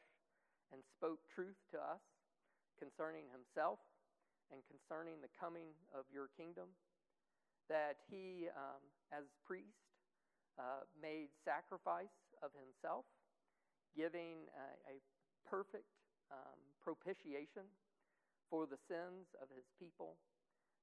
and 0.72 0.80
spoke 0.96 1.20
truth 1.32 1.56
to 1.72 1.78
us 1.78 2.02
concerning 2.76 3.28
himself 3.32 3.80
and 4.52 4.60
concerning 4.68 5.20
the 5.20 5.32
coming 5.36 5.76
of 5.92 6.04
your 6.12 6.28
kingdom 6.36 6.72
that 7.68 8.00
he, 8.08 8.48
um, 8.56 8.80
as 9.12 9.28
priest, 9.44 9.76
uh, 10.56 10.88
made 10.96 11.28
sacrifice 11.44 12.12
of 12.40 12.50
himself, 12.56 13.04
giving 13.92 14.48
a, 14.56 14.96
a 14.96 14.96
perfect 15.44 15.88
um, 16.32 16.58
propitiation 16.80 17.68
for 18.48 18.64
the 18.64 18.80
sins 18.88 19.28
of 19.40 19.52
his 19.52 19.68
people, 19.76 20.16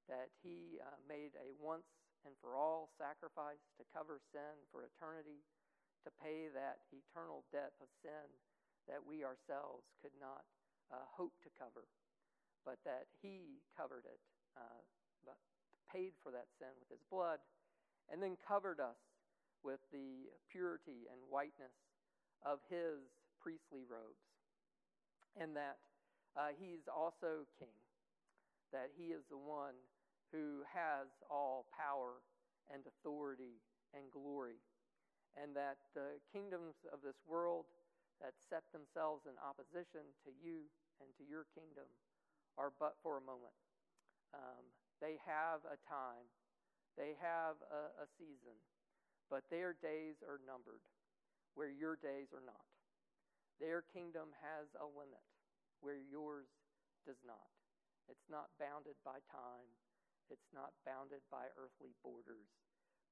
that 0.10 0.30
he 0.46 0.82
uh, 0.82 0.98
made 1.10 1.34
a 1.38 1.54
once 1.58 1.88
and 2.26 2.34
for 2.42 2.58
all 2.58 2.90
sacrifice 2.98 3.62
to 3.78 3.86
cover 3.94 4.18
sin 4.34 4.58
for 4.74 4.82
eternity, 4.86 5.46
to 6.06 6.10
pay 6.22 6.50
that 6.54 6.86
eternal 6.90 7.46
debt 7.54 7.74
of 7.82 7.90
sin 8.02 8.30
that 8.90 9.02
we 9.02 9.26
ourselves 9.26 9.86
could 10.02 10.14
not 10.18 10.46
uh, 10.94 11.06
hope 11.14 11.34
to 11.42 11.50
cover, 11.58 11.90
but 12.66 12.78
that 12.86 13.10
he 13.22 13.62
covered 13.74 14.06
it 14.06 14.22
uh, 14.58 14.82
paid 15.96 16.12
for 16.20 16.32
that 16.36 16.52
sin 16.60 16.76
with 16.76 16.92
his 16.92 17.04
blood, 17.08 17.40
and 18.12 18.22
then 18.22 18.36
covered 18.44 18.84
us 18.84 19.00
with 19.64 19.80
the 19.96 20.28
purity 20.52 21.08
and 21.08 21.18
whiteness 21.32 21.74
of 22.44 22.60
his 22.70 23.00
priestly 23.40 23.88
robes. 23.88 24.28
And 25.40 25.56
that 25.56 25.80
uh, 26.36 26.52
he's 26.60 26.86
also 26.92 27.48
king, 27.56 27.76
that 28.72 28.92
he 29.00 29.16
is 29.16 29.24
the 29.32 29.40
one 29.40 29.76
who 30.36 30.68
has 30.68 31.08
all 31.32 31.64
power 31.72 32.20
and 32.68 32.84
authority 32.84 33.64
and 33.96 34.12
glory, 34.12 34.60
and 35.40 35.56
that 35.56 35.80
the 35.96 36.20
kingdoms 36.36 36.76
of 36.92 37.00
this 37.00 37.24
world 37.24 37.72
that 38.20 38.36
set 38.52 38.68
themselves 38.76 39.24
in 39.24 39.40
opposition 39.40 40.04
to 40.28 40.36
you 40.44 40.68
and 41.00 41.08
to 41.16 41.24
your 41.24 41.48
kingdom 41.56 41.88
are 42.60 42.76
but 42.76 43.00
for 43.00 43.16
a 43.16 43.24
moment. 43.24 43.56
Um, 44.36 44.68
they 45.00 45.16
have 45.24 45.64
a 45.72 45.80
time, 45.88 46.28
they 47.00 47.16
have 47.24 47.56
a, 47.72 48.04
a 48.04 48.08
season, 48.20 48.60
but 49.32 49.48
their 49.48 49.72
days 49.80 50.20
are 50.20 50.44
numbered, 50.44 50.84
where 51.56 51.72
your 51.72 51.96
days 51.96 52.36
are 52.36 52.44
not. 52.44 52.68
Their 53.64 53.88
kingdom 53.88 54.36
has 54.44 54.68
a 54.76 54.88
limit, 54.88 55.24
where 55.80 56.00
yours 56.00 56.52
does 57.08 57.20
not. 57.24 57.48
It's 58.12 58.28
not 58.28 58.52
bounded 58.60 59.00
by 59.08 59.24
time, 59.32 59.72
it's 60.30 60.52
not 60.54 60.74
bounded 60.84 61.22
by 61.30 61.52
earthly 61.56 61.94
borders, 62.02 62.50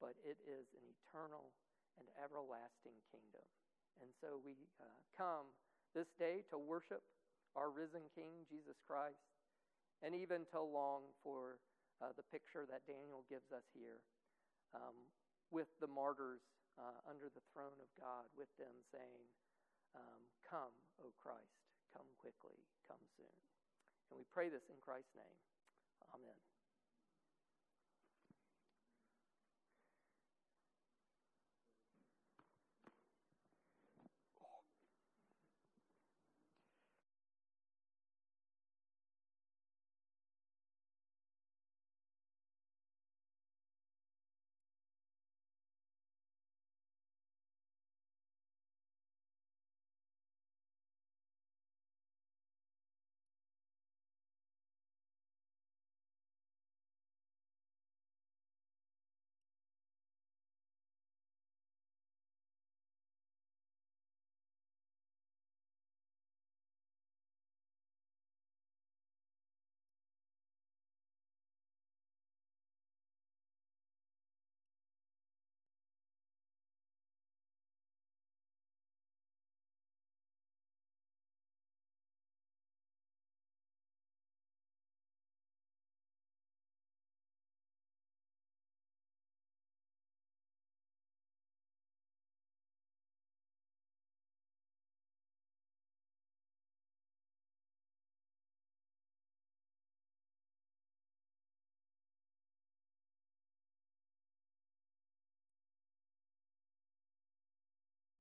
but 0.02 0.18
it 0.26 0.40
is 0.44 0.66
an 0.74 0.86
eternal 0.90 1.54
and 1.98 2.08
everlasting 2.18 2.98
kingdom. 3.14 3.46
And 4.02 4.10
so 4.18 4.42
we 4.42 4.58
uh, 4.82 5.00
come 5.14 5.54
this 5.94 6.10
day 6.18 6.42
to 6.50 6.58
worship 6.58 7.06
our 7.54 7.70
risen 7.70 8.10
King, 8.18 8.46
Jesus 8.50 8.82
Christ, 8.90 9.22
and 10.02 10.18
even 10.18 10.44
to 10.52 10.60
long 10.60 11.06
for 11.22 11.62
uh, 12.02 12.12
the 12.18 12.26
picture 12.34 12.66
that 12.68 12.84
Daniel 12.90 13.22
gives 13.30 13.54
us 13.54 13.64
here 13.78 14.02
um, 14.74 14.98
with 15.54 15.70
the 15.78 15.88
martyrs 15.88 16.42
uh, 16.82 16.98
under 17.06 17.30
the 17.30 17.46
throne 17.54 17.78
of 17.78 17.90
God, 18.02 18.26
with 18.34 18.50
them 18.58 18.74
saying, 18.90 19.24
um, 19.94 20.22
Come, 20.50 20.74
O 21.06 21.14
Christ, 21.22 21.62
come 21.94 22.10
quickly, 22.18 22.58
come 22.90 23.02
soon. 23.14 23.38
And 24.10 24.18
we 24.18 24.26
pray 24.34 24.50
this 24.50 24.66
in 24.70 24.78
Christ's 24.82 25.14
name. 25.14 25.40
Amen. 26.14 26.53